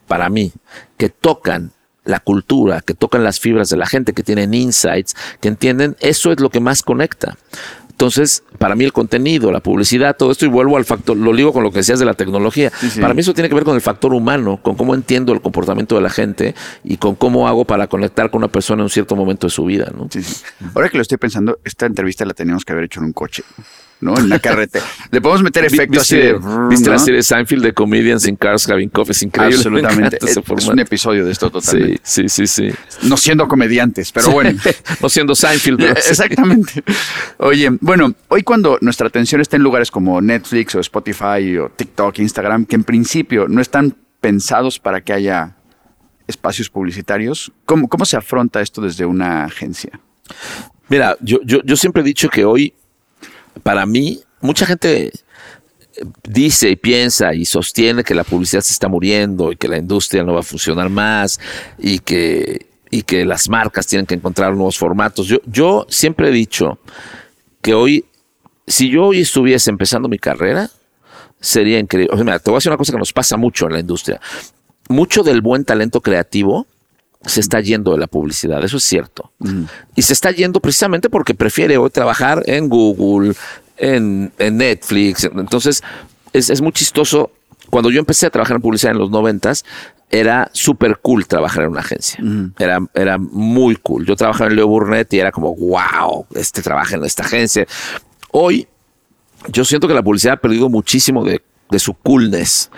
para 0.08 0.28
mí, 0.28 0.52
que 0.96 1.08
tocan 1.08 1.70
la 2.04 2.18
cultura, 2.18 2.80
que 2.80 2.94
tocan 2.94 3.22
las 3.22 3.38
fibras 3.38 3.68
de 3.68 3.76
la 3.76 3.86
gente, 3.86 4.12
que 4.12 4.22
tienen 4.22 4.54
insights, 4.54 5.14
que 5.40 5.48
entienden, 5.48 5.96
eso 6.00 6.32
es 6.32 6.40
lo 6.40 6.50
que 6.50 6.60
más 6.60 6.82
conecta. 6.82 7.36
Entonces, 8.02 8.42
para 8.58 8.74
mí 8.74 8.84
el 8.84 8.92
contenido, 8.92 9.52
la 9.52 9.60
publicidad, 9.60 10.16
todo 10.16 10.32
esto, 10.32 10.44
y 10.44 10.48
vuelvo 10.48 10.76
al 10.76 10.84
factor, 10.84 11.16
lo 11.16 11.32
digo 11.36 11.52
con 11.52 11.62
lo 11.62 11.70
que 11.70 11.78
decías 11.78 12.00
de 12.00 12.04
la 12.04 12.14
tecnología, 12.14 12.72
para 13.00 13.14
mí 13.14 13.20
eso 13.20 13.32
tiene 13.32 13.48
que 13.48 13.54
ver 13.54 13.62
con 13.62 13.76
el 13.76 13.80
factor 13.80 14.12
humano, 14.12 14.58
con 14.60 14.74
cómo 14.74 14.96
entiendo 14.96 15.32
el 15.32 15.40
comportamiento 15.40 15.94
de 15.94 16.00
la 16.00 16.10
gente 16.10 16.56
y 16.82 16.96
con 16.96 17.14
cómo 17.14 17.46
hago 17.46 17.64
para 17.64 17.86
conectar 17.86 18.32
con 18.32 18.40
una 18.40 18.48
persona 18.48 18.80
en 18.80 18.86
un 18.86 18.90
cierto 18.90 19.14
momento 19.14 19.46
de 19.46 19.52
su 19.52 19.64
vida. 19.64 19.92
¿no? 19.96 20.08
Ahora 20.74 20.88
que 20.88 20.96
lo 20.96 21.02
estoy 21.02 21.16
pensando, 21.18 21.60
esta 21.62 21.86
entrevista 21.86 22.24
la 22.24 22.34
teníamos 22.34 22.64
que 22.64 22.72
haber 22.72 22.86
hecho 22.86 22.98
en 22.98 23.06
un 23.06 23.12
coche. 23.12 23.44
¿No? 24.02 24.18
En 24.18 24.28
la 24.28 24.38
carretera. 24.40 24.84
Le 25.10 25.20
podemos 25.20 25.42
meter 25.42 25.64
efectos 25.64 26.02
así 26.02 26.16
de. 26.16 26.38
¿Viste 26.68 26.90
la 26.90 26.98
serie 26.98 27.22
Seinfeld 27.22 27.62
de 27.62 27.72
Comedians 27.72 28.26
in 28.26 28.36
Cars 28.36 28.68
Having 28.68 28.90
Coffee? 28.90 29.12
Es 29.12 29.22
increíble. 29.22 29.56
Absolutamente. 29.56 30.18
Es, 30.20 30.68
un 30.68 30.78
episodio 30.80 31.24
de 31.24 31.32
esto 31.32 31.50
totalmente. 31.50 32.00
Sí, 32.02 32.28
sí, 32.28 32.46
sí, 32.46 32.70
No 33.04 33.16
siendo 33.16 33.46
comediantes, 33.48 34.10
pero 34.12 34.30
bueno. 34.30 34.58
no 35.00 35.08
siendo 35.08 35.34
Seinfeld. 35.34 35.80
Exactamente. 35.96 36.82
Oye, 37.38 37.70
bueno, 37.80 38.12
hoy 38.28 38.42
cuando 38.42 38.76
nuestra 38.80 39.06
atención 39.06 39.40
está 39.40 39.56
en 39.56 39.62
lugares 39.62 39.90
como 39.90 40.20
Netflix 40.20 40.74
o 40.74 40.80
Spotify 40.80 41.56
o 41.58 41.70
TikTok, 41.70 42.18
Instagram, 42.18 42.66
que 42.66 42.74
en 42.74 42.84
principio 42.84 43.46
no 43.48 43.60
están 43.60 43.96
pensados 44.20 44.78
para 44.78 45.00
que 45.00 45.12
haya 45.12 45.56
espacios 46.26 46.68
publicitarios, 46.68 47.52
¿cómo, 47.64 47.88
cómo 47.88 48.04
se 48.04 48.16
afronta 48.16 48.60
esto 48.60 48.80
desde 48.82 49.06
una 49.06 49.44
agencia? 49.44 50.00
Mira, 50.88 51.16
yo, 51.20 51.38
yo, 51.44 51.62
yo 51.64 51.76
siempre 51.76 52.02
he 52.02 52.04
dicho 52.04 52.28
que 52.28 52.44
hoy 52.44 52.74
para 53.62 53.86
mí, 53.86 54.20
mucha 54.40 54.66
gente 54.66 55.06
eh, 55.06 55.12
dice 56.24 56.70
y 56.70 56.76
piensa 56.76 57.34
y 57.34 57.44
sostiene 57.44 58.04
que 58.04 58.14
la 58.14 58.24
publicidad 58.24 58.62
se 58.62 58.72
está 58.72 58.88
muriendo 58.88 59.52
y 59.52 59.56
que 59.56 59.68
la 59.68 59.78
industria 59.78 60.22
no 60.22 60.34
va 60.34 60.40
a 60.40 60.44
funcionar 60.44 60.88
más 60.88 61.40
y 61.78 61.98
que, 61.98 62.66
y 62.90 63.02
que 63.02 63.24
las 63.24 63.48
marcas 63.48 63.86
tienen 63.86 64.06
que 64.06 64.14
encontrar 64.14 64.54
nuevos 64.54 64.78
formatos. 64.78 65.26
Yo, 65.26 65.38
yo 65.46 65.86
siempre 65.88 66.28
he 66.28 66.32
dicho 66.32 66.78
que 67.60 67.74
hoy, 67.74 68.04
si 68.66 68.90
yo 68.90 69.06
hoy 69.06 69.20
estuviese 69.20 69.70
empezando 69.70 70.08
mi 70.08 70.18
carrera, 70.18 70.70
sería 71.40 71.78
increíble. 71.78 72.16
Te 72.16 72.50
voy 72.50 72.54
a 72.54 72.58
decir 72.58 72.70
una 72.70 72.78
cosa 72.78 72.92
que 72.92 72.98
nos 72.98 73.12
pasa 73.12 73.36
mucho 73.36 73.66
en 73.66 73.72
la 73.72 73.80
industria. 73.80 74.20
Mucho 74.88 75.22
del 75.22 75.40
buen 75.40 75.64
talento 75.64 76.00
creativo 76.00 76.66
se 77.24 77.40
está 77.40 77.60
yendo 77.60 77.92
de 77.92 77.98
la 77.98 78.06
publicidad, 78.06 78.64
eso 78.64 78.76
es 78.76 78.84
cierto. 78.84 79.30
Y 79.94 80.02
se 80.02 80.12
está 80.12 80.30
yendo 80.30 80.60
precisamente 80.60 81.08
porque 81.08 81.34
prefiere 81.34 81.76
hoy 81.76 81.90
trabajar 81.90 82.42
en 82.46 82.68
Google, 82.68 83.34
en, 83.76 84.32
Netflix. 84.38 85.24
Entonces, 85.24 85.82
es, 86.32 86.60
muy 86.60 86.72
chistoso. 86.72 87.30
Cuando 87.70 87.90
yo 87.90 88.00
empecé 88.00 88.26
a 88.26 88.30
trabajar 88.30 88.56
en 88.56 88.62
publicidad 88.62 88.92
en 88.92 88.98
los 88.98 89.10
noventas, 89.10 89.64
era 90.10 90.50
súper 90.52 90.98
cool 91.00 91.26
trabajar 91.26 91.64
en 91.64 91.70
una 91.70 91.80
agencia. 91.80 92.22
era, 92.58 92.78
era 92.94 93.18
muy 93.18 93.76
cool. 93.76 94.04
Yo 94.04 94.16
trabajaba 94.16 94.50
en 94.50 94.56
Leo 94.56 94.66
Burnett 94.66 95.12
y 95.14 95.20
era 95.20 95.32
como, 95.32 95.54
wow, 95.54 96.26
este 96.34 96.60
trabaja 96.60 96.96
en 96.96 97.04
esta 97.04 97.24
agencia. 97.24 97.66
Hoy, 98.32 98.66
yo 99.48 99.64
siento 99.64 99.88
que 99.88 99.94
la 99.94 100.02
publicidad 100.02 100.34
ha 100.34 100.40
perdido 100.40 100.68
muchísimo 100.68 101.24
de, 101.24 101.42
de 101.70 101.78
su 101.78 101.94
coolness. 101.94 102.70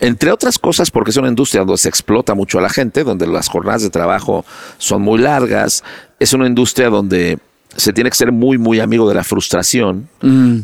Entre 0.00 0.30
otras 0.30 0.58
cosas, 0.58 0.90
porque 0.90 1.10
es 1.10 1.16
una 1.16 1.28
industria 1.28 1.62
donde 1.62 1.78
se 1.78 1.88
explota 1.88 2.34
mucho 2.34 2.58
a 2.58 2.62
la 2.62 2.70
gente, 2.70 3.04
donde 3.04 3.26
las 3.26 3.48
jornadas 3.48 3.82
de 3.82 3.90
trabajo 3.90 4.44
son 4.78 5.02
muy 5.02 5.18
largas. 5.18 5.82
Es 6.20 6.32
una 6.32 6.46
industria 6.46 6.88
donde 6.88 7.38
se 7.76 7.92
tiene 7.92 8.10
que 8.10 8.16
ser 8.16 8.32
muy, 8.32 8.58
muy 8.58 8.80
amigo 8.80 9.08
de 9.08 9.14
la 9.14 9.24
frustración, 9.24 10.08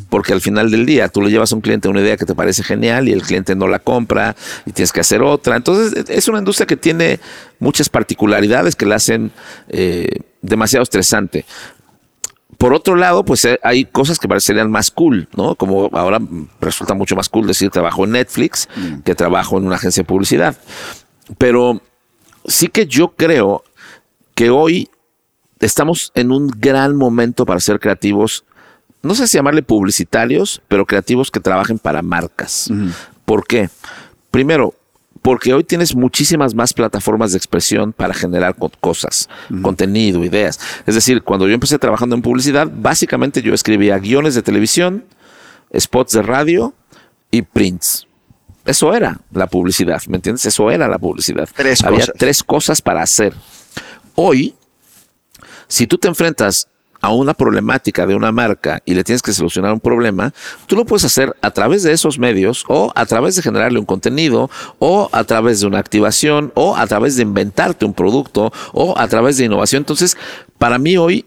porque 0.09 0.33
al 0.33 0.41
final 0.41 0.71
del 0.71 0.87
día 0.87 1.09
tú 1.09 1.21
le 1.21 1.31
llevas 1.31 1.53
a 1.53 1.55
un 1.55 1.61
cliente 1.61 1.89
una 1.89 2.01
idea 2.01 2.17
que 2.17 2.25
te 2.25 2.35
parece 2.35 2.65
genial 2.65 3.09
y 3.09 3.13
el 3.13 3.23
cliente 3.23 3.55
no 3.55 3.69
la 3.69 3.79
compra 3.79 4.35
y 4.67 4.73
tienes 4.73 4.91
que 4.91 5.01
hacer 5.01 5.23
otra. 5.23 5.57
Entonces 5.57 6.05
es 6.09 6.29
una 6.29 6.39
industria 6.39 6.67
que 6.67 6.77
tiene 6.77 7.21
muchas 7.59 7.89
particularidades 7.89 8.75
que 8.75 8.87
la 8.87 8.97
hacen 8.97 9.33
eh, 9.69 10.09
demasiado 10.43 10.83
estresante. 10.83 11.45
Por 12.65 12.73
otro 12.73 12.97
lado, 12.97 13.27
pues 13.27 13.45
eh, 13.45 13.61
hay 13.63 13.85
cosas 13.85 14.19
que 14.19 14.27
parecerían 14.27 14.71
más 14.71 14.91
cool, 14.91 15.29
¿no? 15.37 15.55
Como 15.55 15.91
ahora 15.93 16.19
resulta 16.63 16.95
mucho 16.95 17.15
más 17.15 17.29
cool 17.29 17.47
decir 17.47 17.69
trabajo 17.69 18.07
en 18.07 18.13
Netflix 18.13 18.71
que 19.05 19.15
trabajo 19.15 19.59
en 19.59 19.67
una 19.67 19.77
agencia 19.77 20.03
de 20.03 20.07
publicidad. 20.07 20.57
Pero 21.37 21.83
sí 22.47 22.69
que 22.69 22.87
yo 22.87 23.09
creo 23.17 23.65
que 24.35 24.49
hoy 24.49 24.89
estamos 25.61 26.11
en 26.15 26.33
un 26.33 26.47
gran 26.47 26.97
momento 26.97 27.45
para 27.45 27.61
ser 27.61 27.79
creativos, 27.81 28.47
no 29.03 29.15
sé 29.15 29.27
si 29.27 29.37
llamarle 29.37 29.63
publicitarios, 29.63 30.63
pero 30.67 30.87
creativos 30.87 31.31
que 31.31 31.41
trabajen 31.41 31.79
para 31.79 32.01
marcas. 32.01 32.71
¿Por 33.27 33.47
qué? 33.47 33.69
Primero, 34.31 34.73
porque 35.25 35.55
hoy 35.55 35.65
tienes 35.65 35.97
muchísimas 35.97 36.55
más 36.55 36.75
plataformas 36.75 37.33
de 37.33 37.39
expresión 37.39 37.95
para 37.95 38.13
generar 38.13 38.57
cosas, 38.79 39.31
contenido, 39.63 40.23
ideas. 40.23 40.61
Es 40.85 40.97
decir, 40.97 41.23
cuando 41.23 41.49
yo 41.49 41.55
empecé 41.55 41.79
trabajando 41.79 42.15
en 42.15 42.21
publicidad, 42.21 42.71
básicamente 42.71 43.41
yo 43.41 43.55
escribía 43.55 43.99
guiones 43.99 44.35
de 44.35 44.43
televisión, 44.43 45.07
spots 45.75 46.13
de 46.13 46.21
radio 46.21 46.75
y 47.31 47.41
prints. 47.41 48.07
Eso 48.67 48.93
era 48.93 49.19
la 49.33 49.47
publicidad, 49.47 50.03
¿me 50.09 50.17
entiendes? 50.17 50.45
Eso 50.45 50.71
era 50.71 50.89
la 50.89 50.99
publicidad. 50.99 51.49
Había 51.83 52.05
tres 52.19 52.43
cosas 52.43 52.83
para 52.83 53.01
hacer. 53.01 53.33
Hoy 54.17 54.55
si 55.69 55.87
tú 55.87 55.97
te 55.97 56.07
enfrentas 56.09 56.69
a 57.05 57.11
una 57.11 57.35
problemática 57.35 58.07
de 58.07 58.15
una 58.15 58.33
marca 58.33 58.81
y 58.87 58.95
le 58.95 59.05
tienes 59.05 59.21
que 59.21 59.35
solucionar 59.35 59.75
un 59.75 59.81
problema, 59.81 60.33
tú 60.67 60.75
lo 60.75 60.87
puedes 60.87 61.05
hacer 61.05 61.37
a 61.43 61.51
través 61.51 61.83
de 61.83 61.93
esos 61.93 62.19
medios 62.19 62.65
o 62.67 62.93
a 62.95 63.05
través 63.05 63.37
de 63.37 63.43
generarle 63.43 63.79
un 63.79 63.85
contenido 63.85 64.49
o 64.79 65.11
a 65.13 65.23
través 65.25 65.61
de 65.61 65.67
una 65.67 65.81
activación 65.81 66.51
o 66.55 66.75
a 66.75 66.87
través 66.87 67.17
de 67.17 67.23
inventarte 67.23 67.85
un 67.85 67.93
producto 67.93 68.55
o 68.73 68.99
a 68.99 69.07
través 69.07 69.37
de 69.37 69.45
innovación. 69.45 69.81
Entonces, 69.81 70.17
para 70.57 70.79
mí 70.79 70.97
hoy 70.97 71.27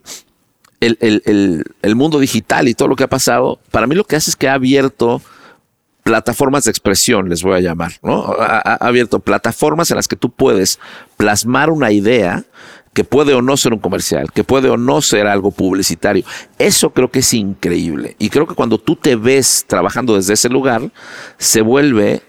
el, 0.79 1.95
mundo 1.95 2.17
digital 2.17 2.67
y 2.67 2.73
todo 2.73 2.87
lo 2.87 2.95
que 2.95 3.03
ha 3.03 3.09
pasado, 3.09 3.59
para 3.69 3.85
mí 3.85 3.93
lo 3.93 4.03
que 4.03 4.15
hace 4.15 4.31
es 4.31 4.35
que 4.35 4.49
ha 4.49 4.55
abierto 4.55 5.21
plataformas 6.01 6.63
de 6.63 6.71
expresión, 6.71 7.29
les 7.29 7.43
voy 7.43 7.53
a 7.53 7.59
llamar, 7.59 7.91
¿no? 8.01 8.33
ha 8.39 8.77
abierto 8.79 9.19
plataformas 9.19 9.91
en 9.91 9.97
las 9.97 10.07
que 10.07 10.15
tú 10.15 10.31
puedes 10.31 10.79
plasmar 11.17 11.69
una 11.69 11.91
idea 11.91 12.45
que 12.97 13.03
puede 13.03 13.35
o 13.35 13.43
no 13.43 13.55
ser 13.57 13.73
un 13.73 13.79
comercial, 13.79 14.31
que 14.31 14.43
puede 14.43 14.71
o 14.71 14.75
no 14.75 15.03
ser 15.03 15.27
algo 15.27 15.51
publicitario. 15.51 16.25
Eso 16.57 16.89
creo 16.89 17.11
que 17.11 17.19
es 17.19 17.31
increíble. 17.31 18.15
Y 18.17 18.31
creo 18.31 18.47
que 18.47 18.55
cuando 18.55 18.79
tú 18.79 18.95
te 18.95 19.15
ves 19.15 19.65
trabajando 19.67 20.15
desde 20.15 20.33
ese 20.33 20.49
lugar, 20.49 20.91
se 21.37 21.61
vuelve 21.61 22.23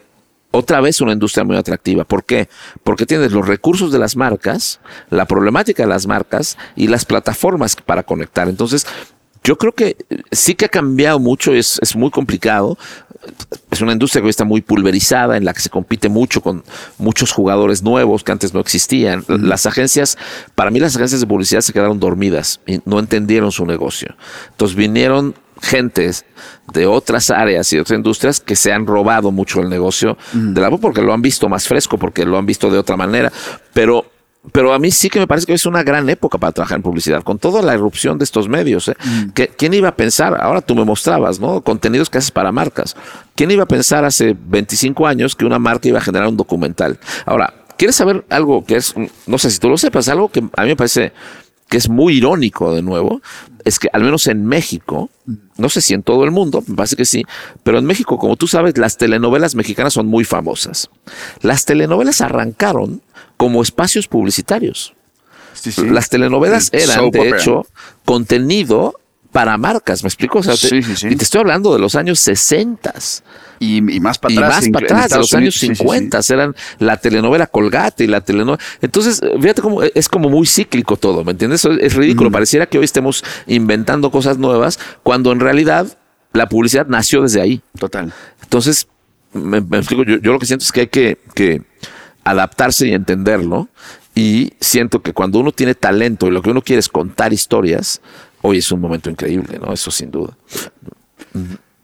otra 0.51 0.83
vez 0.83 1.01
una 1.01 1.15
industria 1.15 1.43
muy 1.43 1.57
atractiva. 1.57 2.05
¿Por 2.05 2.23
qué? 2.23 2.51
Porque 2.85 3.07
tienes 3.07 3.33
los 3.33 3.49
recursos 3.49 3.91
de 3.93 3.99
las 3.99 4.15
marcas, 4.15 4.79
la 5.09 5.25
problemática 5.25 5.85
de 5.85 5.89
las 5.89 6.07
marcas 6.07 6.59
y 6.77 6.89
las 6.89 7.07
plataformas 7.07 7.75
para 7.75 8.03
conectar. 8.03 8.47
Entonces, 8.47 8.87
yo 9.49 9.57
creo 9.57 9.73
que 9.73 9.97
sí 10.31 10.55
que 10.55 10.67
ha 10.67 10.69
cambiado 10.69 11.19
mucho, 11.19 11.55
es, 11.55 11.79
es 11.81 11.97
muy 11.97 12.11
complicado, 12.11 12.77
es 13.71 13.81
una 13.81 13.93
industria 13.93 14.21
que 14.21 14.27
hoy 14.27 14.31
está 14.31 14.45
muy 14.45 14.61
pulverizada, 14.61 15.39
en 15.39 15.47
la 15.47 15.55
que 15.55 15.61
se 15.61 15.71
compite 15.71 16.11
mucho 16.11 16.43
con 16.43 16.63
muchos 16.99 17.33
jugadores 17.33 17.83
nuevos 17.83 18.23
que 18.25 18.33
antes 18.33 18.53
no 18.53 18.61
existían. 18.61 19.25
Las 19.27 19.65
agencias, 19.65 20.19
para 20.55 20.71
mí 20.71 20.81
las 20.81 20.97
agencias 20.97 21.23
de 21.23 21.27
publicidad 21.27 21.63
se 21.63 21.73
quedaron 21.73 21.99
dormidas 21.99 22.61
y 22.67 22.81
no 22.85 22.99
entendieron 22.99 23.51
su 23.51 23.65
negocio. 23.65 24.15
Entonces 24.51 24.77
vinieron 24.77 25.35
gentes 25.63 26.27
de 26.75 26.87
otras 26.87 27.31
áreas 27.31 27.73
y 27.73 27.77
de 27.77 27.83
otras 27.83 27.97
industrias 27.97 28.41
que 28.41 28.55
se 28.55 28.71
han 28.71 28.87
robado 28.87 29.33
mucho 29.33 29.63
el 29.63 29.71
negocio 29.71 30.19
de 30.35 30.61
la 30.61 30.71
porque 30.77 31.01
lo 31.01 31.15
han 31.15 31.23
visto 31.23 31.49
más 31.49 31.67
fresco, 31.67 31.97
porque 31.97 32.27
lo 32.27 32.37
han 32.37 32.45
visto 32.45 32.71
de 32.71 32.77
otra 32.77 32.99
manera, 32.99 33.33
pero 33.73 34.05
pero 34.53 34.73
a 34.73 34.79
mí 34.79 34.91
sí 34.91 35.09
que 35.09 35.19
me 35.19 35.27
parece 35.27 35.47
que 35.47 35.55
es 35.55 35.67
una 35.67 35.83
gran 35.83 36.09
época 36.09 36.39
para 36.39 36.53
trabajar 36.53 36.77
en 36.77 36.83
publicidad, 36.83 37.23
con 37.23 37.39
toda 37.39 37.63
la 37.63 37.75
erupción 37.75 38.19
de 38.19 38.25
estos 38.25 38.49
medios. 38.49 38.89
¿eh? 38.89 38.97
Mm. 39.05 39.29
¿Quién 39.57 39.75
iba 39.75 39.89
a 39.89 39.97
pensar? 39.97 40.37
Ahora 40.41 40.61
tú 40.61 40.75
me 40.75 40.85
mostrabas, 40.85 41.41
¿no? 41.41 41.61
Contenidos 41.63 42.11
que 42.11 42.19
haces 42.19 42.31
para 42.31 42.53
marcas. 42.53 42.97
¿Quién 43.35 43.51
iba 43.51 43.65
a 43.65 43.69
pensar 43.69 44.05
hace 44.05 44.37
25 44.39 45.07
años 45.07 45.35
que 45.35 45.45
una 45.45 45.59
marca 45.59 45.89
iba 45.89 45.99
a 45.99 46.03
generar 46.03 46.29
un 46.29 46.37
documental? 46.37 46.99
Ahora, 47.27 47.55
¿quieres 47.77 47.97
saber 47.97 48.25
algo 48.31 48.65
que 48.65 48.77
es, 48.77 48.95
no 49.27 49.39
sé 49.39 49.51
si 49.51 49.59
tú 49.59 49.69
lo 49.69 49.79
sepas, 49.79 50.09
algo 50.09 50.29
que 50.29 50.41
a 50.41 50.63
mí 50.63 50.69
me 50.69 50.77
parece 50.77 51.13
que 51.69 51.77
es 51.77 51.89
muy 51.89 52.17
irónico 52.17 52.75
de 52.75 52.83
nuevo, 52.83 53.21
es 53.65 53.79
que 53.79 53.89
al 53.93 54.03
menos 54.03 54.27
en 54.27 54.47
México, 54.47 55.11
no 55.57 55.69
sé 55.69 55.81
si 55.81 55.95
en 55.95 56.03
todo 56.03 56.25
el 56.25 56.31
mundo, 56.31 56.65
me 56.67 56.77
parece 56.77 56.97
que 56.97 57.05
sí, 57.05 57.25
pero 57.63 57.79
en 57.79 57.85
México, 57.85 58.19
como 58.19 58.37
tú 58.37 58.47
sabes, 58.47 58.77
las 58.79 58.97
telenovelas 58.97 59.55
mexicanas 59.55 59.93
son 59.93 60.07
muy 60.07 60.25
famosas. 60.25 60.89
Las 61.43 61.65
telenovelas 61.65 62.21
arrancaron 62.21 63.03
como 63.37 63.63
espacios 63.63 64.09
publicitarios. 64.09 64.95
Las 65.77 66.09
telenovelas 66.09 66.71
eran, 66.73 67.11
de 67.11 67.29
hecho, 67.31 67.67
contenido 68.05 68.95
para 69.33 69.59
marcas, 69.59 70.03
¿me 70.03 70.09
explico? 70.09 70.41
y 70.41 71.17
te 71.17 71.25
estoy 71.25 71.41
hablando 71.41 71.73
de 71.73 71.79
los 71.79 71.95
años 71.95 72.19
60. 72.21 72.95
Y, 73.61 73.83
más 73.83 74.19
para 74.19 74.35
atrás. 74.35 74.67
Y 74.67 74.71
más 74.71 74.83
para 74.83 74.87
atrás, 74.87 75.11
de 75.11 75.17
los 75.19 75.35
años 75.35 75.57
50 75.57 76.21
eran 76.31 76.55
la 76.79 76.97
telenovela 76.97 77.47
Colgate 77.47 78.05
y 78.05 78.07
la 78.07 78.21
telenovela. 78.21 78.63
Entonces, 78.81 79.21
fíjate 79.41 79.61
cómo 79.61 79.83
es 79.83 80.09
como 80.09 80.31
muy 80.31 80.47
cíclico 80.47 80.97
todo, 80.97 81.25
¿me 81.25 81.33
entiendes? 81.33 81.65
Es 81.65 81.95
ridículo. 81.95 82.31
Pareciera 82.31 82.67
que 82.67 82.79
hoy 82.79 82.85
estemos 82.85 83.25
inventando 83.47 84.11
cosas 84.11 84.39
nuevas 84.39 84.79
cuando 85.03 85.33
en 85.33 85.41
realidad 85.41 85.99
la 86.33 86.49
publicidad 86.49 86.87
nació 86.87 87.23
desde 87.23 87.41
ahí. 87.41 87.61
Total. 87.79 88.13
Entonces, 88.43 88.87
me, 89.33 89.59
explico, 89.59 90.05
yo, 90.05 90.33
lo 90.33 90.39
que 90.39 90.47
siento 90.47 90.65
es 90.65 90.73
que 90.73 90.81
hay 90.81 90.87
que, 90.87 91.19
que 91.35 91.63
adaptarse 92.25 92.87
y 92.87 92.93
entenderlo. 92.93 93.69
Y 94.15 94.55
siento 94.61 95.01
que 95.01 95.13
cuando 95.13 95.39
uno 95.39 95.53
tiene 95.53 95.75
talento 95.75 96.27
y 96.27 96.31
lo 96.31 96.43
que 96.43 96.51
uno 96.51 96.63
quiere 96.63 96.81
es 96.81 96.89
contar 96.89 97.33
historias, 97.33 98.01
hoy 98.43 98.59
es 98.59 98.73
un 98.73 98.81
momento 98.81 99.11
increíble, 99.11 99.59
¿no? 99.59 99.73
Eso 99.73 99.91
sin 99.91 100.11
duda. 100.11 100.37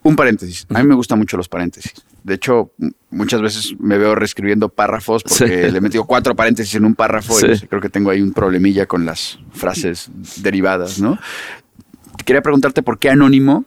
Un 0.02 0.16
paréntesis. 0.16 0.66
A 0.70 0.82
mí 0.82 0.88
me 0.88 0.94
gustan 0.94 1.18
mucho 1.18 1.36
los 1.36 1.48
paréntesis. 1.48 1.92
De 2.22 2.34
hecho, 2.34 2.70
muchas 3.10 3.40
veces 3.40 3.74
me 3.78 3.98
veo 3.98 4.14
reescribiendo 4.14 4.68
párrafos 4.68 5.22
porque 5.22 5.70
le 5.70 5.78
he 5.78 5.80
metido 5.80 6.04
cuatro 6.04 6.34
paréntesis 6.34 6.74
en 6.74 6.84
un 6.84 6.94
párrafo 6.94 7.38
y 7.40 7.58
creo 7.60 7.80
que 7.80 7.88
tengo 7.88 8.10
ahí 8.10 8.20
un 8.20 8.32
problemilla 8.32 8.86
con 8.86 9.04
las 9.04 9.38
frases 9.52 10.10
derivadas, 10.36 11.00
¿no? 11.00 11.18
Quería 12.24 12.42
preguntarte 12.42 12.82
por 12.82 12.98
qué 12.98 13.10
anónimo 13.10 13.64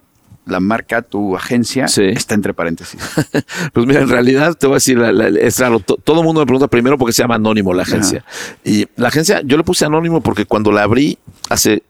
la 0.48 0.60
marca, 0.60 1.02
tu 1.02 1.36
agencia, 1.36 1.86
está 1.86 2.36
entre 2.36 2.54
paréntesis. 2.54 3.00
pues 3.74 3.86
mira, 3.86 4.02
en 4.02 4.10
realidad 4.10 4.56
te 4.56 4.66
voy 4.66 4.76
a 4.76 4.78
decir, 4.78 5.00
es 5.40 5.60
raro, 5.60 5.80
todo 5.80 6.22
el 6.22 6.26
mundo 6.26 6.42
me 6.42 6.46
pregunta 6.46 6.68
primero 6.68 6.98
por 6.98 7.08
qué 7.08 7.14
se 7.14 7.22
llama 7.22 7.36
Anónimo 7.36 7.74
la 7.74 7.84
agencia. 7.84 8.24
Y 8.64 8.88
la 8.96 9.10
agencia, 9.10 9.42
yo 9.44 9.58
le 9.58 9.64
puse 9.64 9.86
Anónimo 9.86 10.22
porque 10.22 10.46
cuando 10.46 10.72
la 10.72 10.84
abrí 10.84 11.18
hace, 11.50 11.84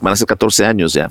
van 0.00 0.12
a 0.12 0.16
ser 0.16 0.26
14 0.26 0.66
años 0.66 0.92
ya, 0.92 1.10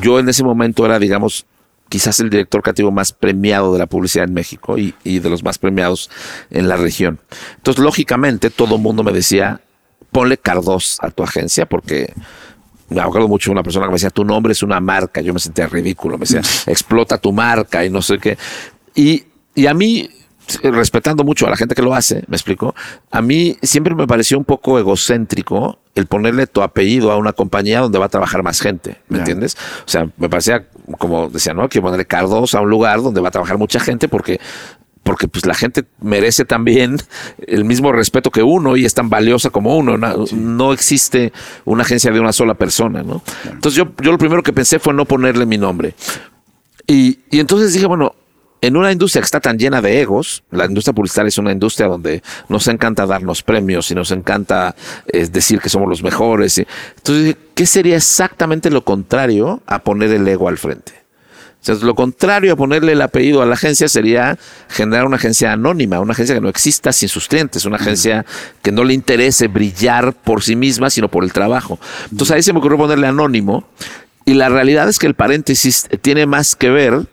yo 0.00 0.18
en 0.18 0.28
ese 0.28 0.44
momento 0.44 0.84
era, 0.84 0.98
digamos, 0.98 1.46
quizás 1.88 2.18
el 2.20 2.30
director 2.30 2.62
creativo 2.62 2.90
más 2.90 3.12
premiado 3.12 3.72
de 3.72 3.78
la 3.78 3.86
publicidad 3.86 4.26
en 4.26 4.34
México 4.34 4.76
y, 4.76 4.94
y 5.04 5.20
de 5.20 5.30
los 5.30 5.42
más 5.42 5.58
premiados 5.58 6.10
en 6.50 6.68
la 6.68 6.76
región. 6.76 7.20
Entonces, 7.56 7.82
lógicamente, 7.82 8.50
todo 8.50 8.76
el 8.76 8.82
mundo 8.82 9.02
me 9.02 9.12
decía, 9.12 9.60
ponle 10.10 10.36
Cardos 10.36 10.98
a 11.00 11.10
tu 11.10 11.22
agencia 11.22 11.66
porque 11.66 12.12
me 12.88 13.00
acuerdo 13.00 13.28
mucho 13.28 13.50
de 13.50 13.52
una 13.52 13.62
persona 13.62 13.86
que 13.86 13.90
me 13.90 13.94
decía, 13.94 14.10
tu 14.10 14.24
nombre 14.24 14.52
es 14.52 14.62
una 14.62 14.80
marca. 14.80 15.20
Yo 15.20 15.32
me 15.32 15.40
sentía 15.40 15.66
ridículo. 15.66 16.18
Me 16.18 16.26
decía, 16.26 16.40
explota 16.66 17.18
tu 17.18 17.32
marca 17.32 17.84
y 17.84 17.90
no 17.90 18.02
sé 18.02 18.18
qué. 18.18 18.38
Y, 18.94 19.24
y 19.54 19.66
a 19.66 19.74
mí, 19.74 20.08
respetando 20.62 21.24
mucho 21.24 21.46
a 21.46 21.50
la 21.50 21.56
gente 21.56 21.74
que 21.74 21.82
lo 21.82 21.94
hace, 21.94 22.24
me 22.28 22.36
explico, 22.36 22.74
a 23.10 23.22
mí 23.22 23.56
siempre 23.62 23.94
me 23.94 24.06
pareció 24.06 24.38
un 24.38 24.44
poco 24.44 24.78
egocéntrico 24.78 25.78
el 25.94 26.06
ponerle 26.06 26.46
tu 26.46 26.62
apellido 26.62 27.10
a 27.10 27.16
una 27.16 27.32
compañía 27.32 27.80
donde 27.80 27.98
va 27.98 28.06
a 28.06 28.08
trabajar 28.08 28.42
más 28.42 28.60
gente, 28.60 28.98
¿me 29.08 29.18
entiendes? 29.18 29.56
O 29.86 29.88
sea, 29.88 30.08
me 30.18 30.28
parecía, 30.28 30.66
como 30.98 31.28
decía, 31.28 31.54
¿no? 31.54 31.68
Que 31.68 31.80
ponerle 31.80 32.04
Cardos 32.04 32.54
a 32.54 32.60
un 32.60 32.70
lugar 32.70 33.02
donde 33.02 33.20
va 33.20 33.28
a 33.28 33.30
trabajar 33.30 33.58
mucha 33.58 33.80
gente 33.80 34.08
porque 34.08 34.38
porque 35.06 35.28
pues 35.28 35.46
la 35.46 35.54
gente 35.54 35.84
merece 36.00 36.44
también 36.44 36.96
el 37.46 37.64
mismo 37.64 37.92
respeto 37.92 38.32
que 38.32 38.42
uno 38.42 38.76
y 38.76 38.84
es 38.84 38.92
tan 38.92 39.08
valiosa 39.08 39.50
como 39.50 39.76
uno. 39.76 39.96
No, 39.96 40.72
existe 40.72 41.32
una 41.64 41.84
agencia 41.84 42.10
de 42.10 42.18
una 42.18 42.32
sola 42.32 42.54
persona, 42.54 43.04
¿no? 43.04 43.22
Entonces 43.44 43.74
yo, 43.74 43.92
yo 44.02 44.10
lo 44.10 44.18
primero 44.18 44.42
que 44.42 44.52
pensé 44.52 44.80
fue 44.80 44.92
no 44.92 45.04
ponerle 45.04 45.46
mi 45.46 45.58
nombre. 45.58 45.94
Y, 46.88 47.20
y 47.30 47.38
entonces 47.38 47.72
dije, 47.72 47.86
bueno, 47.86 48.16
en 48.66 48.76
una 48.76 48.90
industria 48.90 49.22
que 49.22 49.26
está 49.26 49.40
tan 49.40 49.58
llena 49.58 49.80
de 49.80 50.00
egos, 50.00 50.42
la 50.50 50.66
industria 50.66 50.92
publicitaria 50.92 51.28
es 51.28 51.38
una 51.38 51.52
industria 51.52 51.86
donde 51.86 52.22
nos 52.48 52.66
encanta 52.66 53.06
darnos 53.06 53.42
premios 53.42 53.90
y 53.92 53.94
nos 53.94 54.10
encanta 54.10 54.74
eh, 55.06 55.26
decir 55.26 55.60
que 55.60 55.68
somos 55.68 55.88
los 55.88 56.02
mejores. 56.02 56.58
Entonces, 56.58 57.36
¿qué 57.54 57.64
sería 57.64 57.96
exactamente 57.96 58.70
lo 58.70 58.82
contrario 58.82 59.62
a 59.66 59.78
poner 59.78 60.10
el 60.10 60.26
ego 60.26 60.48
al 60.48 60.58
frente? 60.58 60.92
O 61.62 61.64
sea, 61.64 61.74
lo 61.76 61.94
contrario 61.94 62.52
a 62.52 62.56
ponerle 62.56 62.92
el 62.92 63.02
apellido 63.02 63.40
a 63.40 63.46
la 63.46 63.54
agencia 63.54 63.88
sería 63.88 64.36
generar 64.68 65.06
una 65.06 65.16
agencia 65.16 65.52
anónima, 65.52 66.00
una 66.00 66.12
agencia 66.12 66.34
que 66.34 66.40
no 66.40 66.48
exista 66.48 66.92
sin 66.92 67.08
sus 67.08 67.28
clientes, 67.28 67.64
una 67.66 67.76
agencia 67.76 68.26
que 68.62 68.72
no 68.72 68.82
le 68.82 68.94
interese 68.94 69.46
brillar 69.46 70.12
por 70.12 70.42
sí 70.42 70.56
misma, 70.56 70.90
sino 70.90 71.08
por 71.08 71.22
el 71.22 71.32
trabajo. 71.32 71.78
Entonces 72.10 72.34
ahí 72.34 72.42
se 72.42 72.52
me 72.52 72.58
ocurrió 72.58 72.78
ponerle 72.78 73.06
anónimo. 73.06 73.68
Y 74.24 74.34
la 74.34 74.48
realidad 74.48 74.88
es 74.88 74.98
que 74.98 75.06
el 75.06 75.14
paréntesis 75.14 75.88
tiene 76.02 76.26
más 76.26 76.56
que 76.56 76.70
ver 76.70 77.06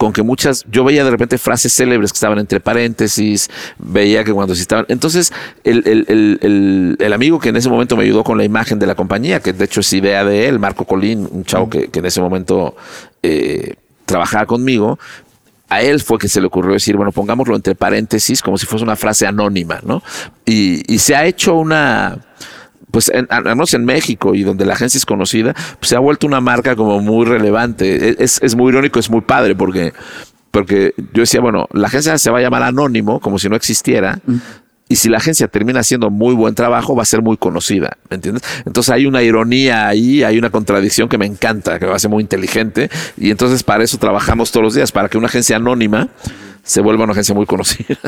con 0.00 0.14
que 0.14 0.22
muchas, 0.22 0.64
yo 0.72 0.82
veía 0.82 1.04
de 1.04 1.10
repente 1.10 1.36
frases 1.36 1.74
célebres 1.74 2.10
que 2.10 2.16
estaban 2.16 2.38
entre 2.38 2.58
paréntesis, 2.58 3.50
veía 3.76 4.24
que 4.24 4.32
cuando 4.32 4.54
se 4.54 4.62
estaban, 4.62 4.86
entonces 4.88 5.30
el, 5.62 5.82
el, 5.86 6.06
el, 6.40 6.96
el, 6.98 7.12
amigo 7.12 7.38
que 7.38 7.50
en 7.50 7.56
ese 7.56 7.68
momento 7.68 7.98
me 7.98 8.04
ayudó 8.04 8.24
con 8.24 8.38
la 8.38 8.44
imagen 8.44 8.78
de 8.78 8.86
la 8.86 8.94
compañía, 8.94 9.40
que 9.40 9.52
de 9.52 9.66
hecho 9.66 9.80
es 9.80 9.92
idea 9.92 10.24
de 10.24 10.48
él, 10.48 10.58
Marco 10.58 10.86
Colín, 10.86 11.28
un 11.30 11.44
chavo 11.44 11.68
que, 11.68 11.88
que 11.88 11.98
en 11.98 12.06
ese 12.06 12.22
momento 12.22 12.74
eh, 13.22 13.74
trabajaba 14.06 14.46
conmigo, 14.46 14.98
a 15.68 15.82
él 15.82 16.00
fue 16.00 16.16
que 16.16 16.28
se 16.28 16.40
le 16.40 16.46
ocurrió 16.46 16.72
decir, 16.72 16.96
bueno, 16.96 17.12
pongámoslo 17.12 17.54
entre 17.54 17.74
paréntesis 17.74 18.40
como 18.40 18.56
si 18.56 18.64
fuese 18.64 18.82
una 18.82 18.96
frase 18.96 19.26
anónima, 19.26 19.80
¿no? 19.84 20.02
Y, 20.46 20.82
y 20.90 20.98
se 21.00 21.14
ha 21.14 21.26
hecho 21.26 21.56
una, 21.56 22.16
pues 22.90 23.10
en, 23.14 23.26
al 23.30 23.44
menos 23.44 23.74
en 23.74 23.84
México 23.84 24.34
y 24.34 24.42
donde 24.42 24.64
la 24.64 24.74
agencia 24.74 24.98
es 24.98 25.06
conocida, 25.06 25.54
pues 25.78 25.88
se 25.88 25.96
ha 25.96 26.00
vuelto 26.00 26.26
una 26.26 26.40
marca 26.40 26.76
como 26.76 27.00
muy 27.00 27.26
relevante. 27.26 28.22
Es, 28.22 28.40
es 28.42 28.54
muy 28.54 28.70
irónico, 28.70 28.98
es 28.98 29.10
muy 29.10 29.20
padre 29.20 29.54
porque, 29.54 29.92
porque 30.50 30.94
yo 31.12 31.22
decía, 31.22 31.40
bueno, 31.40 31.66
la 31.72 31.88
agencia 31.88 32.18
se 32.18 32.30
va 32.30 32.38
a 32.38 32.42
llamar 32.42 32.62
Anónimo, 32.62 33.20
como 33.20 33.38
si 33.38 33.48
no 33.48 33.56
existiera. 33.56 34.20
Y 34.88 34.96
si 34.96 35.08
la 35.08 35.18
agencia 35.18 35.46
termina 35.46 35.80
haciendo 35.80 36.10
muy 36.10 36.34
buen 36.34 36.56
trabajo, 36.56 36.96
va 36.96 37.02
a 37.02 37.06
ser 37.06 37.22
muy 37.22 37.36
conocida, 37.36 37.96
¿me 38.08 38.16
entiendes? 38.16 38.42
Entonces 38.66 38.92
hay 38.92 39.06
una 39.06 39.22
ironía 39.22 39.86
ahí, 39.86 40.24
hay 40.24 40.36
una 40.36 40.50
contradicción 40.50 41.08
que 41.08 41.16
me 41.16 41.26
encanta, 41.26 41.78
que 41.78 41.86
va 41.86 41.94
a 41.94 41.98
ser 42.00 42.10
muy 42.10 42.22
inteligente. 42.22 42.90
Y 43.16 43.30
entonces 43.30 43.62
para 43.62 43.84
eso 43.84 43.98
trabajamos 43.98 44.50
todos 44.50 44.64
los 44.64 44.74
días, 44.74 44.90
para 44.90 45.08
que 45.08 45.16
una 45.16 45.28
agencia 45.28 45.54
anónima 45.56 46.08
se 46.64 46.80
vuelva 46.80 47.04
una 47.04 47.12
agencia 47.12 47.34
muy 47.36 47.46
conocida. 47.46 47.98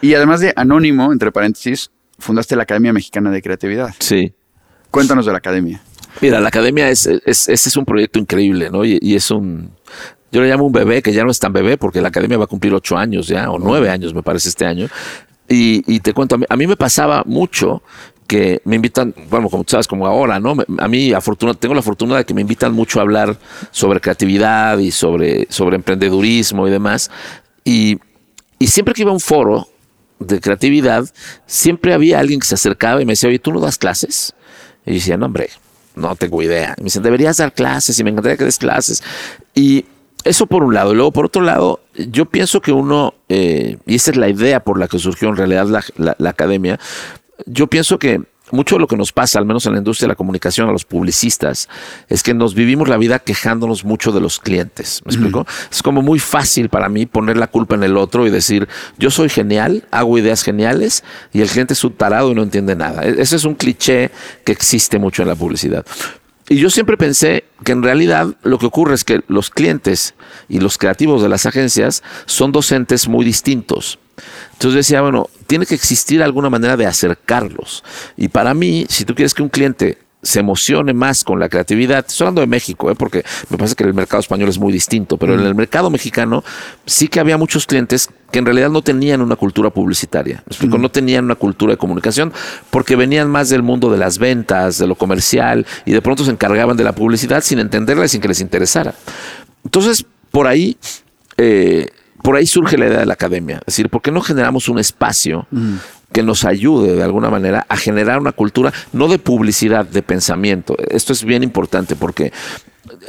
Y 0.00 0.14
además 0.14 0.40
de 0.40 0.52
anónimo, 0.56 1.12
entre 1.12 1.30
paréntesis, 1.30 1.90
fundaste 2.22 2.56
la 2.56 2.62
Academia 2.62 2.92
Mexicana 2.92 3.30
de 3.30 3.42
Creatividad. 3.42 3.94
Sí. 3.98 4.32
Cuéntanos 4.90 5.26
de 5.26 5.32
la 5.32 5.38
Academia. 5.38 5.82
Mira, 6.20 6.40
la 6.40 6.48
Academia 6.48 6.88
es, 6.88 7.06
es, 7.06 7.48
es 7.48 7.76
un 7.76 7.84
proyecto 7.84 8.18
increíble, 8.18 8.70
¿no? 8.70 8.84
Y, 8.84 8.98
y, 9.00 9.14
es 9.14 9.30
un, 9.30 9.70
yo 10.30 10.40
le 10.42 10.48
llamo 10.48 10.66
un 10.66 10.72
bebé, 10.72 11.02
que 11.02 11.12
ya 11.12 11.24
no 11.24 11.30
es 11.30 11.38
tan 11.38 11.52
bebé, 11.52 11.76
porque 11.76 12.00
la 12.00 12.08
Academia 12.08 12.38
va 12.38 12.44
a 12.44 12.48
cumplir 12.48 12.72
ocho 12.74 12.96
años 12.96 13.26
ya, 13.26 13.50
o 13.50 13.58
nueve 13.58 13.88
años 13.90 14.14
me 14.14 14.22
parece 14.22 14.48
este 14.48 14.66
año. 14.66 14.88
Y, 15.48 15.82
y 15.86 16.00
te 16.00 16.12
cuento, 16.12 16.36
a 16.36 16.38
mí, 16.38 16.44
a 16.48 16.56
mí, 16.56 16.66
me 16.66 16.76
pasaba 16.76 17.22
mucho 17.26 17.82
que 18.26 18.62
me 18.64 18.76
invitan, 18.76 19.14
bueno, 19.28 19.50
como 19.50 19.64
tú 19.64 19.72
sabes, 19.72 19.86
como 19.86 20.06
ahora, 20.06 20.38
¿no? 20.38 20.56
A 20.78 20.88
mí, 20.88 21.12
afortuna, 21.12 21.54
tengo 21.54 21.74
la 21.74 21.82
fortuna 21.82 22.16
de 22.16 22.24
que 22.24 22.32
me 22.32 22.40
invitan 22.40 22.72
mucho 22.72 22.98
a 22.98 23.02
hablar 23.02 23.36
sobre 23.70 24.00
creatividad 24.00 24.78
y 24.78 24.90
sobre, 24.90 25.46
sobre 25.50 25.76
emprendedurismo 25.76 26.66
y 26.66 26.70
demás. 26.70 27.10
Y, 27.64 27.98
y 28.58 28.68
siempre 28.68 28.94
que 28.94 29.02
iba 29.02 29.10
a 29.10 29.14
un 29.14 29.20
foro, 29.20 29.68
de 30.26 30.40
creatividad, 30.40 31.04
siempre 31.46 31.94
había 31.94 32.18
alguien 32.18 32.40
que 32.40 32.46
se 32.46 32.54
acercaba 32.54 33.02
y 33.02 33.04
me 33.04 33.12
decía, 33.12 33.28
oye, 33.28 33.38
¿tú 33.38 33.52
no 33.52 33.60
das 33.60 33.78
clases? 33.78 34.34
Y 34.84 34.90
yo 34.90 34.94
decía, 34.94 35.16
no, 35.16 35.26
hombre, 35.26 35.50
no 35.94 36.16
tengo 36.16 36.42
idea. 36.42 36.74
Y 36.78 36.82
me 36.82 36.84
dicen, 36.84 37.02
deberías 37.02 37.36
dar 37.36 37.52
clases 37.52 37.98
y 37.98 38.04
me 38.04 38.10
encantaría 38.10 38.36
que 38.36 38.44
des 38.44 38.58
clases. 38.58 39.02
Y 39.54 39.86
eso 40.24 40.46
por 40.46 40.62
un 40.62 40.74
lado. 40.74 40.92
Y 40.92 40.96
luego, 40.96 41.12
por 41.12 41.26
otro 41.26 41.42
lado, 41.42 41.80
yo 41.94 42.26
pienso 42.26 42.60
que 42.60 42.72
uno, 42.72 43.14
eh, 43.28 43.78
y 43.86 43.96
esa 43.96 44.10
es 44.10 44.16
la 44.16 44.28
idea 44.28 44.60
por 44.60 44.78
la 44.78 44.88
que 44.88 44.98
surgió 44.98 45.28
en 45.28 45.36
realidad 45.36 45.66
la, 45.66 45.84
la, 45.96 46.16
la 46.18 46.30
academia, 46.30 46.78
yo 47.46 47.66
pienso 47.66 47.98
que 47.98 48.22
mucho 48.52 48.76
de 48.76 48.80
lo 48.80 48.86
que 48.86 48.96
nos 48.96 49.12
pasa, 49.12 49.38
al 49.38 49.46
menos 49.46 49.66
en 49.66 49.72
la 49.72 49.78
industria 49.78 50.06
de 50.06 50.12
la 50.12 50.16
comunicación, 50.16 50.68
a 50.68 50.72
los 50.72 50.84
publicistas, 50.84 51.68
es 52.08 52.22
que 52.22 52.34
nos 52.34 52.54
vivimos 52.54 52.88
la 52.88 52.96
vida 52.96 53.18
quejándonos 53.18 53.84
mucho 53.84 54.12
de 54.12 54.20
los 54.20 54.38
clientes. 54.38 55.02
¿Me 55.04 55.12
explico? 55.12 55.46
Es 55.70 55.82
como 55.82 56.02
muy 56.02 56.18
fácil 56.18 56.68
para 56.68 56.88
mí 56.88 57.06
poner 57.06 57.36
la 57.36 57.46
culpa 57.46 57.74
en 57.74 57.82
el 57.82 57.96
otro 57.96 58.26
y 58.26 58.30
decir, 58.30 58.68
yo 58.98 59.10
soy 59.10 59.28
genial, 59.28 59.84
hago 59.90 60.18
ideas 60.18 60.42
geniales 60.42 61.02
y 61.32 61.40
el 61.40 61.48
cliente 61.48 61.72
es 61.72 61.82
un 61.82 61.92
tarado 61.92 62.30
y 62.30 62.34
no 62.34 62.42
entiende 62.42 62.76
nada. 62.76 63.04
E-, 63.04 63.20
ese 63.20 63.36
es 63.36 63.44
un 63.44 63.54
cliché 63.54 64.10
que 64.44 64.52
existe 64.52 64.98
mucho 64.98 65.22
en 65.22 65.28
la 65.28 65.34
publicidad. 65.34 65.84
Y 66.48 66.56
yo 66.56 66.68
siempre 66.68 66.96
pensé 66.96 67.44
que 67.64 67.72
en 67.72 67.82
realidad 67.82 68.34
lo 68.42 68.58
que 68.58 68.66
ocurre 68.66 68.94
es 68.94 69.04
que 69.04 69.22
los 69.28 69.48
clientes 69.48 70.14
y 70.48 70.60
los 70.60 70.76
creativos 70.76 71.22
de 71.22 71.28
las 71.28 71.46
agencias 71.46 72.02
son 72.26 72.52
docentes 72.52 73.08
muy 73.08 73.24
distintos. 73.24 73.98
Entonces 74.52 74.74
decía, 74.74 75.00
bueno, 75.00 75.30
tiene 75.52 75.66
que 75.66 75.74
existir 75.74 76.22
alguna 76.22 76.48
manera 76.48 76.78
de 76.78 76.86
acercarlos. 76.86 77.84
Y 78.16 78.28
para 78.28 78.54
mí, 78.54 78.86
si 78.88 79.04
tú 79.04 79.14
quieres 79.14 79.34
que 79.34 79.42
un 79.42 79.50
cliente 79.50 79.98
se 80.22 80.40
emocione 80.40 80.94
más 80.94 81.24
con 81.24 81.38
la 81.38 81.50
creatividad. 81.50 82.06
Estoy 82.08 82.24
hablando 82.24 82.40
de 82.40 82.46
México, 82.46 82.90
¿eh? 82.90 82.94
porque 82.94 83.22
me 83.50 83.58
parece 83.58 83.74
que 83.74 83.84
el 83.84 83.92
mercado 83.92 84.20
español 84.20 84.48
es 84.48 84.58
muy 84.58 84.72
distinto, 84.72 85.18
pero 85.18 85.34
mm. 85.36 85.40
en 85.40 85.46
el 85.46 85.54
mercado 85.54 85.90
mexicano 85.90 86.42
sí 86.86 87.08
que 87.08 87.20
había 87.20 87.36
muchos 87.36 87.66
clientes 87.66 88.08
que 88.30 88.38
en 88.38 88.46
realidad 88.46 88.70
no 88.70 88.80
tenían 88.80 89.20
una 89.20 89.36
cultura 89.36 89.68
publicitaria. 89.68 90.36
¿Me 90.36 90.52
explico? 90.52 90.78
Mm. 90.78 90.80
No 90.80 90.90
tenían 90.90 91.26
una 91.26 91.34
cultura 91.34 91.72
de 91.72 91.76
comunicación 91.76 92.32
porque 92.70 92.96
venían 92.96 93.28
más 93.28 93.50
del 93.50 93.62
mundo 93.62 93.90
de 93.90 93.98
las 93.98 94.16
ventas, 94.16 94.78
de 94.78 94.86
lo 94.86 94.94
comercial, 94.94 95.66
y 95.84 95.92
de 95.92 96.00
pronto 96.00 96.24
se 96.24 96.30
encargaban 96.30 96.78
de 96.78 96.84
la 96.84 96.94
publicidad 96.94 97.42
sin 97.42 97.58
entenderla 97.58 98.06
y 98.06 98.08
sin 98.08 98.22
que 98.22 98.28
les 98.28 98.40
interesara. 98.40 98.94
Entonces, 99.66 100.06
por 100.30 100.46
ahí... 100.46 100.78
Eh, 101.36 101.88
por 102.22 102.36
ahí 102.36 102.46
surge 102.46 102.78
la 102.78 102.86
idea 102.86 103.00
de 103.00 103.06
la 103.06 103.14
academia. 103.14 103.58
Es 103.58 103.74
decir, 103.74 103.88
¿por 103.88 104.00
qué 104.00 104.10
no 104.10 104.20
generamos 104.20 104.68
un 104.68 104.78
espacio 104.78 105.46
mm. 105.50 105.74
que 106.12 106.22
nos 106.22 106.44
ayude 106.44 106.94
de 106.94 107.02
alguna 107.02 107.30
manera 107.30 107.66
a 107.68 107.76
generar 107.76 108.20
una 108.20 108.32
cultura, 108.32 108.72
no 108.92 109.08
de 109.08 109.18
publicidad, 109.18 109.84
de 109.84 110.02
pensamiento? 110.02 110.76
Esto 110.88 111.12
es 111.12 111.24
bien 111.24 111.42
importante 111.42 111.96
porque 111.96 112.32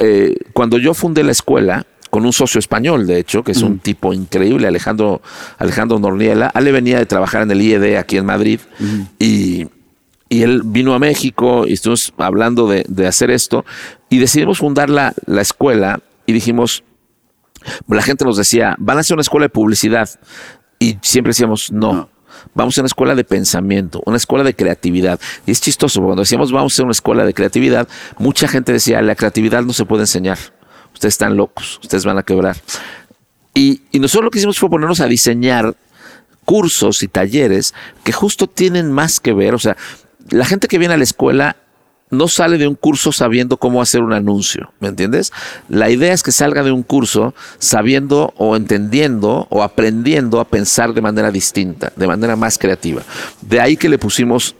eh, 0.00 0.34
cuando 0.52 0.78
yo 0.78 0.94
fundé 0.94 1.22
la 1.22 1.32
escuela, 1.32 1.86
con 2.10 2.24
un 2.24 2.32
socio 2.32 2.60
español, 2.60 3.08
de 3.08 3.18
hecho, 3.18 3.42
que 3.42 3.50
es 3.50 3.62
un 3.62 3.72
mm. 3.72 3.78
tipo 3.80 4.12
increíble, 4.12 4.68
Alejandro, 4.68 5.20
Alejandro 5.58 5.98
Norniela. 5.98 6.46
Ale 6.46 6.70
venía 6.70 6.96
de 6.96 7.06
trabajar 7.06 7.42
en 7.42 7.50
el 7.50 7.60
IED 7.60 7.96
aquí 7.96 8.18
en 8.18 8.24
Madrid 8.24 8.60
mm. 8.78 9.00
y, 9.18 9.66
y, 10.28 10.42
él 10.44 10.62
vino 10.64 10.94
a 10.94 11.00
México 11.00 11.66
y 11.66 11.72
estuvimos 11.72 12.14
hablando 12.18 12.68
de, 12.68 12.84
de 12.86 13.08
hacer 13.08 13.32
esto 13.32 13.64
y 14.10 14.18
decidimos 14.18 14.58
fundar 14.58 14.90
la, 14.90 15.12
la 15.26 15.42
escuela 15.42 16.02
y 16.24 16.32
dijimos, 16.32 16.84
la 17.88 18.02
gente 18.02 18.24
nos 18.24 18.36
decía, 18.36 18.76
van 18.78 18.96
a 18.96 19.00
hacer 19.00 19.14
una 19.14 19.22
escuela 19.22 19.44
de 19.44 19.50
publicidad. 19.50 20.08
Y 20.78 20.98
siempre 21.02 21.30
decíamos, 21.30 21.72
no. 21.72 21.92
no. 21.92 22.14
Vamos 22.52 22.76
a 22.76 22.82
una 22.82 22.86
escuela 22.86 23.14
de 23.14 23.24
pensamiento, 23.24 24.02
una 24.04 24.16
escuela 24.16 24.44
de 24.44 24.54
creatividad. 24.54 25.18
Y 25.46 25.52
es 25.52 25.60
chistoso, 25.60 26.02
cuando 26.02 26.22
decíamos 26.22 26.52
vamos 26.52 26.78
a 26.78 26.82
una 26.82 26.92
escuela 26.92 27.24
de 27.24 27.32
creatividad, 27.32 27.88
mucha 28.18 28.48
gente 28.48 28.72
decía, 28.72 29.00
la 29.02 29.14
creatividad 29.14 29.62
no 29.62 29.72
se 29.72 29.84
puede 29.84 30.02
enseñar. 30.02 30.38
Ustedes 30.92 31.14
están 31.14 31.36
locos, 31.36 31.78
ustedes 31.82 32.04
van 32.04 32.18
a 32.18 32.22
quebrar. 32.22 32.56
Y, 33.54 33.82
y 33.92 33.98
nosotros 33.98 34.24
lo 34.24 34.30
que 34.30 34.38
hicimos 34.38 34.58
fue 34.58 34.68
ponernos 34.68 35.00
a 35.00 35.06
diseñar 35.06 35.74
cursos 36.44 37.02
y 37.02 37.08
talleres 37.08 37.74
que 38.02 38.12
justo 38.12 38.46
tienen 38.46 38.92
más 38.92 39.20
que 39.20 39.32
ver, 39.32 39.54
o 39.54 39.58
sea, 39.58 39.76
la 40.30 40.44
gente 40.44 40.68
que 40.68 40.78
viene 40.78 40.94
a 40.94 40.96
la 40.96 41.04
escuela 41.04 41.56
no 42.14 42.28
sale 42.28 42.58
de 42.58 42.66
un 42.66 42.74
curso 42.74 43.12
sabiendo 43.12 43.56
cómo 43.56 43.82
hacer 43.82 44.02
un 44.02 44.12
anuncio, 44.12 44.72
¿me 44.80 44.88
entiendes? 44.88 45.32
La 45.68 45.90
idea 45.90 46.12
es 46.12 46.22
que 46.22 46.32
salga 46.32 46.62
de 46.62 46.72
un 46.72 46.82
curso 46.82 47.34
sabiendo 47.58 48.32
o 48.36 48.56
entendiendo 48.56 49.46
o 49.50 49.62
aprendiendo 49.62 50.40
a 50.40 50.44
pensar 50.44 50.94
de 50.94 51.02
manera 51.02 51.30
distinta, 51.30 51.92
de 51.96 52.06
manera 52.06 52.36
más 52.36 52.58
creativa. 52.58 53.02
De 53.42 53.60
ahí 53.60 53.76
que 53.76 53.88
le 53.88 53.98
pusimos 53.98 54.54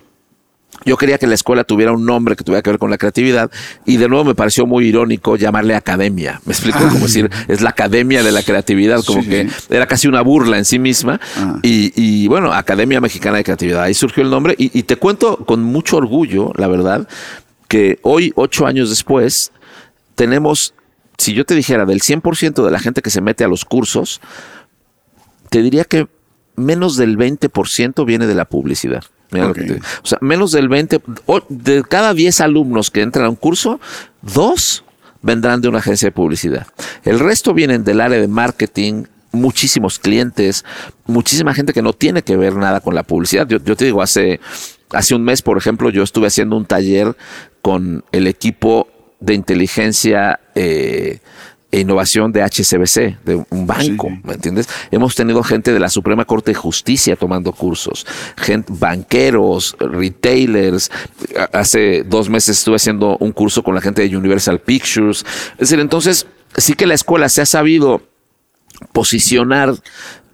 yo 0.84 0.96
quería 0.96 1.18
que 1.18 1.26
la 1.26 1.34
escuela 1.34 1.64
tuviera 1.64 1.92
un 1.92 2.05
nombre 2.05 2.36
que 2.36 2.44
tuviera 2.44 2.62
que 2.62 2.70
ver 2.70 2.78
con 2.78 2.90
la 2.90 2.98
creatividad 2.98 3.50
y 3.86 3.96
de 3.96 4.09
nuevo 4.09 4.24
me 4.24 4.34
pareció 4.34 4.66
muy 4.66 4.86
irónico 4.86 5.36
llamarle 5.36 5.74
academia. 5.74 6.40
Me 6.44 6.52
explico, 6.52 6.78
ah. 6.80 6.88
como 6.92 7.07
decir, 7.07 7.30
es 7.48 7.61
la 7.62 7.70
academia 7.70 8.22
de 8.22 8.32
la 8.32 8.42
creatividad, 8.42 9.02
como 9.05 9.22
sí, 9.22 9.28
que 9.28 9.48
sí. 9.48 9.66
era 9.70 9.86
casi 9.86 10.09
una 10.09 10.20
burla 10.20 10.59
en 10.59 10.64
sí 10.64 10.78
misma. 10.78 11.20
Ah. 11.36 11.59
Y, 11.62 11.92
y, 11.96 12.28
bueno, 12.28 12.52
Academia 12.52 13.00
Mexicana 13.00 13.38
de 13.38 13.44
Creatividad, 13.44 13.82
ahí 13.82 13.94
surgió 13.94 14.22
el 14.22 14.30
nombre 14.30 14.55
y, 14.59 14.76
y 14.78 14.82
te 14.82 14.96
cuento 14.96 15.38
con 15.38 15.62
mucho 15.62 15.96
orgullo, 15.96 16.52
la 16.57 16.66
verdad, 16.68 17.09
que 17.69 17.99
hoy, 18.03 18.33
ocho 18.37 18.67
años 18.67 18.91
después, 18.91 19.53
tenemos, 20.15 20.75
si 21.19 21.35
yo 21.35 21.45
te 21.45 21.55
dijera, 21.55 21.87
del 21.87 22.01
100% 22.01 22.65
de 22.65 22.71
la 22.71 22.79
gente 22.79 23.03
que 23.03 23.11
se 23.11 23.21
mete 23.21 23.45
a 23.45 23.49
los 23.49 23.65
cursos, 23.65 24.21
te 25.51 25.62
diría 25.62 25.85
que 25.85 26.09
menos 26.57 26.97
del 26.97 27.17
20% 27.17 28.05
viene 28.05 28.27
de 28.27 28.35
la 28.35 28.45
publicidad. 28.45 29.05
Okay. 29.31 29.67
Te, 29.67 29.75
o 29.77 30.07
sea, 30.07 30.19
menos 30.21 30.53
del 30.53 30.69
20, 30.69 31.01
de 31.49 31.83
cada 31.83 32.15
10 32.15 32.41
alumnos 32.41 32.91
que 32.91 33.03
entran 33.03 33.27
a 33.27 33.31
un 33.31 33.37
curso, 33.37 33.81
dos 34.23 34.85
vendrán 35.23 35.61
de 35.61 35.69
una 35.69 35.79
agencia 35.79 36.07
de 36.07 36.12
publicidad. 36.12 36.67
El 37.03 37.19
resto 37.19 37.55
vienen 37.55 37.83
del 37.83 38.01
área 38.01 38.21
de 38.21 38.29
marketing, 38.29 39.05
muchísimos 39.33 39.99
clientes, 39.99 40.65
muchísima 41.07 41.55
gente 41.55 41.73
que 41.73 41.83
no 41.83 41.93
tiene 41.93 42.23
que 42.23 42.37
ver 42.37 42.55
nada 42.55 42.81
con 42.81 42.95
la 42.95 43.03
publicidad. 43.03 43.49
Yo, 43.49 43.59
yo 43.59 43.75
te 43.75 43.87
digo, 43.87 44.03
hace, 44.03 44.41
hace 44.91 45.15
un 45.15 45.25
mes, 45.25 45.43
por 45.43 45.59
ejemplo, 45.59 45.91
yo 45.91 46.03
estuve 46.03 46.29
haciendo 46.29 46.57
un 46.57 46.67
taller 46.67 47.17
con 47.65 48.05
el 48.12 48.27
equipo 48.27 48.89
de 49.21 49.33
inteligencia 49.33 50.39
eh, 50.55 51.21
e 51.73 51.81
innovación 51.81 52.31
de 52.31 52.43
HCBC, 52.43 53.25
de 53.25 53.43
un 53.49 53.67
banco, 53.67 54.11
¿me 54.23 54.35
entiendes? 54.35 54.69
Hemos 54.91 55.15
tenido 55.15 55.43
gente 55.43 55.73
de 55.73 55.81
la 55.81 55.89
Suprema 55.89 56.27
Corte 56.27 56.51
de 56.51 56.57
Justicia 56.57 57.17
tomando 57.17 57.53
cursos, 57.53 58.07
gente, 58.37 58.71
banqueros, 58.77 59.77
retailers. 59.81 60.91
Hace 61.55 62.03
dos 62.03 62.29
meses 62.29 62.59
estuve 62.59 62.77
haciendo 62.77 63.17
un 63.17 63.33
curso 63.33 63.62
con 63.62 63.75
la 63.75 63.81
gente 63.81 64.07
de 64.07 64.15
Universal 64.15 64.61
Pictures. 64.61 65.25
Es 65.53 65.61
decir, 65.71 65.81
entonces 65.81 66.27
sí 66.59 66.75
que 66.75 66.87
la 66.87 66.93
escuela 66.93 67.31
se 67.31 67.41
ha 67.41 67.47
sabido 67.47 68.03
posicionar 68.93 69.75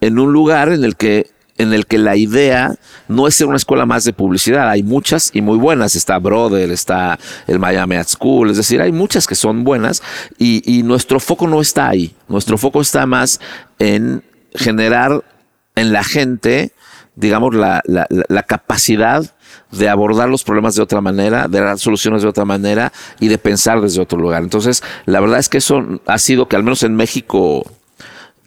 en 0.00 0.18
un 0.18 0.32
lugar 0.32 0.72
en 0.72 0.82
el 0.82 0.96
que 0.96 1.30
en 1.60 1.74
el 1.74 1.86
que 1.86 1.98
la 1.98 2.16
idea 2.16 2.74
no 3.08 3.26
es 3.26 3.34
ser 3.34 3.46
una 3.46 3.56
escuela 3.56 3.84
más 3.84 4.04
de 4.04 4.12
publicidad. 4.12 4.68
Hay 4.68 4.82
muchas 4.82 5.30
y 5.34 5.42
muy 5.42 5.58
buenas. 5.58 5.94
Está 5.94 6.18
Brother, 6.18 6.70
está 6.70 7.18
el 7.46 7.58
Miami 7.58 7.96
Art 7.96 8.08
School. 8.08 8.50
Es 8.50 8.56
decir, 8.56 8.80
hay 8.80 8.92
muchas 8.92 9.26
que 9.26 9.34
son 9.34 9.62
buenas 9.64 10.02
y, 10.38 10.82
nuestro 10.84 11.20
foco 11.20 11.46
no 11.46 11.60
está 11.60 11.88
ahí. 11.88 12.14
Nuestro 12.28 12.56
foco 12.56 12.80
está 12.80 13.04
más 13.06 13.40
en 13.78 14.24
generar 14.54 15.22
en 15.76 15.92
la 15.92 16.02
gente, 16.02 16.72
digamos, 17.14 17.54
la, 17.54 17.82
la 17.86 18.42
capacidad 18.44 19.24
de 19.70 19.88
abordar 19.88 20.28
los 20.28 20.42
problemas 20.42 20.74
de 20.74 20.82
otra 20.82 21.00
manera, 21.00 21.46
de 21.46 21.60
dar 21.60 21.78
soluciones 21.78 22.22
de 22.22 22.28
otra 22.28 22.44
manera 22.44 22.92
y 23.20 23.28
de 23.28 23.38
pensar 23.38 23.80
desde 23.80 24.00
otro 24.00 24.18
lugar. 24.18 24.42
Entonces, 24.42 24.82
la 25.04 25.20
verdad 25.20 25.38
es 25.38 25.48
que 25.48 25.58
eso 25.58 26.00
ha 26.06 26.18
sido 26.18 26.48
que 26.48 26.56
al 26.56 26.62
menos 26.62 26.82
en 26.82 26.96
México 26.96 27.70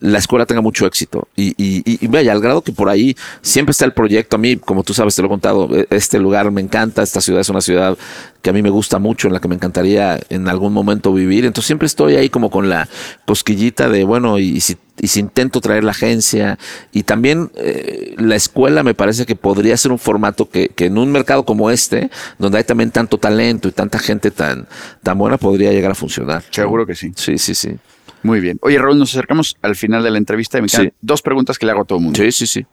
la 0.04 0.20
escuela 0.20 0.46
tenga 0.46 0.62
mucho 0.62 0.86
éxito. 0.86 1.30
Y, 1.38 1.56
y, 1.58 2.08
vaya, 2.08 2.34
al 2.34 2.42
grado 2.42 2.62
que 2.62 2.74
por 2.74 2.90
ahí 2.90 3.16
siempre 3.42 3.72
está 3.72 3.86
el 3.86 3.94
proyecto. 3.94 4.36
A 4.36 4.40
mí, 4.40 4.58
como 4.58 4.84
tú 4.84 4.94
sabes, 4.94 5.16
te 5.16 5.22
lo 5.22 5.28
he 5.28 5.30
contado, 5.30 5.70
e, 5.74 5.88
este 5.92 6.20
lugar 6.20 6.52
me 6.52 6.60
encanta, 6.60 7.02
esta 7.02 7.22
ciudad 7.22 7.40
es 7.40 7.48
una 7.48 7.62
ciudad 7.62 7.98
que 8.42 8.50
a 8.50 8.54
mí 8.54 8.62
me 8.62 8.70
gusta 8.70 9.00
mucho, 9.00 9.28
en 9.28 9.34
la 9.34 9.40
que 9.40 9.48
me 9.48 9.56
encantaría 9.56 10.20
en 10.28 10.50
algún 10.50 10.74
momento 10.74 11.14
vivir. 11.14 11.46
Entonces 11.46 11.68
siempre 11.68 11.86
estoy 11.86 12.18
ahí 12.18 12.30
como 12.30 12.50
con 12.50 12.68
la 12.68 12.90
cosquillita 13.26 13.88
de, 13.88 14.04
bueno, 14.04 14.40
y 14.40 14.60
si, 14.60 14.76
y 15.00 15.08
si 15.08 15.22
intento 15.22 15.62
traer 15.62 15.86
la 15.86 15.92
agencia. 15.92 16.60
Y 16.92 17.04
también 17.04 17.50
eh, 17.56 18.14
la 18.18 18.36
escuela 18.36 18.84
me 18.84 18.96
parece 18.96 19.26
que 19.26 19.38
podría 19.38 19.78
ser 19.78 19.94
un 19.94 20.00
formato 20.00 20.50
que, 20.50 20.68
que, 20.68 20.88
en 20.88 20.98
un 20.98 21.14
mercado 21.14 21.46
como 21.46 21.72
este, 21.72 22.10
donde 22.38 22.58
hay 22.58 22.66
también 22.66 22.92
tanto 22.92 23.18
talento 23.18 23.70
y 23.70 23.72
tanta 23.72 24.00
gente 24.00 24.32
tan, 24.32 24.68
tan 25.02 25.18
buena, 25.18 25.38
podría 25.38 25.72
llegar 25.72 25.92
a 25.92 25.96
funcionar. 25.96 26.44
Seguro 26.50 26.86
que 26.86 26.94
sí. 26.94 27.14
Sí, 27.16 27.38
sí, 27.38 27.56
sí. 27.56 27.78
Muy 28.24 28.40
bien. 28.40 28.58
Oye, 28.62 28.80
Raúl, 28.80 28.98
nos 28.98 29.12
acercamos 29.12 29.58
al 29.62 29.76
final 29.76 30.02
de 30.02 30.10
la 30.10 30.18
entrevista 30.18 30.58
y 30.58 30.62
me 30.62 30.68
quedan 30.68 30.94
dos 31.02 31.22
preguntas 31.22 31.60
que 31.60 31.66
le 31.66 31.74
hago 31.74 31.82
a 31.82 31.86
todo 31.86 32.00
el 32.00 32.06
mundo. 32.06 32.22
Sí, 32.22 32.32
sí, 32.32 32.48
sí. 32.48 32.66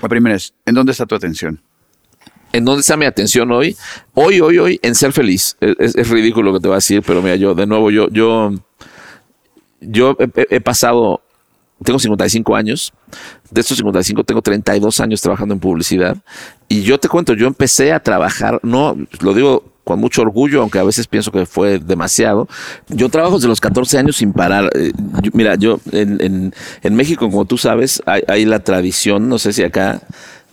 La 0.00 0.08
primera 0.08 0.36
es, 0.36 0.54
¿en 0.64 0.74
dónde 0.74 0.92
está 0.92 1.04
tu 1.04 1.14
atención? 1.14 1.60
¿En 2.52 2.64
dónde 2.64 2.82
está 2.82 2.96
mi 2.96 3.04
atención 3.04 3.50
hoy? 3.50 3.76
Hoy, 4.14 4.40
hoy, 4.40 4.58
hoy, 4.58 4.80
en 4.82 4.94
ser 4.94 5.12
feliz. 5.12 5.56
Es, 5.60 6.08
ridículo 6.08 6.52
lo 6.52 6.58
que 6.58 6.62
te 6.62 6.68
voy 6.68 6.74
a 6.74 6.76
decir, 6.76 7.02
pero 7.04 7.20
mira, 7.20 7.34
yo, 7.34 7.54
de 7.54 7.66
nuevo, 7.66 7.90
yo, 7.90 8.08
yo, 8.10 8.52
yo 9.80 10.16
he, 10.18 10.60
pasado, 10.60 11.20
tengo 11.82 11.98
55 11.98 12.54
años. 12.54 12.92
De 13.50 13.60
estos 13.60 13.76
55 13.76 14.22
tengo 14.22 14.40
32 14.40 15.00
años 15.00 15.20
trabajando 15.20 15.54
en 15.54 15.60
publicidad. 15.60 16.16
Y 16.68 16.82
yo 16.82 16.98
te 16.98 17.08
cuento, 17.08 17.34
yo 17.34 17.48
empecé 17.48 17.92
a 17.92 18.00
trabajar, 18.00 18.60
no, 18.62 18.96
lo 19.20 19.34
digo 19.34 19.73
con 19.84 20.00
mucho 20.00 20.22
orgullo, 20.22 20.62
aunque 20.62 20.78
a 20.78 20.84
veces 20.84 21.06
pienso 21.06 21.30
que 21.30 21.46
fue 21.46 21.78
demasiado. 21.78 22.48
Yo 22.88 23.08
trabajo 23.10 23.36
desde 23.36 23.48
los 23.48 23.60
14 23.60 23.98
años 23.98 24.16
sin 24.16 24.32
parar. 24.32 24.70
Eh, 24.74 24.92
mira, 25.32 25.54
yo 25.56 25.78
en, 25.92 26.52
en, 26.82 26.94
México, 26.94 27.30
como 27.30 27.44
tú 27.44 27.58
sabes, 27.58 28.02
hay, 28.06 28.22
hay 28.26 28.44
la 28.44 28.60
tradición, 28.60 29.28
no 29.28 29.38
sé 29.38 29.52
si 29.52 29.62
acá, 29.62 30.00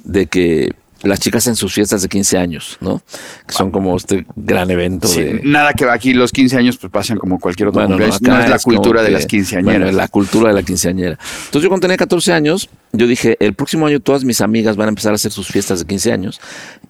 de 0.03 0.27
que 0.27 0.73
las 1.03 1.19
chicas 1.19 1.47
en 1.47 1.55
sus 1.55 1.73
fiestas 1.73 2.01
de 2.01 2.09
15 2.09 2.37
años, 2.37 2.77
¿no? 2.79 3.01
Que 3.47 3.53
son 3.53 3.71
como 3.71 3.95
este 3.95 4.25
gran 4.35 4.69
evento. 4.69 5.07
de... 5.07 5.41
Nada 5.43 5.73
que 5.73 5.85
va 5.85 5.93
aquí, 5.93 6.13
los 6.13 6.31
15 6.31 6.57
años 6.57 6.77
pues 6.77 6.91
pasan 6.91 7.17
como 7.17 7.39
cualquier 7.39 7.69
otro 7.69 7.81
bueno, 7.81 7.97
no, 7.97 8.05
es 8.05 8.21
la 8.21 8.59
cultura 8.59 9.01
de 9.01 9.11
las 9.11 9.25
quinceañeras. 9.25 9.79
Bueno, 9.79 9.91
la 9.91 10.07
cultura 10.07 10.49
de 10.49 10.55
la 10.55 10.63
quinceañera. 10.63 11.17
Entonces 11.45 11.63
yo 11.63 11.69
cuando 11.69 11.85
tenía 11.85 11.97
14 11.97 12.33
años, 12.33 12.69
yo 12.93 13.07
dije, 13.07 13.37
el 13.39 13.53
próximo 13.53 13.87
año 13.87 13.99
todas 13.99 14.23
mis 14.23 14.41
amigas 14.41 14.75
van 14.75 14.87
a 14.87 14.89
empezar 14.89 15.11
a 15.11 15.15
hacer 15.15 15.31
sus 15.31 15.47
fiestas 15.47 15.79
de 15.79 15.85
15 15.85 16.11
años. 16.11 16.41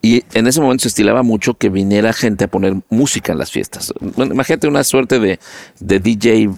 Y 0.01 0.23
en 0.33 0.47
ese 0.47 0.59
momento 0.59 0.83
se 0.83 0.89
estilaba 0.89 1.23
mucho 1.23 1.53
que 1.53 1.69
viniera 1.69 2.11
gente 2.13 2.45
a 2.45 2.47
poner 2.47 2.75
música 2.89 3.31
en 3.31 3.37
las 3.37 3.51
fiestas. 3.51 3.93
Bueno, 3.99 4.33
imagínate 4.33 4.67
una 4.67 4.83
suerte 4.83 5.19
de, 5.19 5.39
de 5.79 5.99
DJ 5.99 6.49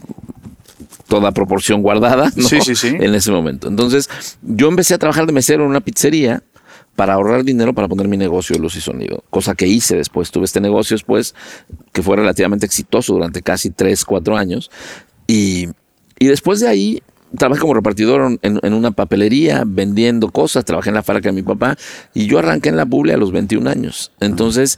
toda 1.07 1.31
proporción 1.31 1.81
guardada 1.81 2.31
¿no? 2.35 2.47
sí, 2.47 2.59
sí, 2.61 2.75
sí. 2.75 2.87
en 2.87 3.13
ese 3.13 3.31
momento. 3.31 3.67
Entonces 3.67 4.09
yo 4.41 4.67
empecé 4.67 4.93
a 4.93 4.97
trabajar 4.97 5.25
de 5.25 5.33
mesero 5.33 5.63
en 5.63 5.69
una 5.69 5.81
pizzería 5.81 6.41
para 6.95 7.13
ahorrar 7.13 7.43
dinero 7.43 7.73
para 7.73 7.87
poner 7.87 8.07
mi 8.07 8.17
negocio 8.17 8.55
de 8.55 8.61
luz 8.61 8.75
y 8.75 8.81
sonido, 8.81 9.23
cosa 9.29 9.55
que 9.55 9.67
hice 9.67 9.95
después. 9.95 10.31
Tuve 10.31 10.45
este 10.45 10.61
negocio 10.61 10.95
después 10.95 11.33
que 11.91 12.03
fue 12.03 12.17
relativamente 12.17 12.65
exitoso 12.65 13.13
durante 13.13 13.41
casi 13.41 13.69
3, 13.71 14.05
4 14.05 14.37
años. 14.37 14.69
Y, 15.27 15.69
y 16.19 16.27
después 16.27 16.59
de 16.59 16.67
ahí 16.67 17.01
trabajé 17.37 17.61
como 17.61 17.73
repartidor 17.73 18.37
en, 18.41 18.59
en, 18.61 18.73
una 18.73 18.91
papelería 18.91 19.63
vendiendo 19.65 20.29
cosas, 20.29 20.65
trabajé 20.65 20.89
en 20.89 20.95
la 20.95 21.03
fábrica 21.03 21.29
de 21.29 21.33
mi 21.33 21.41
papá 21.41 21.75
y 22.13 22.27
yo 22.27 22.37
arranqué 22.37 22.69
en 22.69 22.77
la 22.77 22.85
publi 22.85 23.11
a 23.11 23.17
los 23.17 23.31
21 23.31 23.67
años. 23.69 24.11
Entonces, 24.19 24.77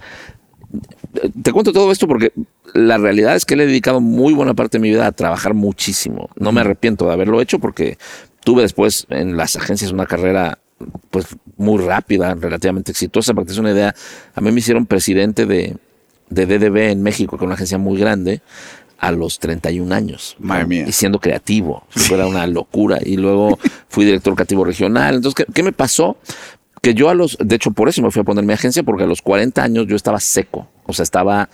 te 1.41 1.51
cuento 1.51 1.73
todo 1.73 1.91
esto 1.91 2.07
porque 2.07 2.31
la 2.73 2.97
realidad 2.97 3.35
es 3.35 3.45
que 3.45 3.55
le 3.55 3.63
he 3.63 3.67
dedicado 3.67 3.99
muy 3.99 4.33
buena 4.33 4.53
parte 4.53 4.77
de 4.77 4.81
mi 4.81 4.89
vida 4.89 5.05
a 5.05 5.11
trabajar 5.11 5.53
muchísimo. 5.53 6.29
No 6.35 6.51
me 6.51 6.61
arrepiento 6.61 7.07
de 7.07 7.13
haberlo 7.13 7.41
hecho 7.41 7.59
porque 7.59 7.97
tuve 8.43 8.61
después 8.61 9.05
en 9.09 9.35
las 9.37 9.55
agencias 9.55 9.91
una 9.91 10.05
carrera 10.05 10.59
pues 11.09 11.27
muy 11.57 11.83
rápida, 11.83 12.35
relativamente 12.35 12.91
exitosa, 12.91 13.33
para 13.33 13.45
que 13.45 13.53
es 13.53 13.57
una 13.57 13.71
idea, 13.71 13.95
a 14.33 14.41
mí 14.41 14.51
me 14.51 14.59
hicieron 14.59 14.85
presidente 14.85 15.45
de, 15.45 15.77
de 16.29 16.45
DDB 16.45 16.91
en 16.91 17.03
México, 17.03 17.37
con 17.37 17.47
una 17.47 17.55
agencia 17.55 17.77
muy 17.77 17.99
grande, 17.99 18.41
a 18.97 19.11
los 19.11 19.39
31 19.39 19.93
años. 19.93 20.35
Madre 20.39 20.85
Y 20.87 20.91
siendo 20.91 21.19
creativo. 21.19 21.85
Era 22.11 22.27
una 22.27 22.47
locura. 22.47 22.99
Y 23.03 23.17
luego 23.17 23.59
fui 23.89 24.05
director 24.05 24.35
creativo 24.35 24.63
regional. 24.63 25.15
Entonces, 25.15 25.45
¿qué, 25.53 25.63
me 25.63 25.71
pasó? 25.71 26.17
Que 26.81 26.93
yo 26.93 27.09
a 27.09 27.13
los, 27.13 27.37
de 27.39 27.55
hecho, 27.55 27.71
por 27.71 27.89
eso 27.89 28.01
me 28.01 28.11
fui 28.11 28.21
a 28.21 28.23
poner 28.23 28.43
mi 28.45 28.53
agencia, 28.53 28.83
porque 28.83 29.03
a 29.03 29.07
los 29.07 29.21
40 29.21 29.61
años 29.61 29.87
yo 29.87 29.95
estaba 29.95 30.19
seco. 30.19 30.67
O 30.85 30.93
sea, 30.93 31.03
estaba, 31.03 31.49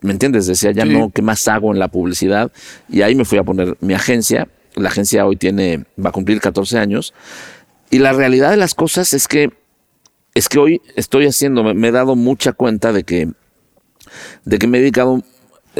¿me 0.00 0.12
entiendes? 0.12 0.46
Decía, 0.46 0.70
ya 0.72 0.84
no, 0.84 1.10
¿qué 1.10 1.22
más 1.22 1.46
hago 1.48 1.72
en 1.72 1.78
la 1.78 1.88
publicidad? 1.88 2.50
Y 2.88 3.02
ahí 3.02 3.14
me 3.14 3.24
fui 3.24 3.38
a 3.38 3.42
poner 3.42 3.76
mi 3.80 3.94
agencia. 3.94 4.48
La 4.76 4.88
agencia 4.88 5.26
hoy 5.26 5.36
tiene, 5.36 5.84
va 6.02 6.10
a 6.10 6.12
cumplir 6.12 6.40
14 6.40 6.78
años. 6.78 7.12
Y 7.90 7.98
la 7.98 8.12
realidad 8.12 8.50
de 8.50 8.56
las 8.56 8.74
cosas 8.74 9.12
es 9.12 9.28
que 9.28 9.50
es 10.34 10.48
que 10.48 10.58
hoy 10.58 10.80
estoy 10.94 11.26
haciendo, 11.26 11.62
me, 11.62 11.88
he 11.88 11.92
dado 11.92 12.14
mucha 12.16 12.52
cuenta 12.52 12.92
de 12.92 13.04
que, 13.04 13.30
de 14.44 14.58
que 14.58 14.66
me 14.66 14.78
he 14.78 14.80
dedicado, 14.80 15.22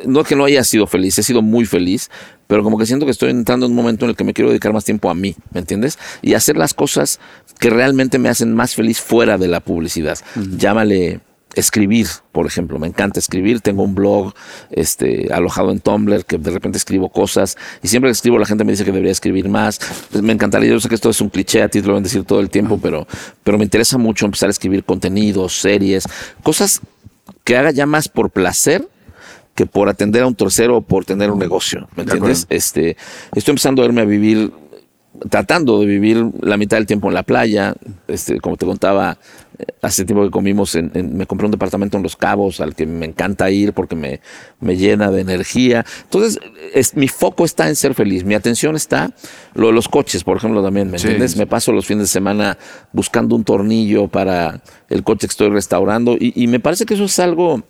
no 0.06 0.24
que 0.24 0.36
no 0.36 0.44
haya 0.44 0.64
sido 0.64 0.86
feliz, 0.86 1.18
he 1.18 1.22
sido 1.22 1.40
muy 1.40 1.66
feliz, 1.66 2.10
pero 2.46 2.64
como 2.64 2.76
que 2.76 2.86
siento 2.86 3.06
que 3.06 3.12
estoy 3.12 3.30
entrando 3.30 3.66
en 3.66 3.72
un 3.72 3.76
momento 3.76 4.04
en 4.04 4.10
el 4.10 4.16
que 4.16 4.24
me 4.24 4.34
quiero 4.34 4.50
dedicar 4.50 4.72
más 4.72 4.84
tiempo 4.84 5.08
a 5.08 5.14
mí, 5.14 5.36
¿me 5.52 5.60
entiendes? 5.60 5.98
Y 6.20 6.34
hacer 6.34 6.56
las 6.56 6.74
cosas 6.74 7.20
que 7.58 7.70
realmente 7.70 8.18
me 8.18 8.28
hacen 8.28 8.54
más 8.54 8.74
feliz 8.74 9.00
fuera 9.00 9.38
de 9.38 9.48
la 9.48 9.60
publicidad. 9.60 10.18
Llámale 10.34 11.20
escribir, 11.54 12.06
por 12.32 12.46
ejemplo, 12.46 12.78
me 12.78 12.86
encanta 12.86 13.18
escribir, 13.18 13.60
tengo 13.60 13.82
un 13.82 13.94
blog 13.94 14.32
este, 14.70 15.32
alojado 15.32 15.72
en 15.72 15.80
Tumblr 15.80 16.24
que 16.24 16.38
de 16.38 16.50
repente 16.50 16.78
escribo 16.78 17.08
cosas 17.08 17.56
y 17.82 17.88
siempre 17.88 18.08
que 18.08 18.12
escribo 18.12 18.38
la 18.38 18.46
gente 18.46 18.64
me 18.64 18.72
dice 18.72 18.84
que 18.84 18.92
debería 18.92 19.12
escribir 19.12 19.48
más, 19.48 19.80
pues, 20.10 20.22
me 20.22 20.32
encantaría, 20.32 20.70
yo 20.70 20.80
sé 20.80 20.88
que 20.88 20.94
esto 20.94 21.10
es 21.10 21.20
un 21.20 21.28
cliché, 21.28 21.62
a 21.62 21.68
ti 21.68 21.80
te 21.80 21.86
lo 21.86 21.94
van 21.94 22.02
a 22.02 22.04
decir 22.04 22.24
todo 22.24 22.40
el 22.40 22.50
tiempo, 22.50 22.78
pero, 22.80 23.06
pero 23.42 23.58
me 23.58 23.64
interesa 23.64 23.98
mucho 23.98 24.26
empezar 24.26 24.48
a 24.48 24.50
escribir 24.50 24.84
contenidos, 24.84 25.60
series, 25.60 26.04
cosas 26.42 26.80
que 27.44 27.56
haga 27.56 27.70
ya 27.72 27.86
más 27.86 28.08
por 28.08 28.30
placer 28.30 28.88
que 29.54 29.66
por 29.66 29.88
atender 29.88 30.22
a 30.22 30.26
un 30.26 30.34
tercero 30.34 30.76
o 30.76 30.80
por 30.80 31.04
tener 31.04 31.30
un 31.30 31.38
negocio, 31.38 31.88
¿me 31.96 32.04
entiendes? 32.04 32.46
Este, 32.48 32.96
estoy 33.34 33.52
empezando 33.52 33.82
a 33.82 33.86
verme 33.86 34.02
a 34.02 34.04
vivir 34.04 34.52
tratando 35.28 35.80
de 35.80 35.86
vivir 35.86 36.24
la 36.40 36.56
mitad 36.56 36.76
del 36.76 36.86
tiempo 36.86 37.08
en 37.08 37.14
la 37.14 37.22
playa. 37.22 37.74
Este, 38.08 38.40
como 38.40 38.56
te 38.56 38.66
contaba, 38.66 39.18
hace 39.82 40.04
tiempo 40.04 40.24
que 40.24 40.30
comimos, 40.30 40.74
en, 40.74 40.90
me 41.16 41.26
compré 41.26 41.46
un 41.46 41.50
departamento 41.50 41.96
en 41.96 42.02
Los 42.02 42.16
Cabos 42.16 42.60
al 42.60 42.74
que 42.74 42.86
me 42.86 43.06
encanta 43.06 43.50
ir 43.50 43.72
porque 43.72 43.96
me, 43.96 44.20
me 44.60 44.76
llena 44.76 45.10
de 45.10 45.20
energía. 45.20 45.84
Entonces, 46.04 46.38
es, 46.74 46.96
mi 46.96 47.08
foco 47.08 47.44
está 47.44 47.68
en 47.68 47.76
ser 47.76 47.94
feliz. 47.94 48.24
Mi 48.24 48.34
atención 48.34 48.76
está, 48.76 49.12
lo 49.54 49.68
de 49.68 49.72
los 49.72 49.88
coches, 49.88 50.24
por 50.24 50.36
ejemplo, 50.36 50.62
también, 50.62 50.90
¿me 50.90 50.96
entiendes? 50.96 51.36
Me 51.36 51.46
paso 51.46 51.72
los 51.72 51.86
fines 51.86 52.04
de 52.04 52.08
semana 52.08 52.58
buscando 52.92 53.36
un 53.36 53.44
tornillo 53.44 54.08
para 54.08 54.62
el 54.88 55.02
coche 55.02 55.26
que 55.26 55.32
estoy 55.32 55.50
restaurando 55.50 56.16
y, 56.18 56.32
y 56.34 56.46
me 56.46 56.60
parece 56.60 56.86
que 56.86 56.94
eso 56.94 57.04
es 57.04 57.18
algo 57.18 57.62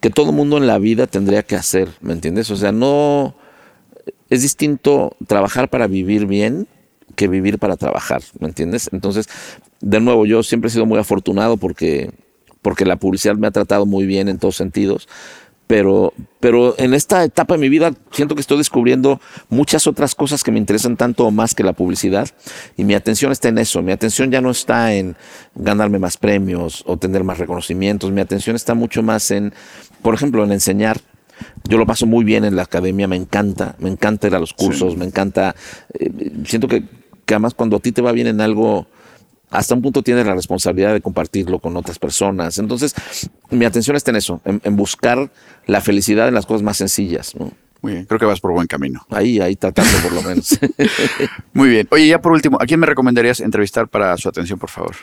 que 0.00 0.10
todo 0.10 0.32
mundo 0.32 0.56
en 0.56 0.66
la 0.66 0.78
vida 0.78 1.06
tendría 1.06 1.42
que 1.44 1.54
hacer, 1.54 1.88
¿me 2.00 2.12
entiendes? 2.12 2.50
O 2.50 2.56
sea, 2.56 2.72
no 2.72 3.36
es 4.30 4.42
distinto 4.42 5.16
trabajar 5.26 5.68
para 5.68 5.86
vivir 5.86 6.26
bien 6.26 6.66
que 7.12 7.28
vivir 7.28 7.58
para 7.58 7.76
trabajar, 7.76 8.22
¿me 8.40 8.48
entiendes? 8.48 8.88
Entonces, 8.92 9.28
de 9.80 10.00
nuevo, 10.00 10.26
yo 10.26 10.42
siempre 10.42 10.68
he 10.68 10.70
sido 10.70 10.86
muy 10.86 10.98
afortunado 10.98 11.56
porque, 11.56 12.10
porque 12.62 12.84
la 12.84 12.96
publicidad 12.96 13.36
me 13.36 13.46
ha 13.46 13.50
tratado 13.50 13.86
muy 13.86 14.06
bien 14.06 14.28
en 14.28 14.38
todos 14.38 14.56
sentidos, 14.56 15.08
pero, 15.66 16.12
pero 16.40 16.74
en 16.78 16.92
esta 16.92 17.24
etapa 17.24 17.54
de 17.54 17.60
mi 17.60 17.68
vida 17.68 17.94
siento 18.10 18.34
que 18.34 18.42
estoy 18.42 18.58
descubriendo 18.58 19.20
muchas 19.48 19.86
otras 19.86 20.14
cosas 20.14 20.42
que 20.42 20.52
me 20.52 20.58
interesan 20.58 20.96
tanto 20.96 21.24
o 21.24 21.30
más 21.30 21.54
que 21.54 21.62
la 21.62 21.72
publicidad 21.72 22.28
y 22.76 22.84
mi 22.84 22.94
atención 22.94 23.32
está 23.32 23.48
en 23.48 23.58
eso, 23.58 23.80
mi 23.80 23.92
atención 23.92 24.30
ya 24.30 24.40
no 24.40 24.50
está 24.50 24.92
en 24.94 25.16
ganarme 25.54 25.98
más 25.98 26.18
premios 26.18 26.84
o 26.86 26.98
tener 26.98 27.24
más 27.24 27.38
reconocimientos, 27.38 28.10
mi 28.10 28.20
atención 28.20 28.54
está 28.54 28.74
mucho 28.74 29.02
más 29.02 29.30
en, 29.30 29.54
por 30.02 30.14
ejemplo, 30.14 30.44
en 30.44 30.52
enseñar 30.52 31.00
Yo 31.68 31.78
lo 31.78 31.86
paso 31.86 32.06
muy 32.06 32.24
bien 32.24 32.44
en 32.44 32.56
la 32.56 32.62
academia, 32.62 33.08
me 33.08 33.16
encanta, 33.16 33.74
me 33.78 33.88
encanta 33.88 34.26
ir 34.26 34.34
a 34.34 34.40
los 34.40 34.52
cursos, 34.52 34.96
me 34.96 35.04
encanta. 35.04 35.54
eh, 35.98 36.10
siento 36.44 36.68
que, 36.68 36.84
además 37.32 37.54
cuando 37.54 37.76
a 37.76 37.80
ti 37.80 37.92
te 37.92 38.02
va 38.02 38.12
bien 38.12 38.26
en 38.26 38.40
algo, 38.40 38.86
hasta 39.50 39.74
un 39.74 39.82
punto 39.82 40.02
tienes 40.02 40.26
la 40.26 40.34
responsabilidad 40.34 40.92
de 40.92 41.00
compartirlo 41.00 41.58
con 41.58 41.76
otras 41.76 41.98
personas. 41.98 42.58
Entonces, 42.58 42.94
mi 43.50 43.64
atención 43.64 43.96
está 43.96 44.10
en 44.10 44.16
eso, 44.16 44.40
en, 44.44 44.60
en 44.64 44.76
buscar 44.76 45.30
la 45.66 45.80
felicidad 45.80 46.28
en 46.28 46.34
las 46.34 46.46
cosas 46.46 46.62
más 46.62 46.76
sencillas. 46.78 47.34
¿no? 47.36 47.52
Muy 47.82 47.92
bien, 47.94 48.04
creo 48.06 48.18
que 48.20 48.26
vas 48.26 48.40
por 48.40 48.52
buen 48.52 48.66
camino. 48.66 49.04
Ahí, 49.10 49.40
ahí 49.40 49.56
tratando 49.56 49.90
por 50.02 50.12
lo 50.12 50.22
menos. 50.22 50.58
Muy 51.52 51.68
bien. 51.68 51.88
Oye, 51.90 52.06
ya 52.06 52.20
por 52.20 52.32
último, 52.32 52.56
¿a 52.60 52.64
quién 52.66 52.78
me 52.80 52.86
recomendarías 52.86 53.40
entrevistar 53.40 53.88
para 53.88 54.16
su 54.16 54.28
atención, 54.28 54.58
por 54.58 54.70
favor? 54.70 54.94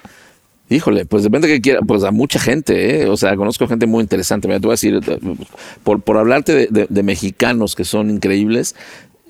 Híjole, 0.71 1.05
pues 1.05 1.23
depende 1.23 1.47
de 1.47 1.55
que 1.55 1.61
quiera, 1.61 1.79
pues 1.81 2.03
a 2.03 2.11
mucha 2.11 2.39
gente, 2.39 3.01
¿eh? 3.01 3.09
o 3.09 3.17
sea, 3.17 3.35
conozco 3.35 3.67
gente 3.67 3.87
muy 3.87 4.01
interesante. 4.03 4.47
Mira, 4.47 4.59
te 4.59 4.67
voy 4.67 4.73
a 4.73 4.75
decir, 4.75 4.99
por, 5.83 5.99
por 6.01 6.17
hablarte 6.17 6.53
de, 6.53 6.67
de- 6.67 6.85
de 6.87 7.03
mexicanos 7.03 7.75
que 7.75 7.83
son 7.85 8.11
increíbles, 8.11 8.75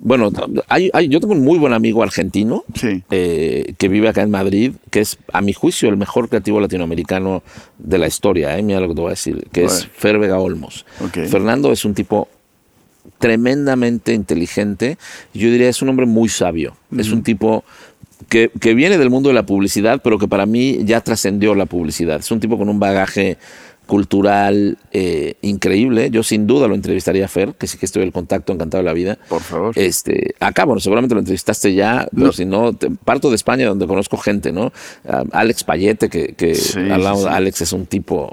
bueno, 0.01 0.31
hay, 0.67 0.89
hay- 0.93 1.07
yo 1.09 1.19
tengo 1.19 1.33
un 1.33 1.43
muy 1.43 1.57
buen 1.59 1.73
amigo 1.73 2.01
argentino 2.03 2.63
Sí. 2.73 3.03
eh, 3.11 3.73
que 3.77 3.87
vive 3.87 4.07
acá 4.09 4.21
en 4.21 4.31
Madrid, 4.31 4.73
que 4.91 5.01
es, 5.01 5.17
a 5.33 5.41
mi 5.41 5.53
juicio, 5.53 5.89
el 5.89 5.97
mejor 5.97 6.29
creativo 6.29 6.59
latinoamericano 6.59 7.43
de 7.77 7.97
la 7.97 8.07
historia, 8.07 8.57
¿eh? 8.57 8.63
mira 8.63 8.79
lo 8.79 8.87
que 8.89 8.95
te 8.95 9.01
voy 9.01 9.07
a 9.09 9.11
decir, 9.11 9.47
que 9.51 9.65
es 9.65 9.79
Vale. 9.81 9.91
Fer 9.95 10.19
Vega 10.19 10.39
Olmos. 10.39 10.85
Fernando 11.29 11.71
es 11.71 11.83
un 11.85 11.93
tipo 11.93 12.27
tremendamente 13.17 14.13
inteligente. 14.13 14.97
Yo 15.33 15.49
diría 15.51 15.69
es 15.69 15.81
un 15.81 15.89
hombre 15.89 16.05
muy 16.05 16.29
sabio. 16.29 16.75
Es 16.97 17.11
un 17.11 17.23
tipo 17.23 17.63
que, 18.29 18.51
que 18.59 18.73
viene 18.73 18.97
del 18.97 19.09
mundo 19.09 19.29
de 19.29 19.35
la 19.35 19.45
publicidad, 19.45 20.01
pero 20.03 20.17
que 20.19 20.27
para 20.27 20.45
mí 20.45 20.79
ya 20.83 21.01
trascendió 21.01 21.55
la 21.55 21.65
publicidad. 21.65 22.19
Es 22.19 22.31
un 22.31 22.39
tipo 22.39 22.57
con 22.57 22.69
un 22.69 22.79
bagaje 22.79 23.37
cultural 23.89 24.77
eh, 24.93 25.33
increíble. 25.41 26.09
Yo 26.11 26.23
sin 26.23 26.47
duda 26.47 26.69
lo 26.69 26.75
entrevistaría 26.75 27.25
a 27.25 27.27
Fer, 27.27 27.53
que 27.55 27.67
sí 27.67 27.77
que 27.77 27.85
estoy 27.85 28.03
en 28.03 28.07
el 28.07 28.13
contacto, 28.13 28.53
encantado 28.53 28.81
de 28.81 28.87
la 28.87 28.93
vida. 28.93 29.17
Por 29.27 29.41
favor. 29.41 29.73
Este, 29.77 30.35
acá, 30.39 30.63
bueno, 30.63 30.79
seguramente 30.79 31.15
lo 31.15 31.19
entrevistaste 31.19 31.73
ya, 31.73 32.07
pero 32.13 32.27
No. 32.27 32.31
si 32.31 32.45
no, 32.45 32.71
te- 32.73 32.89
parto 32.91 33.29
de 33.29 33.35
España 33.35 33.67
donde 33.67 33.87
conozco 33.87 34.15
gente, 34.17 34.51
¿no? 34.53 34.71
Alex 35.31 35.65
Payete, 35.65 36.07
que, 36.09 36.33
que 36.35 36.55
Sí. 36.55 36.79
Alex 36.79 37.61
es 37.61 37.73
un 37.73 37.85
tipo. 37.85 38.31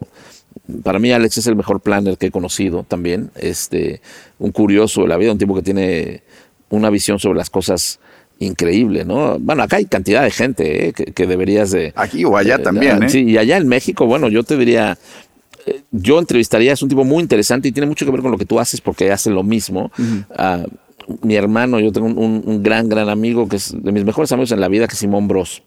Para 0.85 0.99
mí, 0.99 1.11
Alex 1.13 1.39
es 1.39 1.47
el 1.47 1.57
mejor 1.57 1.81
planner 1.81 2.17
que 2.19 2.27
he 2.27 2.31
conocido 2.31 2.85
también. 2.87 3.31
Este, 3.35 4.01
un 4.39 4.53
curioso 4.53 5.03
de 5.03 5.09
la 5.09 5.17
vida, 5.17 5.33
un 5.33 5.39
tipo 5.39 5.55
que 5.55 5.63
tiene 5.63 6.23
una 6.69 6.91
visión 6.91 7.19
sobre 7.19 7.39
las 7.39 7.51
cosas 7.51 7.99
increíble, 8.39 9.05
¿no? 9.07 9.39
Bueno, 9.39 9.63
acá 9.63 9.77
hay 9.77 9.87
cantidad 9.87 10.23
de 10.23 10.31
gente 10.31 10.89
¿eh? 10.89 10.93
que, 10.93 11.05
que 11.07 11.27
deberías 11.27 11.71
de. 11.71 11.93
Aquí 11.97 12.23
o 12.25 12.37
allá 12.37 12.59
también, 12.63 13.03
¿eh? 13.05 13.09
Sí, 13.09 13.23
y 13.25 13.39
allá 13.39 13.57
en 13.57 13.67
México, 13.67 14.05
bueno, 14.07 14.29
yo 14.29 14.43
te 14.43 14.57
diría, 14.59 14.99
yo 15.91 16.19
entrevistaría, 16.19 16.73
es 16.73 16.83
un 16.83 16.89
tipo 16.89 17.05
muy 17.05 17.23
interesante 17.23 17.69
y 17.69 17.73
tiene 17.73 17.87
mucho 17.87 18.05
que 18.05 18.13
ver 18.13 18.23
con 18.23 18.31
lo 18.31 18.39
que 18.39 18.47
tú 18.47 18.61
haces 18.61 18.81
porque 18.81 19.11
hace 19.11 19.31
lo 19.31 19.43
mismo. 19.43 19.91
Ah, 20.37 20.65
mi 21.23 21.37
hermano, 21.37 21.81
yo 21.81 21.93
tengo 21.93 22.07
un, 22.07 22.63
gran, 22.63 22.89
gran 22.89 23.09
amigo 23.09 23.49
que 23.49 23.57
es 23.57 23.75
de 23.77 23.93
mis 23.93 24.05
mejores 24.05 24.33
amigos 24.33 24.53
en 24.53 24.61
la 24.61 24.69
vida, 24.69 24.87
que 24.87 24.95
es 24.95 24.99
Simón 24.99 25.29
Bros. 25.29 25.63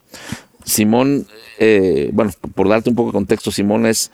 Simón, 0.66 1.26
eh, 1.58 2.10
bueno, 2.14 2.32
por 2.56 2.68
darte 2.68 2.90
un 2.90 2.96
poco 2.96 3.10
de 3.10 3.14
contexto, 3.14 3.52
Simón 3.52 3.86
es, 3.86 4.12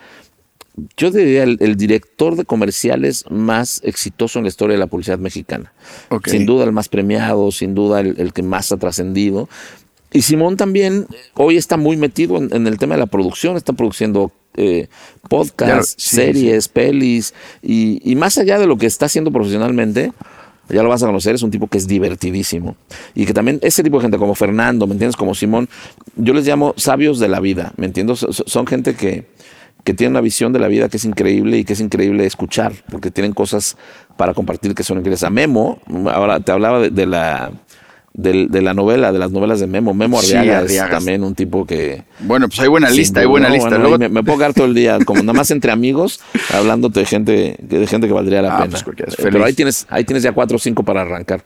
yo 0.98 1.10
diría, 1.10 1.44
el, 1.44 1.58
el 1.60 1.76
director 1.76 2.36
de 2.36 2.46
comerciales 2.46 3.26
más 3.30 3.82
exitoso 3.84 4.40
en 4.40 4.46
la 4.46 4.50
historia 4.50 4.76
de 4.76 4.80
la 4.80 4.88
publicidad 4.88 5.18
mexicana. 5.18 5.74
Sin 6.26 6.46
duda 6.46 6.66
el 6.66 6.72
más 6.72 6.90
premiado, 6.90 7.52
sin 7.52 7.74
duda 7.74 8.02
el, 8.02 8.16
el 8.20 8.32
que 8.32 8.44
más 8.44 8.72
ha 8.72 8.78
trascendido. 8.78 9.50
Y 10.14 10.22
Simón 10.22 10.56
también 10.58 11.08
eh, 11.12 11.16
hoy 11.34 11.58
está 11.58 11.76
muy 11.76 11.98
metido 11.98 12.38
en, 12.38 12.54
en 12.54 12.68
el 12.68 12.78
tema 12.78 12.96
de 12.96 13.00
la 13.00 13.08
producción, 13.08 13.58
está 13.58 13.74
produciendo 13.74 14.32
eh, 14.56 14.88
podcasts, 15.30 15.96
sí, 15.98 16.16
series, 16.16 16.68
pelis, 16.68 17.34
y, 17.62 18.02
y 18.10 18.16
más 18.16 18.38
allá 18.38 18.58
de 18.60 18.68
lo 18.68 18.78
que 18.78 18.86
está 18.86 19.06
haciendo 19.08 19.32
profesionalmente, 19.32 20.12
ya 20.70 20.82
lo 20.82 20.90
vas 20.90 21.04
a 21.04 21.06
conocer, 21.06 21.36
es 21.36 21.44
un 21.44 21.52
tipo 21.52 21.68
que 21.68 21.78
es 21.78 21.88
divertidísimo. 21.88 22.76
Y 23.14 23.26
que 23.26 23.34
también 23.34 23.60
ese 23.62 23.84
tipo 23.84 23.98
de 23.98 24.04
gente 24.04 24.18
como 24.18 24.34
Fernando, 24.34 24.88
¿me 24.88 24.94
entiendes? 24.94 25.16
Como 25.16 25.36
Simón, 25.36 25.70
yo 26.16 26.34
les 26.34 26.48
llamo 26.48 26.74
sabios 26.78 27.20
de 27.20 27.28
la 27.28 27.40
vida, 27.40 27.72
¿me 27.78 27.86
entiendes? 27.86 28.20
So- 28.20 28.34
so- 28.34 28.46
Son 28.48 28.66
gente 28.66 28.96
que, 28.96 29.26
que 29.84 29.94
tiene 29.94 30.10
una 30.12 30.22
visión 30.22 30.54
de 30.54 30.60
la 30.60 30.68
vida 30.68 30.90
que 30.90 30.98
es 30.98 31.06
increíble 31.06 31.60
y 31.60 31.66
que 31.66 31.74
es 31.74 31.80
increíble 31.82 32.26
escuchar, 32.26 32.74
porque 32.90 33.12
tienen 33.12 33.34
cosas 33.34 33.78
para 34.18 34.34
compartir 34.34 34.74
que 34.74 34.82
son 34.84 34.98
increíbles. 34.98 35.24
A 35.24 35.30
Memo, 35.30 35.80
ahora 36.12 36.40
te 36.40 36.52
hablaba 36.52 36.80
de, 36.80 36.90
de 36.90 37.06
la 37.06 37.52
del- 38.18 38.50
de, 38.50 38.62
la 38.62 38.74
novela, 38.74 39.12
de 39.12 39.20
las 39.20 39.32
novelas 39.32 39.60
de 39.60 39.68
Memo. 39.68 39.94
Memo 39.94 40.22
Sí, 40.22 40.36
Arriaga 40.36 40.60
es 40.60 40.66
Arriaga. 40.66 40.90
también 40.98 41.24
un 41.24 41.36
tipo 41.36 41.66
que... 41.66 42.04
Bueno, 42.20 42.48
pues 42.48 42.60
hay 42.60 42.68
buena 42.68 42.90
lista, 42.90 43.20
hay 43.20 43.26
buena 43.26 43.48
no, 43.50 43.54
lista. 43.56 43.70
bueno, 43.70 43.84
Luego- 43.84 43.98
me, 44.00 44.10
me 44.10 44.24
puedo 44.24 44.38
quedar 44.38 44.54
todo 44.54 44.66
el 44.66 44.74
día, 44.74 45.00
como 45.06 45.22
nada 45.22 45.34
más 45.34 45.52
entre 45.52 45.72
amigos, 45.72 46.20
hablándote 46.54 47.02
de 47.02 47.06
gente, 47.06 47.56
de 47.62 47.88
gente 47.88 48.08
que 48.08 48.14
valdría 48.14 48.42
la 48.42 48.56
Ah, 48.58 48.64
pena. 48.64 48.80
pues, 48.84 49.00
es 49.08 49.20
Eh, 49.20 49.30
Pero 49.32 49.44
ahí 49.46 49.54
tienes, 49.54 49.86
ahí 49.90 50.04
tienes 50.04 50.24
ya 50.24 50.32
cuatro 50.32 50.56
o 50.58 50.60
cinco 50.60 50.84
para 50.84 51.02
arrancar. 51.02 51.44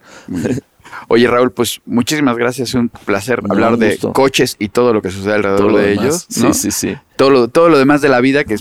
Oye, 1.08 1.28
Raúl, 1.28 1.52
pues 1.52 1.82
muchísimas 1.86 2.38
gracias. 2.38 2.74
Un 2.74 2.90
placer 2.90 3.42
hablar 3.50 3.78
de 3.78 3.98
coches 4.14 4.56
y 4.60 4.70
todo 4.70 4.94
lo 4.94 5.02
que 5.02 5.10
sucede 5.12 5.34
alrededor 5.36 5.60
Todo 5.62 5.70
lo 5.70 5.78
de 5.78 5.88
demás. 5.90 6.06
ellos. 6.06 6.26
Sí, 6.30 6.42
¿no? 6.44 6.54
sí, 6.54 6.72
sí. 6.72 6.96
Todo 7.16 7.30
lo, 7.32 7.48
todo 7.48 7.70
lo 7.70 7.78
demás 7.78 8.02
de 8.02 8.10
la 8.10 8.22
vida, 8.22 8.44
que 8.44 8.56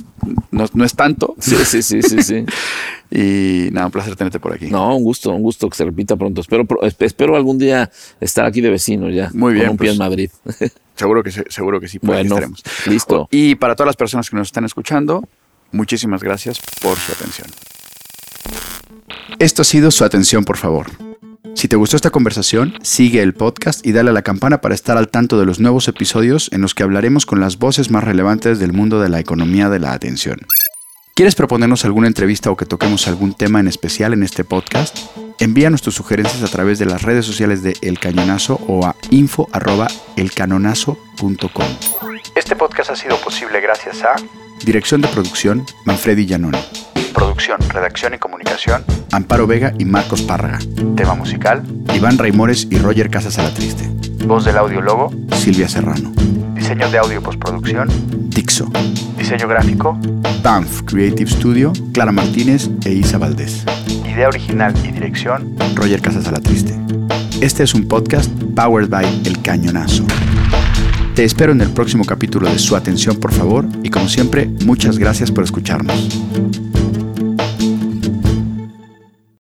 no, 0.51 0.67
no 0.73 0.85
es 0.85 0.95
tanto. 0.95 1.35
Sí, 1.39 1.57
sí, 1.65 1.83
sí, 1.83 2.03
sí, 2.03 2.23
sí. 2.23 2.45
Y 3.11 3.71
nada, 3.73 3.87
un 3.87 3.93
placer 3.93 4.15
tenerte 4.17 4.39
por 4.39 4.53
aquí. 4.53 4.67
No, 4.67 4.95
un 4.95 5.03
gusto, 5.03 5.31
un 5.31 5.41
gusto 5.43 5.71
que 5.71 5.77
se 5.79 5.85
repita 5.87 6.15
pronto. 6.17 6.43
Espero, 6.43 6.67
espero 6.99 7.37
algún 7.37 7.57
día 7.57 7.91
estar 8.21 8.45
aquí 8.45 8.61
de 8.61 8.69
vecino 8.69 9.09
ya. 9.09 9.31
Muy 9.33 9.55
bien, 9.55 9.65
Con 9.65 9.71
un 9.73 9.79
pie 9.79 9.87
pues. 9.89 9.93
en 9.95 9.99
Madrid. 9.99 10.31
Seguro 10.95 11.23
que, 11.23 11.31
se- 11.31 11.45
seguro 11.49 11.81
que 11.81 11.89
sí. 11.89 11.99
Bueno, 12.03 12.23
estaremos. 12.35 12.63
listo. 12.87 13.27
Y 13.31 13.55
para 13.55 13.77
todas 13.77 13.87
las 13.87 13.97
personas 13.97 14.29
que 14.29 14.37
nos 14.37 14.49
están 14.49 14.65
escuchando, 14.67 15.27
muchísimas 15.73 16.23
gracias 16.23 16.61
por 16.83 16.99
su 16.99 17.13
atención. 17.13 17.47
Esto 19.39 19.63
ha 19.63 19.65
sido 19.65 19.91
su 19.91 20.05
atención, 20.05 20.45
por 20.45 20.57
favor. 20.59 20.87
Si 21.55 21.69
te 21.69 21.77
gustó 21.77 21.97
esta 21.97 22.11
conversación, 22.11 22.75
sigue 22.83 23.23
el 23.23 23.35
podcast 23.35 23.87
y 23.87 23.93
dale 23.93 24.11
a 24.11 24.13
la 24.13 24.23
campana 24.23 24.61
para 24.61 24.75
estar 24.75 24.97
al 24.97 25.09
tanto 25.09 25.39
de 25.39 25.47
los 25.47 25.61
nuevos 25.61 25.87
episodios 25.89 26.51
en 26.53 26.61
los 26.61 26.75
que 26.75 26.83
hablaremos 26.83 27.27
con 27.27 27.41
las 27.41 27.59
voces 27.59 27.91
más 27.91 28.05
relevantes 28.05 28.59
del 28.59 28.73
mundo 28.73 29.01
de 29.01 29.09
la 29.09 29.21
economía 29.21 29.69
de 29.69 29.81
la 29.81 29.93
atención. 29.93 30.39
¿Quieres 31.15 31.35
proponernos 31.35 31.85
alguna 31.85 32.07
entrevista 32.07 32.51
o 32.51 32.57
que 32.57 32.65
toquemos 32.65 33.09
algún 33.09 33.35
tema 33.35 33.59
en 33.59 33.67
especial 33.67 34.13
en 34.13 34.23
este 34.23 34.45
podcast? 34.45 34.97
Envíanos 35.41 35.83
tus 35.83 35.97
sugerencias 35.97 36.45
a 36.45 36.49
través 36.49 36.79
de 36.79 36.87
las 36.87 37.03
redes 37.03 37.27
sociales 37.27 37.65
de 37.65 37.77
El 37.83 37.99
Cañonazo 37.99 38.61
o 38.69 38.87
a 38.87 38.95
info@elcanonazo.com. 39.11 41.67
Este 42.37 42.55
podcast 42.55 42.91
ha 42.91 42.97
sido 42.97 43.21
posible 43.21 43.61
gracias 43.61 44.05
a 44.05 44.15
Dirección 44.65 45.01
de 45.01 45.09
producción 45.09 45.65
Manfredi 45.85 46.27
Giannone. 46.27 46.59
Producción, 47.15 47.59
redacción 47.69 48.15
y 48.15 48.19
comunicación 48.19 48.85
Amparo 49.13 49.47
Vega 49.47 49.73
y 49.79 49.85
Marcos 49.85 50.23
Párraga. 50.23 50.59
Tema 50.97 51.15
musical 51.15 51.63
Iván 51.95 52.19
Raimores 52.19 52.67
y 52.71 52.79
Roger 52.79 53.11
Casas 53.11 53.39
Alatriste. 53.39 53.89
Voz 54.27 54.45
del 54.45 54.59
audio 54.59 54.81
logo 54.81 55.13
Silvia 55.33 55.69
Serrano. 55.69 56.13
Diseño 56.55 56.91
de 56.91 56.99
audio 56.99 57.23
postproducción 57.23 57.89
Dixo. 58.31 58.71
Diseño 59.17 59.49
gráfico 59.49 59.99
Banff 60.43 60.83
Creative 60.83 61.31
Studio 61.31 61.73
Clara 61.93 62.13
Martínez 62.13 62.69
e 62.85 62.93
Isa 62.93 63.19
Valdés. 63.19 63.65
Idea 64.05 64.29
original 64.29 64.75
y 64.85 64.93
dirección 64.93 65.57
Roger 65.75 66.01
Casas 66.03 66.27
Alatriste. 66.29 66.75
Este 67.41 67.63
es 67.63 67.75
un 67.75 67.87
podcast 67.87 68.31
powered 68.55 68.89
by 68.89 69.07
El 69.25 69.41
Cañonazo. 69.41 70.05
Te 71.19 71.25
espero 71.25 71.51
en 71.51 71.61
el 71.61 71.71
próximo 71.71 72.05
capítulo 72.05 72.49
de 72.49 72.61
Su 72.61 72.77
Atención, 72.77 73.17
por 73.17 73.33
favor, 73.33 73.67
y 73.83 73.91
como 73.91 74.09
siempre, 74.09 74.47
muchas 74.65 74.99
gracias 74.99 75.33
por 75.33 75.43
escucharnos. 75.43 76.09